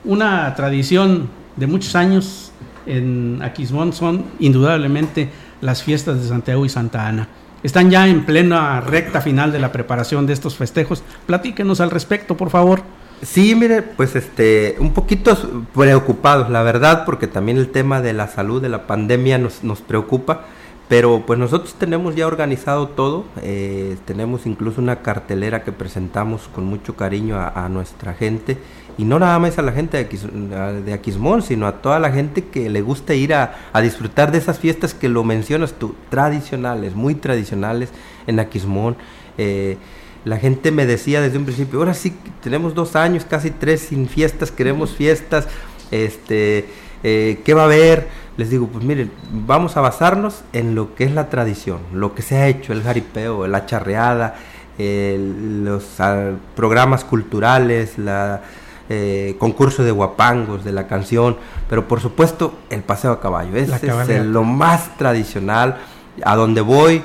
una 0.05 0.55
tradición 0.55 1.29
de 1.57 1.67
muchos 1.67 1.95
años 1.95 2.53
en 2.87 3.41
Aquismón 3.43 3.93
son 3.93 4.25
indudablemente 4.39 5.31
las 5.61 5.83
fiestas 5.83 6.21
de 6.21 6.29
Santiago 6.29 6.65
y 6.65 6.69
Santa 6.69 7.07
Ana. 7.07 7.29
Están 7.63 7.91
ya 7.91 8.07
en 8.07 8.27
plena 8.27 8.81
recta 8.83 9.23
final 9.23 9.51
de 9.51 9.59
la 9.59 9.73
preparación 9.73 10.27
de 10.27 10.35
estos 10.35 10.57
festejos. 10.57 11.03
Platíquenos 11.27 11.81
al 11.81 11.91
respecto, 11.91 12.37
por 12.37 12.51
favor. 12.51 12.83
Sí, 13.25 13.55
mire, 13.55 13.81
pues 13.81 14.17
este, 14.17 14.77
un 14.79 14.93
poquito 14.93 15.35
preocupados, 15.75 16.51
la 16.51 16.63
verdad, 16.63 17.05
porque 17.07 17.27
también 17.27 17.57
el 17.57 17.69
tema 17.71 18.03
de 18.03 18.13
la 18.13 18.29
salud, 18.29 18.61
de 18.61 18.69
la 18.69 18.87
pandemia 18.87 19.39
nos, 19.39 19.65
nos 19.65 19.81
preocupa, 19.81 20.43
pero 20.89 21.25
pues 21.27 21.39
nosotros 21.39 21.75
tenemos 21.75 22.15
ya 22.17 22.27
organizado 22.27 22.89
todo, 22.89 23.25
eh, 23.41 23.97
tenemos 24.05 24.45
incluso 24.45 24.83
una 24.83 24.97
cartelera 24.97 25.65
que 25.65 25.73
presentamos 25.73 26.49
con 26.55 26.65
mucho 26.65 26.97
cariño 26.97 27.39
a, 27.39 27.67
nuestra 27.71 28.13
gente, 28.13 28.59
y 28.99 29.05
no 29.05 29.19
nada 29.19 29.39
más 29.39 29.59
a 29.59 29.63
la 29.63 29.73
gente 29.73 30.05
de, 30.05 30.83
de, 30.83 30.93
Aquismón, 30.93 31.41
sino 31.41 31.67
a 31.67 31.81
toda 31.81 31.99
la 31.99 32.13
gente 32.13 32.45
que 32.45 32.69
le 32.69 32.83
gusta 32.83 33.15
ir 33.15 33.33
a, 33.33 33.55
a 33.73 33.81
disfrutar 33.81 34.33
de 34.33 34.39
esas 34.39 34.59
fiestas 34.59 34.93
que 34.93 35.09
lo 35.09 35.25
mencionas 35.25 35.73
tú, 35.73 35.95
tradicionales, 36.11 36.95
muy 36.95 37.15
tradicionales 37.15 37.89
en 38.27 38.39
Aquismón. 38.39 38.97
Eh, 39.39 39.79
la 40.25 40.39
gente 40.39 40.71
me 40.71 40.87
decía 40.87 41.21
desde 41.21 41.39
un 41.39 41.45
principio, 41.45 41.79
ahora 41.79 41.95
sí, 41.95 42.17
tenemos 42.43 42.75
dos 42.75 42.97
años, 42.97 43.27
casi 43.29 43.51
tres 43.51 43.81
sin 43.83 44.09
fiestas, 44.09 44.51
queremos 44.51 44.93
fiestas, 44.93 45.47
este, 45.91 46.67
eh, 47.03 47.41
¿qué 47.45 47.55
va 47.55 47.63
a 47.63 47.67
haber? 47.67 48.09
Les 48.37 48.51
digo, 48.51 48.67
pues 48.67 48.85
miren, 48.85 49.11
vamos 49.31 49.77
a 49.77 49.81
basarnos 49.81 50.43
en 50.53 50.75
lo 50.75 50.95
que 50.95 51.05
es 51.05 51.13
la 51.13 51.29
tradición, 51.29 51.79
lo 51.93 52.15
que 52.15 52.23
se 52.23 52.37
ha 52.37 52.49
hecho, 52.49 52.73
el 52.73 52.83
jaripeo, 52.83 53.47
la 53.47 53.67
charreada, 53.67 54.37
los 54.79 56.01
ah, 56.01 56.33
programas 56.57 57.05
culturales, 57.05 57.97
la 57.99 58.43
eh, 58.91 59.37
concurso 59.39 59.83
de 59.83 59.93
guapangos, 59.93 60.63
de 60.63 60.71
la 60.71 60.87
canción, 60.87 61.39
pero 61.71 61.89
por 61.89 62.01
supuesto 62.01 62.59
el 62.69 62.83
paseo 62.83 63.13
a 63.13 63.21
caballo, 63.21 63.57
ese 63.57 63.87
es 63.87 64.27
lo 64.27 64.45
más 64.45 64.99
tradicional, 64.99 65.79
a 66.23 66.37
donde 66.37 66.61
voy, 66.61 67.03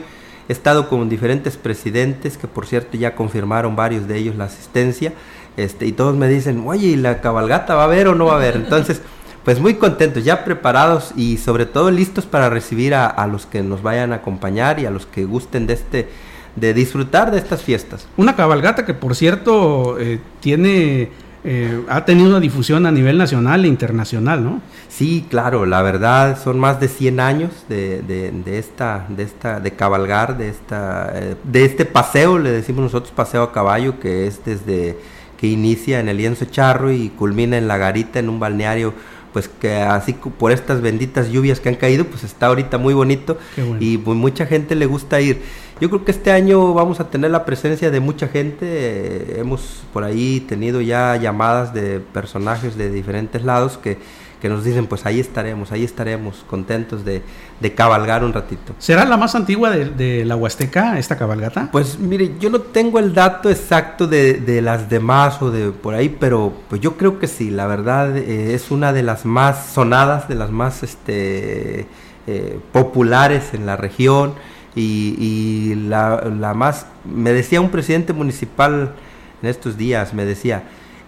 He 0.49 0.51
estado 0.51 0.89
con 0.89 1.07
diferentes 1.07 1.55
presidentes, 1.55 2.37
que 2.37 2.47
por 2.47 2.65
cierto 2.65 2.97
ya 2.97 3.15
confirmaron 3.15 3.75
varios 3.75 4.07
de 4.07 4.17
ellos 4.17 4.35
la 4.35 4.45
asistencia, 4.45 5.13
este, 5.57 5.85
y 5.85 5.91
todos 5.91 6.17
me 6.17 6.27
dicen, 6.27 6.63
oye, 6.65 6.87
¿y 6.87 6.95
la 6.95 7.21
cabalgata 7.21 7.75
va 7.75 7.83
a 7.83 7.85
haber 7.85 8.07
o 8.07 8.15
no 8.15 8.25
va 8.25 8.33
a 8.33 8.37
haber? 8.37 8.55
Entonces, 8.55 9.01
pues 9.45 9.59
muy 9.59 9.75
contentos, 9.75 10.23
ya 10.23 10.43
preparados 10.43 11.13
y 11.15 11.37
sobre 11.37 11.65
todo 11.65 11.91
listos 11.91 12.25
para 12.25 12.49
recibir 12.49 12.93
a, 12.95 13.27
los 13.27 13.45
que 13.45 13.61
nos 13.61 13.81
vayan 13.81 14.11
a 14.11 14.17
acompañar 14.17 14.79
y 14.79 14.85
a 14.85 14.91
los 14.91 15.05
que 15.05 15.25
gusten 15.25 15.67
de 15.67 15.73
este 15.73 16.09
de 16.55 16.73
disfrutar 16.73 17.31
de 17.31 17.37
estas 17.37 17.61
fiestas. 17.61 18.07
Una 18.17 18.35
cabalgata 18.35 18.85
que 18.85 18.93
por 18.93 19.15
cierto 19.15 19.97
eh, 19.99 20.19
tiene 20.39 21.09
eh, 21.51 21.83
ha 21.89 22.05
tenido 22.05 22.29
una 22.29 22.39
difusión 22.39 22.85
a 22.85 22.91
nivel 22.91 23.17
nacional 23.17 23.65
e 23.65 23.67
internacional, 23.67 24.43
¿no? 24.43 24.61
Sí, 24.87 25.25
claro, 25.27 25.65
la 25.65 25.81
verdad 25.81 26.37
son 26.39 26.59
más 26.59 26.79
de 26.79 26.87
100 26.87 27.19
años 27.19 27.49
de, 27.67 28.03
de, 28.03 28.59
esta, 28.59 29.07
de 29.09 29.23
esta, 29.23 29.59
de 29.59 29.71
cabalgar, 29.71 30.37
de 30.37 30.49
esta, 30.49 31.11
eh, 31.15 31.35
de 31.43 31.65
este 31.65 31.85
paseo, 31.85 32.37
le 32.37 32.51
decimos 32.51 32.83
nosotros 32.83 33.11
paseo 33.15 33.41
a 33.41 33.51
caballo, 33.51 33.99
que 33.99 34.27
es 34.27 34.45
desde 34.45 34.99
que 35.39 35.47
inicia 35.47 35.99
en 35.99 36.07
el 36.07 36.17
lienzo 36.17 36.45
charro 36.45 36.91
y 36.91 37.09
culmina 37.09 37.57
en 37.57 37.67
la 37.67 37.77
garita, 37.77 38.19
en 38.19 38.29
un 38.29 38.39
balneario 38.39 38.93
pues 39.33 39.47
que 39.47 39.75
así 39.75 40.13
por 40.13 40.51
estas 40.51 40.81
benditas 40.81 41.29
lluvias 41.29 41.59
que 41.59 41.69
han 41.69 41.75
caído, 41.75 42.05
pues 42.05 42.23
está 42.23 42.47
ahorita 42.47 42.77
muy 42.77 42.93
bonito 42.93 43.37
y 43.79 43.97
pues 43.97 44.17
mucha 44.17 44.45
gente 44.45 44.75
le 44.75 44.85
gusta 44.85 45.21
ir. 45.21 45.41
Yo 45.79 45.89
creo 45.89 46.03
que 46.03 46.11
este 46.11 46.31
año 46.31 46.73
vamos 46.73 46.99
a 46.99 47.09
tener 47.09 47.31
la 47.31 47.45
presencia 47.45 47.89
de 47.89 47.99
mucha 47.99 48.27
gente, 48.27 49.39
hemos 49.39 49.83
por 49.93 50.03
ahí 50.03 50.41
tenido 50.41 50.81
ya 50.81 51.15
llamadas 51.15 51.73
de 51.73 51.99
personajes 51.99 52.75
de 52.75 52.91
diferentes 52.91 53.43
lados 53.43 53.77
que 53.77 53.97
que 54.41 54.47
nos 54.47 54.63
dicen, 54.63 54.87
pues 54.87 55.05
ahí 55.05 55.19
estaremos, 55.19 55.71
ahí 55.71 55.83
estaremos, 55.83 56.45
contentos 56.47 57.03
de, 57.03 57.21
de 57.59 57.73
cabalgar 57.73 58.23
un 58.23 58.31
ratito. 58.31 58.73
¿Será 58.79 59.03
la 59.05 59.17
más 59.17 59.35
antigua 59.35 59.69
de, 59.69 59.89
de, 59.89 60.25
la 60.25 60.35
Huasteca, 60.35 60.97
esta 60.97 61.17
cabalgata? 61.17 61.69
Pues 61.71 61.99
mire, 61.99 62.35
yo 62.39 62.49
no 62.49 62.61
tengo 62.61 62.99
el 62.99 63.13
dato 63.13 63.49
exacto 63.49 64.07
de, 64.07 64.35
de 64.35 64.61
las 64.61 64.89
demás 64.89 65.41
o 65.41 65.51
de 65.51 65.71
por 65.71 65.93
ahí, 65.93 66.09
pero 66.09 66.53
pues 66.69 66.79
yo 66.79 66.95
creo 66.95 67.19
que 67.19 67.27
sí, 67.27 67.49
la 67.49 67.67
verdad 67.67 68.15
eh, 68.15 68.53
es 68.53 68.71
una 68.71 68.93
de 68.93 69.03
las 69.03 69.25
más 69.25 69.67
sonadas, 69.73 70.29
de 70.29 70.35
las 70.35 70.51
más 70.51 70.83
este, 70.83 71.87
eh, 72.27 72.59
populares 72.71 73.53
en 73.53 73.65
la 73.65 73.75
región 73.75 74.35
y, 74.73 75.15
y 75.19 75.75
la, 75.75 76.23
la 76.39 76.53
más, 76.53 76.85
me 77.03 77.33
decía 77.33 77.59
un 77.59 77.71
presidente 77.71 78.13
municipal 78.13 78.93
en 79.41 79.49
estos 79.49 79.77
días, 79.77 80.13
me 80.13 80.25
decía, 80.25 80.63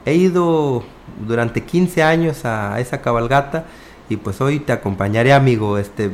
he 0.06 0.16
ido 0.16 0.84
durante 1.28 1.64
15 1.64 2.04
años 2.04 2.46
a 2.46 2.80
esa 2.80 3.02
cabalgata 3.02 3.66
y 4.10 4.18
pues 4.18 4.42
hoy 4.42 4.60
te 4.60 4.74
acompañaré 4.74 5.32
amigo. 5.32 5.78
Este 5.78 6.12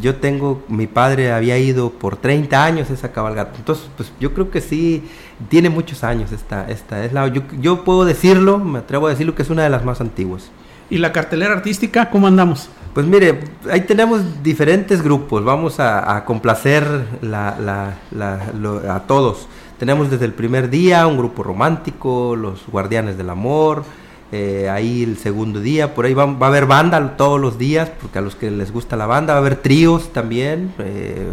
yo 0.00 0.16
tengo 0.16 0.64
mi 0.68 0.86
padre 0.86 1.32
había 1.32 1.56
ido 1.58 1.90
por 1.90 2.16
30 2.16 2.64
años 2.64 2.90
a 2.90 2.94
esa 2.94 3.12
cabalgata. 3.12 3.56
Entonces 3.56 3.88
pues 3.96 4.12
yo 4.18 4.34
creo 4.34 4.50
que 4.50 4.60
sí 4.60 5.04
tiene 5.48 5.70
muchos 5.70 6.02
años 6.02 6.32
esta 6.32 6.68
esta 6.68 7.04
es 7.04 7.12
la 7.12 7.28
yo, 7.28 7.42
yo 7.60 7.84
puedo 7.84 8.04
decirlo 8.04 8.58
me 8.58 8.80
atrevo 8.80 9.06
a 9.06 9.10
decirlo 9.10 9.34
que 9.34 9.42
es 9.42 9.50
una 9.50 9.62
de 9.62 9.70
las 9.70 9.84
más 9.84 10.00
antiguas. 10.00 10.50
Y 10.88 10.98
la 10.98 11.12
cartelera 11.12 11.52
artística 11.52 12.10
cómo 12.10 12.26
andamos 12.26 12.68
pues 12.94 13.06
mire 13.06 13.40
ahí 13.70 13.82
tenemos 13.82 14.42
diferentes 14.42 15.02
grupos. 15.02 15.44
Vamos 15.44 15.78
a, 15.80 16.16
a 16.16 16.24
complacer 16.24 16.84
la, 17.20 17.56
la, 17.60 17.94
la, 18.10 18.52
lo, 18.58 18.90
a 18.90 19.00
todos 19.06 19.46
tenemos 19.78 20.10
desde 20.10 20.24
el 20.24 20.32
primer 20.32 20.70
día 20.70 21.06
un 21.06 21.16
grupo 21.16 21.42
romántico 21.42 22.36
los 22.36 22.66
guardianes 22.66 23.16
del 23.16 23.30
amor 23.30 23.84
eh, 24.32 24.68
ahí 24.68 25.04
el 25.04 25.18
segundo 25.18 25.60
día, 25.60 25.94
por 25.94 26.04
ahí 26.04 26.12
va, 26.12 26.26
va, 26.26 26.46
a 26.46 26.48
haber 26.48 26.66
banda 26.66 27.16
todos 27.16 27.40
los 27.40 27.58
días, 27.58 27.92
porque 28.00 28.18
a 28.18 28.22
los 28.22 28.34
que 28.34 28.50
les 28.50 28.72
gusta 28.72 28.96
la 28.96 29.06
banda, 29.06 29.34
va 29.34 29.38
a 29.38 29.40
haber 29.40 29.56
tríos 29.56 30.12
también, 30.12 30.74
eh, 30.80 31.28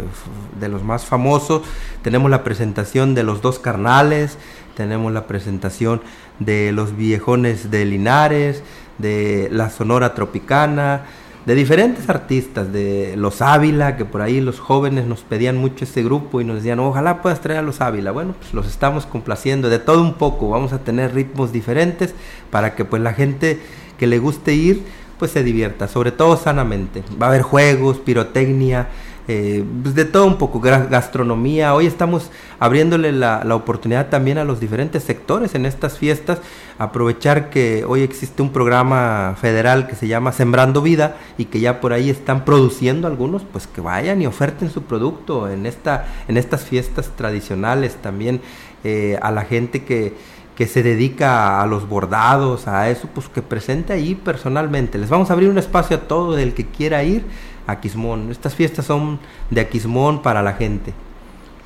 de 0.60 0.68
los 0.68 0.84
más 0.84 1.04
famosos, 1.04 1.62
tenemos 2.02 2.30
la 2.30 2.44
presentación 2.44 3.16
de 3.16 3.24
los 3.24 3.42
dos 3.42 3.58
carnales, 3.58 4.38
tenemos 4.76 5.12
la 5.12 5.26
presentación 5.26 6.02
de 6.38 6.70
los 6.70 6.96
viejones 6.96 7.72
de 7.72 7.84
Linares, 7.84 8.62
de 8.98 9.48
la 9.50 9.70
Sonora 9.70 10.14
Tropicana, 10.14 11.02
de 11.46 11.54
diferentes 11.54 12.08
artistas, 12.08 12.72
de 12.72 13.14
los 13.16 13.42
Ávila, 13.42 13.96
que 13.96 14.04
por 14.04 14.22
ahí 14.22 14.40
los 14.40 14.60
jóvenes 14.60 15.06
nos 15.06 15.20
pedían 15.20 15.56
mucho 15.56 15.84
ese 15.84 16.02
grupo 16.02 16.40
y 16.40 16.44
nos 16.44 16.56
decían, 16.56 16.80
ojalá 16.80 17.20
puedas 17.20 17.40
traer 17.40 17.60
a 17.60 17.62
los 17.62 17.80
Ávila. 17.80 18.12
Bueno, 18.12 18.34
pues 18.38 18.54
los 18.54 18.66
estamos 18.66 19.04
complaciendo 19.04 19.68
de 19.68 19.78
todo 19.78 20.00
un 20.00 20.14
poco, 20.14 20.48
vamos 20.48 20.72
a 20.72 20.78
tener 20.78 21.14
ritmos 21.14 21.52
diferentes 21.52 22.14
para 22.50 22.74
que 22.74 22.84
pues 22.84 23.02
la 23.02 23.12
gente 23.12 23.60
que 23.98 24.06
le 24.06 24.18
guste 24.18 24.54
ir, 24.54 24.82
pues 25.18 25.32
se 25.32 25.42
divierta, 25.42 25.86
sobre 25.86 26.12
todo 26.12 26.36
sanamente. 26.36 27.02
Va 27.20 27.26
a 27.26 27.28
haber 27.28 27.42
juegos, 27.42 27.98
pirotecnia, 27.98 28.88
eh, 29.26 29.64
pues 29.82 29.94
de 29.94 30.04
todo 30.04 30.26
un 30.26 30.36
poco, 30.36 30.60
gastronomía. 30.60 31.74
Hoy 31.74 31.86
estamos 31.86 32.30
abriéndole 32.58 33.10
la, 33.10 33.42
la, 33.44 33.54
oportunidad 33.54 34.08
también 34.08 34.36
a 34.36 34.44
los 34.44 34.60
diferentes 34.60 35.02
sectores 35.02 35.54
en 35.54 35.64
estas 35.64 35.98
fiestas, 35.98 36.40
aprovechar 36.78 37.48
que 37.48 37.84
hoy 37.86 38.02
existe 38.02 38.42
un 38.42 38.50
programa 38.50 39.34
federal 39.40 39.86
que 39.86 39.96
se 39.96 40.08
llama 40.08 40.32
Sembrando 40.32 40.82
Vida 40.82 41.16
y 41.38 41.46
que 41.46 41.60
ya 41.60 41.80
por 41.80 41.92
ahí 41.92 42.10
están 42.10 42.44
produciendo 42.44 43.08
algunos, 43.08 43.44
pues 43.44 43.66
que 43.66 43.80
vayan 43.80 44.20
y 44.20 44.26
oferten 44.26 44.70
su 44.70 44.82
producto 44.82 45.48
en, 45.48 45.64
esta, 45.64 46.06
en 46.28 46.36
estas 46.36 46.64
fiestas 46.64 47.10
tradicionales 47.16 47.96
también 47.96 48.42
eh, 48.84 49.18
a 49.22 49.30
la 49.30 49.44
gente 49.44 49.84
que 49.84 50.34
que 50.54 50.66
se 50.66 50.82
dedica 50.82 51.60
a 51.60 51.66
los 51.66 51.88
bordados, 51.88 52.68
a 52.68 52.88
eso, 52.88 53.08
pues 53.12 53.28
que 53.28 53.42
presente 53.42 53.92
ahí 53.92 54.14
personalmente. 54.14 54.98
Les 54.98 55.10
vamos 55.10 55.30
a 55.30 55.32
abrir 55.32 55.48
un 55.50 55.58
espacio 55.58 55.96
a 55.96 56.00
todo 56.00 56.38
el 56.38 56.54
que 56.54 56.66
quiera 56.66 57.02
ir 57.02 57.24
Aquismón. 57.66 58.30
Estas 58.30 58.54
fiestas 58.54 58.86
son 58.86 59.18
de 59.50 59.60
Aquismón 59.60 60.22
para 60.22 60.42
la 60.42 60.54
gente. 60.54 60.92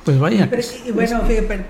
Pues 0.09 0.17
vaya. 0.17 0.49
Y 0.85 0.91
bueno, 0.91 1.21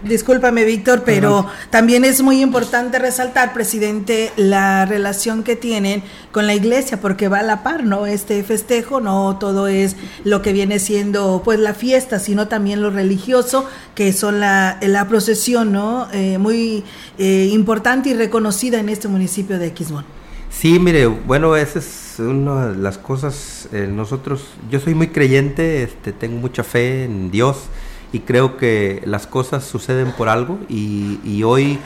discúlpame 0.03 0.63
Víctor, 0.63 1.01
pero 1.03 1.47
también 1.71 2.05
es 2.05 2.21
muy 2.21 2.41
importante 2.41 2.99
resaltar, 2.99 3.53
presidente, 3.53 4.31
la 4.37 4.85
relación 4.85 5.43
que 5.43 5.55
tienen 5.55 6.03
con 6.31 6.45
la 6.45 6.53
iglesia, 6.53 7.01
porque 7.01 7.27
va 7.27 7.39
a 7.39 7.43
la 7.43 7.63
par, 7.63 7.83
¿no? 7.83 8.05
Este 8.05 8.41
festejo, 8.43 9.01
no 9.01 9.37
todo 9.39 9.67
es 9.67 9.95
lo 10.23 10.43
que 10.43 10.53
viene 10.53 10.77
siendo 10.77 11.41
pues 11.43 11.59
la 11.59 11.73
fiesta, 11.73 12.19
sino 12.19 12.47
también 12.47 12.81
lo 12.81 12.91
religioso, 12.91 13.67
que 13.95 14.13
son 14.13 14.39
la, 14.39 14.77
la 14.81 15.07
procesión, 15.07 15.73
¿no? 15.73 16.07
Eh, 16.13 16.37
muy 16.37 16.83
eh, 17.17 17.49
importante 17.51 18.09
y 18.09 18.13
reconocida 18.13 18.79
en 18.79 18.89
este 18.89 19.07
municipio 19.07 19.57
de 19.57 19.67
Aquismón. 19.67 20.18
Sí, 20.59 20.77
mire, 20.77 21.07
bueno, 21.07 21.55
esa 21.55 21.79
es 21.79 22.15
una 22.19 22.67
de 22.67 22.75
las 22.75 22.97
cosas, 22.97 23.69
eh, 23.71 23.87
nosotros, 23.89 24.43
yo 24.69 24.81
soy 24.81 24.93
muy 24.93 25.07
creyente, 25.07 25.83
este, 25.83 26.11
tengo 26.11 26.37
mucha 26.37 26.65
fe 26.65 27.05
en 27.05 27.31
Dios 27.31 27.67
y 28.11 28.19
creo 28.19 28.57
que 28.57 29.01
las 29.05 29.25
cosas 29.25 29.63
suceden 29.63 30.11
por 30.11 30.27
algo 30.27 30.59
y, 30.67 31.43
hoy 31.43 31.79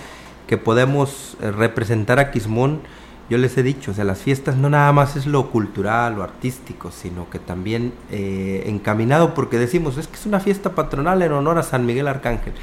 que 0.47 0.57
podemos 0.57 1.38
eh, 1.39 1.51
representar 1.51 2.17
a 2.17 2.32
Quismón, 2.32 2.82
yo 3.30 3.38
les 3.38 3.55
he 3.59 3.61
dicho, 3.61 3.91
o 3.91 3.93
sea, 3.93 4.05
las 4.05 4.24
fiestas 4.24 4.57
no 4.57 4.71
nada 4.71 4.91
más 4.91 5.15
es 5.17 5.28
lo 5.28 5.51
cultural, 5.51 6.15
lo 6.15 6.24
artístico, 6.24 6.89
sino 6.89 7.30
que 7.30 7.38
también 7.38 7.93
eh, 8.09 8.63
encaminado, 8.65 9.36
porque 9.36 9.59
decimos, 9.59 9.99
es 9.99 10.07
que 10.07 10.15
es 10.15 10.26
una 10.26 10.39
fiesta 10.39 10.71
patronal 10.71 11.21
en 11.21 11.32
honor 11.32 11.59
a 11.59 11.63
San 11.63 11.86
Miguel 11.86 12.07
Arcángel, 12.07 12.53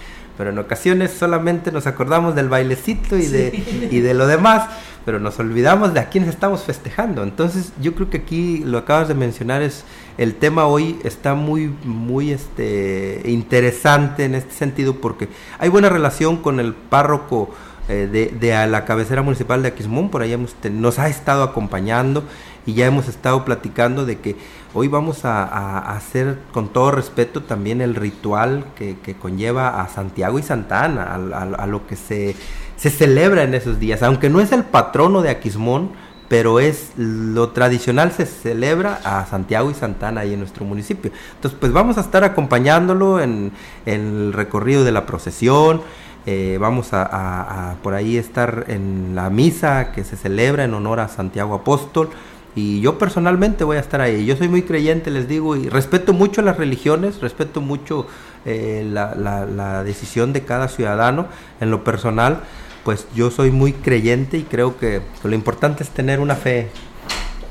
pero 0.41 0.53
en 0.53 0.59
ocasiones 0.59 1.11
solamente 1.11 1.71
nos 1.71 1.87
acordamos 1.87 2.35
del 2.35 2.49
bailecito 2.49 3.19
y, 3.19 3.27
de, 3.27 3.89
y 3.91 4.01
de 4.01 4.15
lo 4.15 4.27
demás, 4.27 4.71
pero 5.05 5.21
nos 5.21 5.39
olvidamos 5.39 5.93
de 5.93 6.01
a 6.01 6.09
quienes 6.09 6.31
estamos 6.31 6.63
festejando. 6.63 7.23
Entonces 7.23 7.75
yo 7.79 7.95
creo 7.95 8.09
que 8.09 8.17
aquí 8.17 8.63
lo 8.65 8.79
acabas 8.79 9.09
de 9.09 9.13
mencionar 9.13 9.61
es 9.61 9.85
el 10.17 10.37
tema 10.37 10.65
hoy 10.65 10.99
está 11.05 11.35
muy 11.35 11.71
muy 11.85 12.31
este 12.31 13.21
interesante 13.27 14.25
en 14.25 14.35
este 14.35 14.55
sentido 14.55 14.97
porque 14.97 15.29
hay 15.59 15.69
buena 15.69 15.91
relación 15.91 16.39
con 16.39 16.59
el 16.59 16.73
párroco 16.73 17.51
eh, 17.91 18.09
de, 18.11 18.29
de 18.29 18.67
la 18.67 18.87
cabecera 18.87 19.21
municipal 19.21 19.63
de 19.63 19.69
Aquismón, 19.69 20.09
por 20.09 20.23
ahí 20.23 20.33
hemos, 20.33 20.55
nos 20.73 20.99
ha 20.99 21.09
estado 21.09 21.43
acompañando 21.43 22.25
y 22.67 22.75
ya 22.75 22.87
hemos 22.87 23.09
estado 23.09 23.45
platicando 23.45 24.07
de 24.07 24.19
que 24.19 24.37
hoy 24.75 24.89
vamos 24.89 25.25
a, 25.25 25.79
hacer 25.97 26.39
con 26.53 26.69
todo 26.69 26.91
respeto 26.91 27.43
también 27.43 27.81
el 27.81 27.95
ritual 27.95 28.65
que, 28.77 28.97
conlleva 29.21 29.81
a 29.81 29.89
Santiago 29.89 30.39
y 30.39 30.43
Santa 30.43 30.85
Ana, 30.85 31.15
a, 31.15 31.67
lo 31.67 31.87
que 31.87 31.97
se 31.97 32.37
se 32.81 32.89
celebra 32.89 33.43
en 33.43 33.53
esos 33.53 33.79
días, 33.79 34.03
aunque 34.03 34.31
no 34.31 34.41
es 34.41 34.53
el 34.53 34.65
patrono 34.65 35.21
de 35.21 35.29
Aquismón, 35.29 35.91
pero 36.29 36.61
es 36.61 36.93
lo 36.97 37.51
tradicional 37.51 38.11
se 38.11 38.25
celebra 38.25 39.01
a 39.05 39.27
Santiago 39.27 39.71
y 39.71 39.75
Santana 39.75 40.23
ahí 40.23 40.33
en 40.33 40.39
nuestro 40.39 40.65
municipio. 40.65 41.11
Entonces, 41.35 41.59
pues 41.61 41.73
vamos 41.73 41.99
a 41.99 42.01
estar 42.01 42.25
acompañándolo 42.25 43.21
en, 43.21 43.53
el 43.85 44.33
recorrido 44.33 44.83
de 44.83 44.93
la 44.93 45.05
procesión, 45.05 45.83
eh, 46.25 46.57
vamos 46.59 46.91
a, 46.93 47.75
por 47.83 47.93
ahí 47.93 48.17
estar 48.17 48.65
en 48.69 49.15
la 49.15 49.29
misa 49.29 49.93
que 49.93 50.03
se 50.03 50.17
celebra 50.17 50.65
en 50.65 50.73
honor 50.73 51.01
a 51.01 51.09
Santiago 51.09 51.55
Apóstol. 51.55 52.09
Y 52.55 52.81
yo 52.81 52.99
personalmente 52.99 53.65
voy 53.65 53.77
a 53.77 53.81
estar 53.81 54.01
ahí. 54.01 54.27
Yo 54.27 54.37
soy 54.37 54.49
muy 54.49 54.63
creyente, 54.63 55.11
les 55.11 55.29
digo, 55.29 55.57
y 55.57 55.69
respeto 55.69 56.13
mucho 56.13 56.43
las 56.43 56.57
religiones, 56.57 57.21
respeto 57.21 57.61
mucho 57.61 58.07
eh, 58.45 58.89
la, 58.91 59.15
la, 59.15 59.47
la 59.47 59.85
decisión 59.85 60.33
de 60.33 60.43
cada 60.45 60.69
ciudadano 60.69 61.29
en 61.61 61.71
lo 61.71 61.85
personal 61.85 62.41
pues 62.85 63.07
yo 63.15 63.31
soy 63.31 63.51
muy 63.51 63.73
creyente 63.73 64.39
y 64.39 64.43
creo 64.43 64.79
que 64.79 65.03
lo 65.23 65.35
importante 65.35 65.83
es 65.83 65.91
tener 65.91 66.21
una 66.21 66.35
fe. 66.35 66.69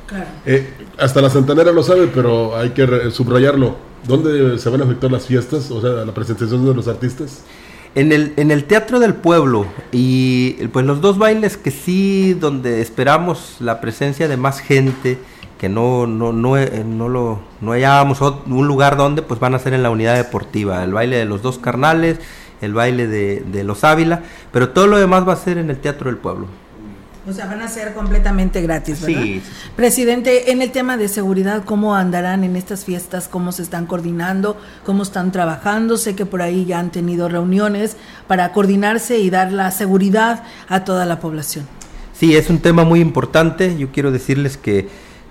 Claro. 0.07 0.25
Eh, 0.45 0.67
hasta 0.97 1.21
la 1.21 1.29
Santanera 1.29 1.71
lo 1.71 1.83
sabe, 1.83 2.07
pero 2.07 2.55
hay 2.57 2.71
que 2.71 3.11
subrayarlo. 3.11 3.75
¿Dónde 4.07 4.57
se 4.57 4.69
van 4.69 4.81
a 4.81 4.85
efectuar 4.85 5.11
las 5.11 5.27
fiestas? 5.27 5.69
O 5.71 5.81
sea, 5.81 6.05
la 6.05 6.13
presentación 6.13 6.65
de 6.65 6.73
los 6.73 6.87
artistas. 6.87 7.43
En 7.95 8.11
el, 8.11 8.33
en 8.37 8.51
el 8.51 8.65
Teatro 8.65 8.99
del 8.99 9.15
Pueblo 9.15 9.65
y 9.91 10.53
pues 10.67 10.85
los 10.85 11.01
dos 11.01 11.17
bailes 11.17 11.57
que 11.57 11.71
sí, 11.71 12.33
donde 12.33 12.81
esperamos 12.81 13.57
la 13.59 13.81
presencia 13.81 14.27
de 14.27 14.37
más 14.37 14.59
gente, 14.59 15.17
que 15.57 15.69
no, 15.69 16.05
no, 16.07 16.31
no, 16.31 16.57
eh, 16.57 16.83
no, 16.85 17.09
lo, 17.09 17.39
no 17.61 17.71
hallábamos 17.71 18.21
un 18.21 18.67
lugar 18.67 18.95
donde, 18.95 19.21
pues 19.21 19.39
van 19.39 19.55
a 19.55 19.59
ser 19.59 19.73
en 19.73 19.83
la 19.83 19.89
unidad 19.89 20.15
deportiva, 20.15 20.83
el 20.83 20.93
baile 20.93 21.17
de 21.17 21.25
los 21.25 21.41
dos 21.41 21.57
carnales 21.57 22.19
el 22.61 22.73
baile 22.73 23.07
de, 23.07 23.41
de, 23.41 23.63
los 23.63 23.83
Ávila, 23.83 24.23
pero 24.51 24.69
todo 24.69 24.87
lo 24.87 24.97
demás 24.97 25.27
va 25.27 25.33
a 25.33 25.37
ser 25.37 25.57
en 25.57 25.69
el 25.69 25.77
Teatro 25.77 26.09
del 26.09 26.17
Pueblo. 26.17 26.47
O 27.29 27.33
sea, 27.33 27.45
van 27.45 27.61
a 27.61 27.67
ser 27.67 27.93
completamente 27.93 28.59
gratis, 28.61 29.01
¿verdad? 29.01 29.21
Sí. 29.21 29.41
Presidente, 29.75 30.51
en 30.51 30.63
el 30.63 30.71
tema 30.71 30.97
de 30.97 31.07
seguridad, 31.07 31.63
¿cómo 31.63 31.95
andarán 31.95 32.43
en 32.43 32.55
estas 32.55 32.85
fiestas? 32.85 33.27
¿Cómo 33.27 33.51
se 33.51 33.61
están 33.61 33.85
coordinando? 33.85 34.57
¿Cómo 34.83 35.03
están 35.03 35.31
trabajando? 35.31 35.97
Sé 35.97 36.15
que 36.15 36.25
por 36.25 36.41
ahí 36.41 36.65
ya 36.65 36.79
han 36.79 36.91
tenido 36.91 37.29
reuniones 37.29 37.97
para 38.27 38.51
coordinarse 38.51 39.19
y 39.19 39.29
dar 39.29 39.51
la 39.51 39.69
seguridad 39.69 40.43
a 40.67 40.83
toda 40.83 41.05
la 41.05 41.19
población. 41.19 41.67
Sí, 42.13 42.35
es 42.35 42.49
un 42.49 42.59
tema 42.59 42.83
muy 42.83 42.99
importante. 42.99 43.77
Yo 43.77 43.91
quiero 43.91 44.11
decirles 44.11 44.57
que 44.57 44.89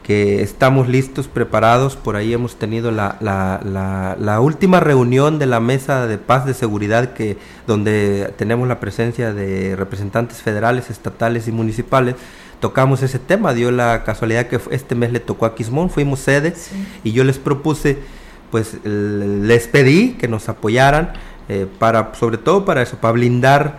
que 0.08 0.40
estamos 0.40 0.88
listos, 0.88 1.28
preparados. 1.28 1.94
Por 1.94 2.16
ahí 2.16 2.32
hemos 2.32 2.56
tenido 2.56 2.90
la, 2.90 3.18
la, 3.20 3.60
la, 3.62 4.16
la, 4.18 4.40
última 4.40 4.80
reunión 4.80 5.38
de 5.38 5.44
la 5.44 5.60
mesa 5.60 6.06
de 6.06 6.16
paz 6.16 6.46
de 6.46 6.54
seguridad 6.54 7.12
que 7.12 7.36
donde 7.66 8.32
tenemos 8.38 8.66
la 8.68 8.80
presencia 8.80 9.34
de 9.34 9.76
representantes 9.76 10.40
federales, 10.40 10.88
estatales 10.88 11.46
y 11.46 11.52
municipales, 11.52 12.14
tocamos 12.58 13.02
ese 13.02 13.18
tema. 13.18 13.52
Dio 13.52 13.70
la 13.70 14.02
casualidad 14.02 14.46
que 14.46 14.58
este 14.70 14.94
mes 14.94 15.12
le 15.12 15.20
tocó 15.20 15.44
a 15.44 15.54
Quismón, 15.54 15.90
fuimos 15.90 16.20
sede 16.20 16.54
y 17.04 17.12
yo 17.12 17.22
les 17.22 17.36
propuse, 17.36 17.98
pues 18.50 18.78
les 18.84 19.68
pedí 19.68 20.12
que 20.12 20.26
nos 20.26 20.48
apoyaran 20.48 21.12
eh, 21.50 21.66
para, 21.78 22.14
sobre 22.14 22.38
todo 22.38 22.64
para 22.64 22.80
eso, 22.80 22.96
para 22.96 23.12
blindar 23.12 23.78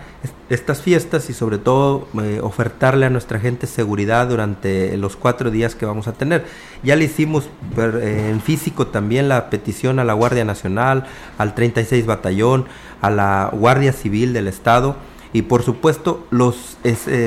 estas 0.49 0.81
fiestas 0.81 1.29
y 1.29 1.33
sobre 1.33 1.57
todo 1.57 2.07
eh, 2.21 2.39
ofertarle 2.41 3.05
a 3.05 3.09
nuestra 3.09 3.39
gente 3.39 3.67
seguridad 3.67 4.27
durante 4.27 4.97
los 4.97 5.15
cuatro 5.15 5.51
días 5.51 5.75
que 5.75 5.85
vamos 5.85 6.07
a 6.07 6.13
tener. 6.13 6.45
Ya 6.83 6.95
le 6.95 7.05
hicimos 7.05 7.49
eh, 7.77 8.29
en 8.31 8.41
físico 8.41 8.87
también 8.87 9.29
la 9.29 9.49
petición 9.49 9.99
a 9.99 10.03
la 10.03 10.13
Guardia 10.13 10.45
Nacional, 10.45 11.05
al 11.37 11.55
36 11.55 12.05
Batallón, 12.05 12.65
a 13.01 13.09
la 13.09 13.49
Guardia 13.53 13.93
Civil 13.93 14.33
del 14.33 14.47
Estado 14.47 14.95
y 15.31 15.43
por 15.43 15.61
supuesto 15.61 16.25
los 16.31 16.77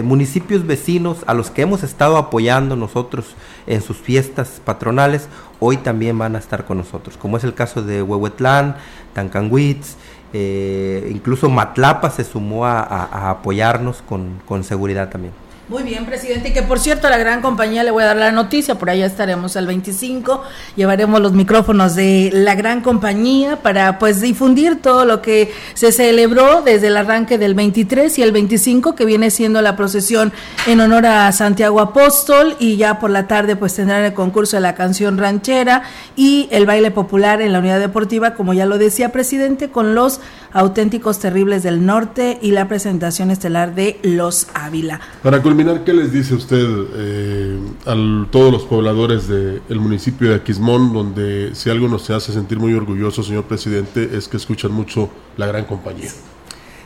municipios 0.02 0.66
vecinos 0.66 1.18
a 1.28 1.34
los 1.34 1.50
que 1.50 1.62
hemos 1.62 1.84
estado 1.84 2.16
apoyando 2.16 2.74
nosotros 2.74 3.36
en 3.68 3.80
sus 3.80 3.96
fiestas 3.96 4.60
patronales, 4.64 5.28
hoy 5.60 5.76
también 5.76 6.18
van 6.18 6.34
a 6.34 6.40
estar 6.40 6.64
con 6.64 6.78
nosotros, 6.78 7.16
como 7.16 7.36
es 7.36 7.44
el 7.44 7.54
caso 7.54 7.80
de 7.80 8.02
Huehuetlán, 8.02 8.74
Tancanwitz, 9.14 9.96
eh, 10.32 11.08
incluso 11.12 11.48
Matlapa 11.50 12.10
se 12.10 12.24
sumó 12.24 12.66
a, 12.66 13.30
apoyarnos 13.30 14.02
con, 14.02 14.40
con 14.46 14.64
seguridad 14.64 15.10
también. 15.10 15.34
Muy 15.72 15.84
bien, 15.84 16.04
presidente. 16.04 16.50
Y 16.50 16.52
que 16.52 16.62
por 16.62 16.78
cierto, 16.78 17.08
la 17.08 17.16
gran 17.16 17.40
compañía 17.40 17.82
le 17.82 17.90
voy 17.90 18.02
a 18.02 18.08
dar 18.08 18.16
la 18.18 18.30
noticia, 18.30 18.74
por 18.74 18.90
allá 18.90 19.06
estaremos 19.06 19.56
el 19.56 19.66
25, 19.66 20.42
llevaremos 20.76 21.18
los 21.22 21.32
micrófonos 21.32 21.94
de 21.94 22.28
la 22.30 22.54
gran 22.54 22.82
compañía 22.82 23.62
para 23.62 23.98
pues 23.98 24.20
difundir 24.20 24.82
todo 24.82 25.06
lo 25.06 25.22
que 25.22 25.50
se 25.72 25.90
celebró 25.90 26.60
desde 26.60 26.88
el 26.88 26.96
arranque 26.98 27.38
del 27.38 27.54
23 27.54 28.18
y 28.18 28.22
el 28.22 28.32
25, 28.32 28.94
que 28.94 29.06
viene 29.06 29.30
siendo 29.30 29.62
la 29.62 29.74
procesión 29.74 30.30
en 30.66 30.78
honor 30.80 31.06
a 31.06 31.32
Santiago 31.32 31.80
Apóstol, 31.80 32.54
y 32.58 32.76
ya 32.76 32.98
por 32.98 33.08
la 33.08 33.26
tarde 33.26 33.56
pues 33.56 33.74
tendrán 33.74 34.04
el 34.04 34.12
concurso 34.12 34.58
de 34.58 34.60
la 34.60 34.74
canción 34.74 35.16
ranchera 35.16 35.84
y 36.16 36.48
el 36.50 36.66
baile 36.66 36.90
popular 36.90 37.40
en 37.40 37.50
la 37.50 37.60
unidad 37.60 37.80
deportiva, 37.80 38.34
como 38.34 38.52
ya 38.52 38.66
lo 38.66 38.76
decía 38.76 39.10
presidente, 39.10 39.70
con 39.70 39.94
los 39.94 40.20
auténticos 40.52 41.18
terribles 41.18 41.62
del 41.62 41.86
norte 41.86 42.38
y 42.42 42.50
la 42.50 42.68
presentación 42.68 43.30
estelar 43.30 43.74
de 43.74 43.98
Los 44.02 44.48
Ávila. 44.52 45.00
Para 45.22 45.40
¿qué 45.84 45.92
les 45.92 46.12
dice 46.12 46.34
usted 46.34 46.66
eh, 46.96 47.58
a 47.86 47.94
todos 48.30 48.52
los 48.52 48.64
pobladores 48.64 49.28
del 49.28 49.80
municipio 49.80 50.30
de 50.30 50.36
Aquismón, 50.36 50.92
donde 50.92 51.54
si 51.54 51.70
algo 51.70 51.86
nos 51.88 52.10
hace 52.10 52.32
sentir 52.32 52.58
muy 52.58 52.74
orgulloso, 52.74 53.22
señor 53.22 53.44
presidente, 53.44 54.10
es 54.12 54.26
que 54.26 54.38
escuchan 54.38 54.72
mucho 54.72 55.08
la 55.36 55.46
gran 55.46 55.64
compañía? 55.64 56.10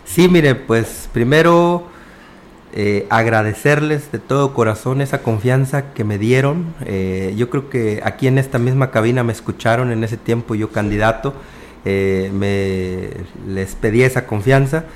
Sí, 0.04 0.28
mire, 0.28 0.54
pues 0.54 1.08
primero 1.12 1.84
eh, 2.74 3.06
agradecerles 3.08 4.12
de 4.12 4.18
todo 4.18 4.52
corazón 4.52 5.00
esa 5.00 5.22
confianza 5.22 5.94
que 5.94 6.04
me 6.04 6.18
dieron. 6.18 6.74
Eh, 6.84 7.34
yo 7.36 7.48
creo 7.48 7.70
que 7.70 8.02
aquí 8.04 8.26
en 8.26 8.36
esta 8.36 8.58
misma 8.58 8.90
cabina 8.90 9.24
me 9.24 9.32
escucharon 9.32 9.90
en 9.90 10.04
ese 10.04 10.18
tiempo 10.18 10.54
yo 10.54 10.70
candidato, 10.70 11.34
me 11.84 13.10
les 13.48 13.76
pedí 13.76 14.02
esa 14.02 14.26
confianza 14.26 14.86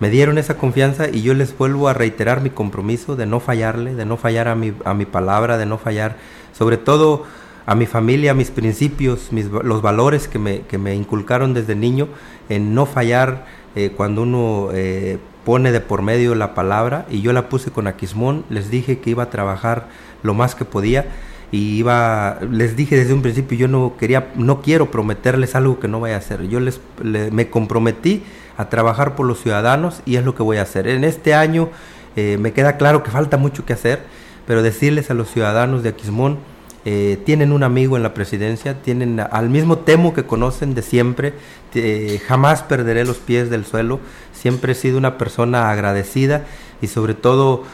me 0.00 0.10
dieron 0.10 0.38
esa 0.38 0.56
confianza 0.56 1.08
y 1.08 1.22
yo 1.22 1.34
les 1.34 1.56
vuelvo 1.56 1.88
a 1.88 1.94
reiterar 1.94 2.40
mi 2.40 2.50
compromiso 2.50 3.16
de 3.16 3.26
no 3.26 3.40
fallarle, 3.40 3.94
de 3.94 4.04
no 4.04 4.16
fallar 4.16 4.48
a 4.48 4.54
mi, 4.54 4.74
a 4.84 4.94
mi 4.94 5.06
palabra, 5.06 5.56
de 5.56 5.66
no 5.66 5.78
fallar, 5.78 6.16
sobre 6.52 6.76
todo 6.76 7.24
a 7.66 7.74
mi 7.74 7.86
familia, 7.86 8.30
a 8.30 8.34
mis 8.34 8.50
principios, 8.50 9.32
mis, 9.32 9.46
los 9.46 9.82
valores 9.82 10.28
que 10.28 10.38
me, 10.38 10.60
que 10.62 10.78
me, 10.78 10.94
inculcaron 10.94 11.52
desde 11.52 11.74
niño, 11.74 12.08
en 12.48 12.74
no 12.74 12.86
fallar 12.86 13.46
eh, 13.74 13.90
cuando 13.94 14.22
uno 14.22 14.68
eh, 14.72 15.18
pone 15.44 15.72
de 15.72 15.80
por 15.80 16.02
medio 16.02 16.34
la 16.34 16.54
palabra, 16.54 17.06
y 17.10 17.22
yo 17.22 17.32
la 17.32 17.48
puse 17.48 17.70
con 17.70 17.86
Aquismón, 17.88 18.44
les 18.50 18.70
dije 18.70 19.00
que 19.00 19.10
iba 19.10 19.24
a 19.24 19.30
trabajar 19.30 19.88
lo 20.22 20.32
más 20.32 20.54
que 20.54 20.64
podía, 20.64 21.06
y 21.50 21.76
iba, 21.76 22.38
les 22.50 22.76
dije 22.76 22.96
desde 22.96 23.14
un 23.14 23.22
principio, 23.22 23.58
yo 23.58 23.68
no 23.68 23.96
quería, 23.96 24.32
no 24.36 24.60
quiero 24.60 24.90
prometerles 24.90 25.54
algo 25.54 25.80
que 25.80 25.88
no 25.88 26.00
vaya 26.00 26.16
a 26.16 26.18
hacer, 26.18 26.48
yo 26.48 26.60
les, 26.60 26.80
me 27.02 27.50
comprometí 27.50 28.22
a 28.56 28.68
trabajar 28.68 29.14
por 29.14 29.26
los 29.26 29.40
ciudadanos 29.40 30.00
y 30.04 30.16
es 30.16 30.24
lo 30.24 30.34
que 30.34 30.42
voy 30.42 30.56
a 30.56 30.62
hacer. 30.62 30.88
En 30.88 31.04
este 31.04 31.34
año 31.34 31.68
eh, 32.16 32.38
me 32.40 32.52
queda 32.52 32.76
claro 32.76 33.02
que 33.02 33.10
falta 33.10 33.36
mucho 33.36 33.64
que 33.64 33.74
hacer, 33.74 34.02
pero 34.46 34.62
decirles 34.62 35.10
a 35.10 35.14
los 35.14 35.30
ciudadanos 35.30 35.82
de 35.82 35.90
Aquismón, 35.90 36.38
eh, 36.86 37.18
tienen 37.26 37.52
un 37.52 37.62
amigo 37.64 37.96
en 37.96 38.02
la 38.02 38.14
presidencia, 38.14 38.80
tienen 38.80 39.20
al 39.20 39.50
mismo 39.50 39.78
temo 39.78 40.14
que 40.14 40.24
conocen 40.24 40.74
de 40.74 40.82
siempre, 40.82 41.34
eh, 41.74 42.20
jamás 42.26 42.62
perderé 42.62 43.04
los 43.04 43.18
pies 43.18 43.50
del 43.50 43.66
suelo, 43.66 44.00
siempre 44.32 44.72
he 44.72 44.74
sido 44.74 44.96
una 44.96 45.18
persona 45.18 45.70
agradecida 45.70 46.44
y 46.80 46.86
sobre 46.86 47.14
todo 47.14 47.64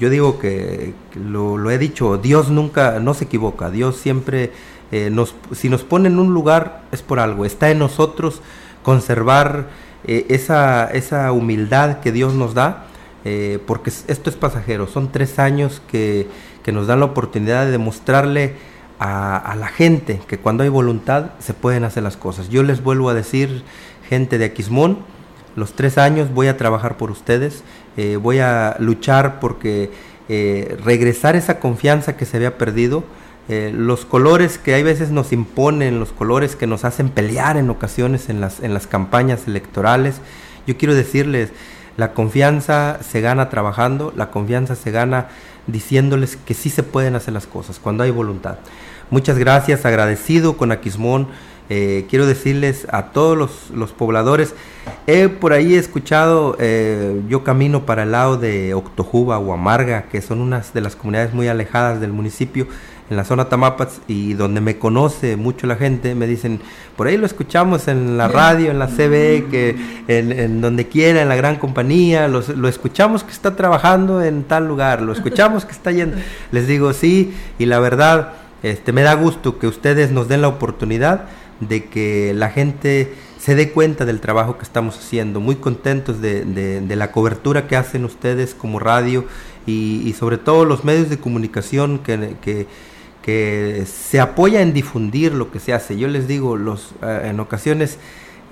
yo 0.00 0.10
digo 0.10 0.40
que 0.40 0.92
lo, 1.14 1.70
he 1.70 1.78
dicho, 1.78 2.18
Dios 2.18 2.50
nunca, 2.50 2.98
no 2.98 3.14
se 3.14 3.26
equivoca, 3.26 3.70
Dios 3.70 3.96
siempre, 3.96 4.50
nos, 5.12 5.36
si 5.52 5.68
nos 5.68 5.84
pone 5.84 6.08
en 6.08 6.18
un 6.18 6.34
lugar 6.34 6.82
es 6.90 7.02
por 7.02 7.20
algo, 7.20 7.44
está 7.44 7.70
en 7.70 7.78
nosotros 7.78 8.42
conservar 8.82 9.68
eh, 10.04 10.26
esa, 10.28 10.86
esa, 10.86 11.32
humildad 11.32 12.00
que 12.00 12.12
Dios 12.12 12.34
nos 12.34 12.54
da, 12.54 12.86
eh, 13.24 13.58
porque 13.66 13.90
esto 13.90 14.30
es 14.30 14.36
pasajero, 14.36 14.86
son 14.86 15.12
tres 15.12 15.38
años 15.38 15.82
que, 15.90 16.26
que 16.62 16.72
nos 16.72 16.86
dan 16.86 17.00
la 17.00 17.06
oportunidad 17.06 17.66
de 17.66 17.70
demostrarle 17.72 18.54
a, 18.98 19.56
la 19.58 19.68
gente 19.68 20.20
que 20.28 20.38
cuando 20.38 20.62
hay 20.62 20.68
voluntad 20.68 21.30
se 21.38 21.54
pueden 21.54 21.84
hacer 21.84 22.02
las 22.02 22.18
cosas. 22.18 22.50
Yo 22.50 22.62
les 22.62 22.82
vuelvo 22.82 23.08
a 23.08 23.14
decir, 23.14 23.62
gente 24.08 24.36
de 24.36 24.44
Aquismón, 24.44 24.98
los 25.56 25.72
tres 25.72 25.96
años 25.96 26.32
voy 26.34 26.48
a 26.48 26.58
trabajar 26.58 26.98
por 26.98 27.10
ustedes, 27.10 27.64
eh, 27.96 28.16
voy 28.16 28.40
a 28.40 28.76
luchar 28.78 29.40
porque 29.40 29.90
regresar 30.84 31.34
esa 31.34 31.58
confianza 31.58 32.16
que 32.16 32.24
se 32.24 32.36
había 32.36 32.56
perdido, 32.56 33.02
eh, 33.48 33.72
los 33.74 34.04
colores 34.04 34.58
que 34.58 34.74
hay 34.74 34.82
veces 34.82 35.10
nos 35.10 35.32
imponen, 35.32 35.98
los 35.98 36.12
colores 36.12 36.56
que 36.56 36.66
nos 36.66 36.84
hacen 36.84 37.08
pelear 37.08 37.56
en 37.56 37.70
ocasiones 37.70 38.28
en 38.28 38.40
las, 38.40 38.60
en 38.60 38.74
las 38.74 38.86
campañas 38.86 39.48
electorales. 39.48 40.20
Yo 40.66 40.76
quiero 40.76 40.94
decirles, 40.94 41.50
la 41.96 42.12
confianza 42.12 43.00
se 43.02 43.20
gana 43.20 43.48
trabajando, 43.48 44.12
la 44.16 44.30
confianza 44.30 44.76
se 44.76 44.90
gana 44.90 45.28
diciéndoles 45.66 46.36
que 46.36 46.54
sí 46.54 46.70
se 46.70 46.82
pueden 46.82 47.16
hacer 47.16 47.34
las 47.34 47.46
cosas 47.46 47.78
cuando 47.78 48.04
hay 48.04 48.10
voluntad. 48.10 48.56
Muchas 49.10 49.38
gracias, 49.38 49.84
agradecido 49.84 50.56
con 50.56 50.72
Aquismón. 50.72 51.28
Eh, 51.72 52.06
quiero 52.10 52.26
decirles 52.26 52.88
a 52.90 53.12
todos 53.12 53.70
los, 53.72 53.92
pobladores, 53.92 54.54
he 55.06 55.28
por 55.28 55.52
ahí 55.52 55.76
escuchado, 55.76 56.56
eh, 56.58 57.20
yo 57.28 57.44
camino 57.44 57.86
para 57.86 58.02
el 58.02 58.10
lado 58.10 58.36
de 58.36 58.74
Octojuba 58.74 59.38
o 59.38 59.52
Amarga, 59.52 60.04
que 60.10 60.20
son 60.20 60.40
unas 60.40 60.72
de 60.74 60.80
las 60.80 60.96
comunidades 60.96 61.32
muy 61.32 61.46
alejadas 61.46 62.00
del 62.00 62.12
municipio, 62.12 62.66
en 63.10 63.16
la 63.16 63.24
zona 63.24 63.48
Tamapas 63.48 64.00
y 64.06 64.34
donde 64.34 64.60
me 64.60 64.78
conoce 64.78 65.36
mucho 65.36 65.66
la 65.66 65.74
gente, 65.74 66.14
me 66.14 66.28
dicen, 66.28 66.60
por 66.96 67.08
ahí 67.08 67.16
lo 67.16 67.26
escuchamos 67.26 67.88
en 67.88 68.16
la 68.16 68.28
radio, 68.28 68.70
en 68.70 68.78
la 68.78 68.86
CB, 68.86 69.50
que 69.50 69.76
en, 70.06 70.60
donde 70.60 70.86
quiera, 70.86 71.20
en 71.20 71.28
la 71.28 71.34
gran 71.34 71.56
compañía, 71.56 72.28
lo 72.28 72.68
escuchamos 72.68 73.24
que 73.24 73.32
está 73.32 73.56
trabajando 73.56 74.22
en 74.22 74.44
tal 74.44 74.68
lugar, 74.68 75.02
lo 75.02 75.12
escuchamos 75.12 75.64
que 75.64 75.72
está 75.72 75.90
yendo. 75.90 76.16
Les 76.52 76.68
digo, 76.68 76.92
sí, 76.92 77.34
y 77.58 77.66
la 77.66 77.80
verdad, 77.80 78.34
este, 78.62 78.92
me 78.92 79.02
da 79.02 79.14
gusto 79.14 79.58
que 79.58 79.66
ustedes 79.66 80.12
nos 80.12 80.28
den 80.28 80.42
la 80.42 80.48
oportunidad 80.48 81.24
de 81.58 81.86
que 81.86 82.32
la 82.32 82.50
gente 82.50 83.12
se 83.38 83.56
dé 83.56 83.72
cuenta 83.72 84.04
del 84.04 84.20
trabajo 84.20 84.56
que 84.56 84.64
estamos 84.64 84.96
haciendo, 84.96 85.40
muy 85.40 85.56
contentos 85.56 86.20
de, 86.20 86.44
de, 86.44 86.96
la 86.96 87.10
cobertura 87.10 87.66
que 87.66 87.74
hacen 87.74 88.04
ustedes 88.04 88.54
como 88.54 88.78
radio 88.78 89.24
y, 89.66 90.02
y 90.04 90.12
sobre 90.12 90.36
todo 90.36 90.64
los 90.64 90.84
medios 90.84 91.08
de 91.08 91.18
comunicación 91.18 91.98
que, 91.98 92.36
que 92.42 92.66
que 93.30 93.86
se 93.86 94.18
apoya 94.18 94.60
en 94.60 94.72
difundir 94.72 95.32
lo 95.32 95.52
que 95.52 95.60
se 95.60 95.72
hace. 95.72 95.96
Yo 95.96 96.08
les 96.08 96.26
digo, 96.26 96.56
los, 96.56 96.94
eh, 97.00 97.28
en 97.30 97.38
ocasiones 97.38 97.98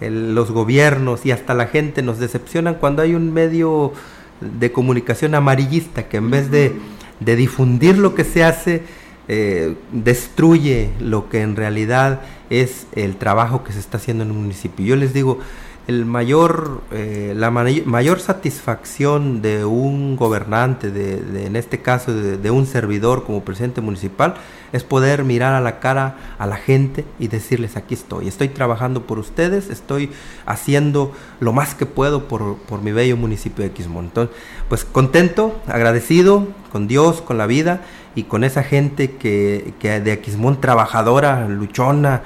los 0.01 0.53
gobiernos 0.53 1.27
y 1.27 1.33
hasta 1.33 1.55
la 1.55 1.67
gente 1.67 2.03
nos 2.03 2.21
decepcionan 2.21 2.77
cuando 2.77 3.03
hay 3.03 3.17
un 3.17 3.35
medio 3.35 3.93
de 4.41 4.71
comunicación 4.71 5.35
amarillista 5.35 6.09
que 6.09 6.19
en 6.19 6.31
vez 6.31 6.53
de, 6.53 6.77
difundir 7.19 7.99
lo 7.99 8.15
que 8.15 8.23
se 8.23 8.45
hace, 8.45 8.83
eh, 9.27 9.75
destruye 9.91 10.91
lo 11.01 11.29
que 11.29 11.41
en 11.41 11.57
realidad 11.57 12.21
es 12.49 12.87
el 12.93 13.17
trabajo 13.17 13.65
que 13.65 13.73
se 13.73 13.81
está 13.81 13.97
haciendo 13.97 14.23
en 14.23 14.31
un 14.31 14.43
municipio. 14.43 14.87
Yo 14.87 14.95
les 14.95 15.13
digo, 15.13 15.41
el 15.89 16.05
mayor, 16.05 16.83
eh, 16.93 17.33
la 17.35 17.51
mayor 17.51 18.21
satisfacción 18.21 19.41
de 19.41 19.65
un 19.65 20.17
gobernante, 20.17 20.91
de, 20.91 21.47
en 21.47 21.57
este 21.57 21.81
caso 21.81 22.13
de, 22.13 22.51
un 22.51 22.67
servidor 22.67 23.25
como 23.25 23.43
presidente 23.43 23.81
municipal, 23.81 24.35
es 24.73 24.85
poder 24.85 25.25
mirar 25.25 25.55
a 25.55 25.63
la 25.63 25.81
cara 25.81 26.35
a 26.39 26.47
la 26.47 26.57
gente 26.57 27.07
y 27.19 27.29
decirles 27.29 27.79
aquí 27.79 27.95
estoy, 27.95 28.29
estoy 28.29 28.51
trabajando 28.51 29.07
por 29.07 29.19
ustedes, 29.19 29.71
estoy 29.71 30.11
haciendo 30.45 31.11
lo 31.41 31.55
más 31.55 31.75
que 31.75 31.87
puedo 31.87 32.29
por, 32.29 32.59
por 32.59 32.83
mi 32.83 32.93
bello 32.93 33.17
municipio 33.17 33.65
de 33.65 33.71
Quismón. 33.71 34.05
Entonces, 34.05 34.37
pues 34.69 34.85
contento, 34.85 35.59
agradecido 35.67 36.49
con 36.71 36.87
Dios, 36.87 37.23
con 37.23 37.39
la 37.39 37.47
vida 37.47 37.81
y 38.15 38.25
con 38.25 38.45
esa 38.45 38.63
gente 38.63 39.13
que, 39.13 39.73
que 39.79 40.01
de 40.01 40.13
Aquismón 40.13 40.61
trabajadora, 40.61 41.49
luchona, 41.49 42.25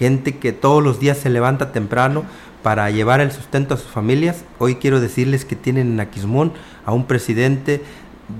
gente 0.00 0.38
que 0.38 0.52
todos 0.52 0.82
los 0.82 0.98
días 0.98 1.18
se 1.18 1.30
levanta 1.30 1.70
temprano 1.70 2.24
para 2.64 2.90
llevar 2.90 3.20
el 3.20 3.30
sustento 3.30 3.74
a 3.74 3.76
sus 3.76 3.90
familias. 3.90 4.42
Hoy 4.58 4.76
quiero 4.76 4.98
decirles 4.98 5.44
que 5.44 5.54
tienen 5.54 5.92
en 5.92 6.00
Aquismón 6.00 6.54
a 6.86 6.94
un 6.94 7.04
presidente 7.04 7.82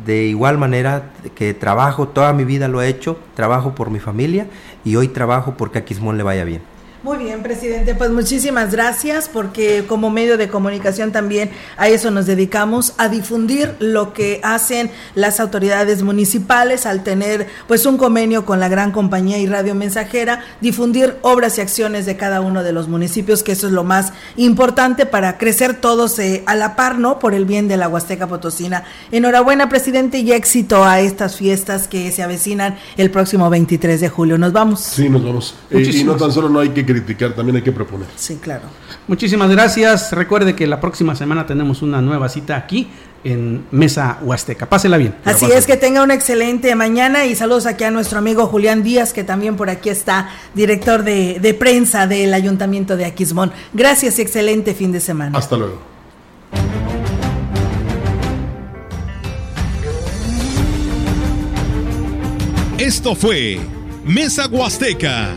de 0.07 0.25
igual 0.25 0.57
manera 0.57 1.11
que 1.35 1.53
trabajo, 1.53 2.09
toda 2.09 2.33
mi 2.33 2.45
vida 2.45 2.67
lo 2.67 2.81
he 2.81 2.89
hecho, 2.89 3.19
trabajo 3.35 3.75
por 3.75 3.91
mi 3.91 4.01
familia 4.01 4.47
y 4.83 4.97
hoy 4.97 5.09
trabajo 5.09 5.59
porque 5.59 5.81
a 5.81 5.85
Quismón 5.85 6.17
le 6.17 6.23
vaya 6.23 6.45
bien. 6.45 6.63
Muy 7.05 7.19
bien, 7.19 7.43
presidente. 7.43 7.95
Pues 7.95 8.09
muchísimas 8.09 8.73
gracias 8.73 9.29
porque 9.31 9.85
como 9.87 10.09
medio 10.09 10.39
de 10.39 10.49
comunicación 10.49 11.13
también 11.13 11.51
a 11.77 11.89
eso 11.89 12.11
nos 12.11 12.25
dedicamos, 12.25 12.95
a 12.97 13.11
difundir 13.11 13.75
lo 13.79 14.15
que 14.15 14.41
hacen 14.43 14.91
las 15.15 15.39
autoridades 15.39 16.03
municipales 16.03 16.87
al 16.87 17.05
tener 17.05 17.47
pues 17.69 17.85
un 17.85 17.99
convenio 17.99 18.47
con 18.47 18.59
la 18.59 18.69
gran 18.69 18.91
compañía 18.91 19.37
y 19.37 19.47
radio 19.47 19.75
mensajera, 19.75 20.47
difundir 20.63 21.17
obras 21.21 21.59
y 21.59 21.61
acciones 21.61 22.07
de 22.07 22.17
cada 22.17 22.41
uno 22.41 22.63
de 22.63 22.73
los 22.73 22.89
municipios, 22.89 23.43
que 23.43 23.53
eso 23.53 23.67
es 23.67 23.75
lo 23.75 23.85
más 23.85 24.15
importante 24.37 25.05
para 25.05 25.37
crecer 25.37 25.75
todos 25.75 26.19
eh, 26.19 26.43
a 26.47 26.55
la 26.55 26.75
par, 26.75 26.99
¿no? 26.99 27.19
Por 27.19 27.35
el 27.35 27.45
bien 27.45 27.69
de 27.69 27.77
la 27.77 27.87
Huasteca 27.87 28.29
Potosina. 28.29 28.85
Enhorabuena, 29.13 29.69
presidente, 29.69 30.21
y 30.21 30.33
éxito 30.33 30.87
a 30.87 31.01
estas 31.01 31.37
fiestas 31.37 31.87
que 31.87 32.11
se 32.13 32.23
avecinan 32.23 32.79
el 32.97 33.11
próximo 33.11 33.51
23 33.51 34.01
de 34.01 34.09
julio. 34.09 34.39
Nos 34.39 34.55
vamos. 34.55 34.81
Sí, 34.81 35.11
nos 35.11 35.23
vamos. 35.23 35.55
Eh, 35.71 35.83
y 35.83 36.03
no 36.05 36.17
tan 36.17 36.33
solo 36.33 36.49
no 36.49 36.61
hay 36.61 36.71
que 36.71 36.94
criticar, 36.95 37.33
también 37.33 37.57
hay 37.57 37.63
que 37.63 37.73
proponer. 37.73 38.07
Sí, 38.17 38.37
claro. 38.37 38.63
Muchísimas 39.09 39.51
gracias. 39.51 40.13
Recuerde 40.13 40.55
que 40.55 40.67
la 40.67 40.81
próxima 40.81 41.15
semana 41.15 41.47
tenemos 41.47 41.83
una 41.83 42.01
nueva 42.01 42.29
cita 42.29 42.57
aquí 42.57 42.89
en 43.25 43.65
Mesa 43.71 44.19
Huasteca. 44.23 44.69
Pásela 44.69 44.97
bien. 44.97 45.15
Así 45.25 45.47
es, 45.47 45.67
que 45.67 45.77
tenga 45.77 46.03
una 46.03 46.15
excelente 46.15 46.75
mañana 46.75 47.25
y 47.25 47.35
saludos 47.35 47.67
aquí 47.67 47.85
a 47.85 47.91
nuestro 47.91 48.19
amigo 48.19 48.47
Julián 48.47 48.83
Díaz, 48.83 49.13
que 49.13 49.25
también 49.25 49.57
por 49.57 49.71
aquí 49.71 49.89
está, 49.89 50.31
director 50.55 51.03
de, 51.03 51.39
de 51.41 51.55
prensa 51.55 52.07
del 52.07 52.33
Ayuntamiento 52.35 52.97
de 52.97 53.07
Aquismón. 53.07 53.53
Gracias 53.73 54.19
y 54.19 54.23
excelente 54.23 54.75
fin 54.75 54.93
de 54.93 55.01
semana. 55.01 55.39
Hasta 55.39 55.57
luego. 55.57 55.95
Esto 62.79 63.15
fue 63.15 63.61
Mesa 64.05 64.47
Huasteca 64.49 65.37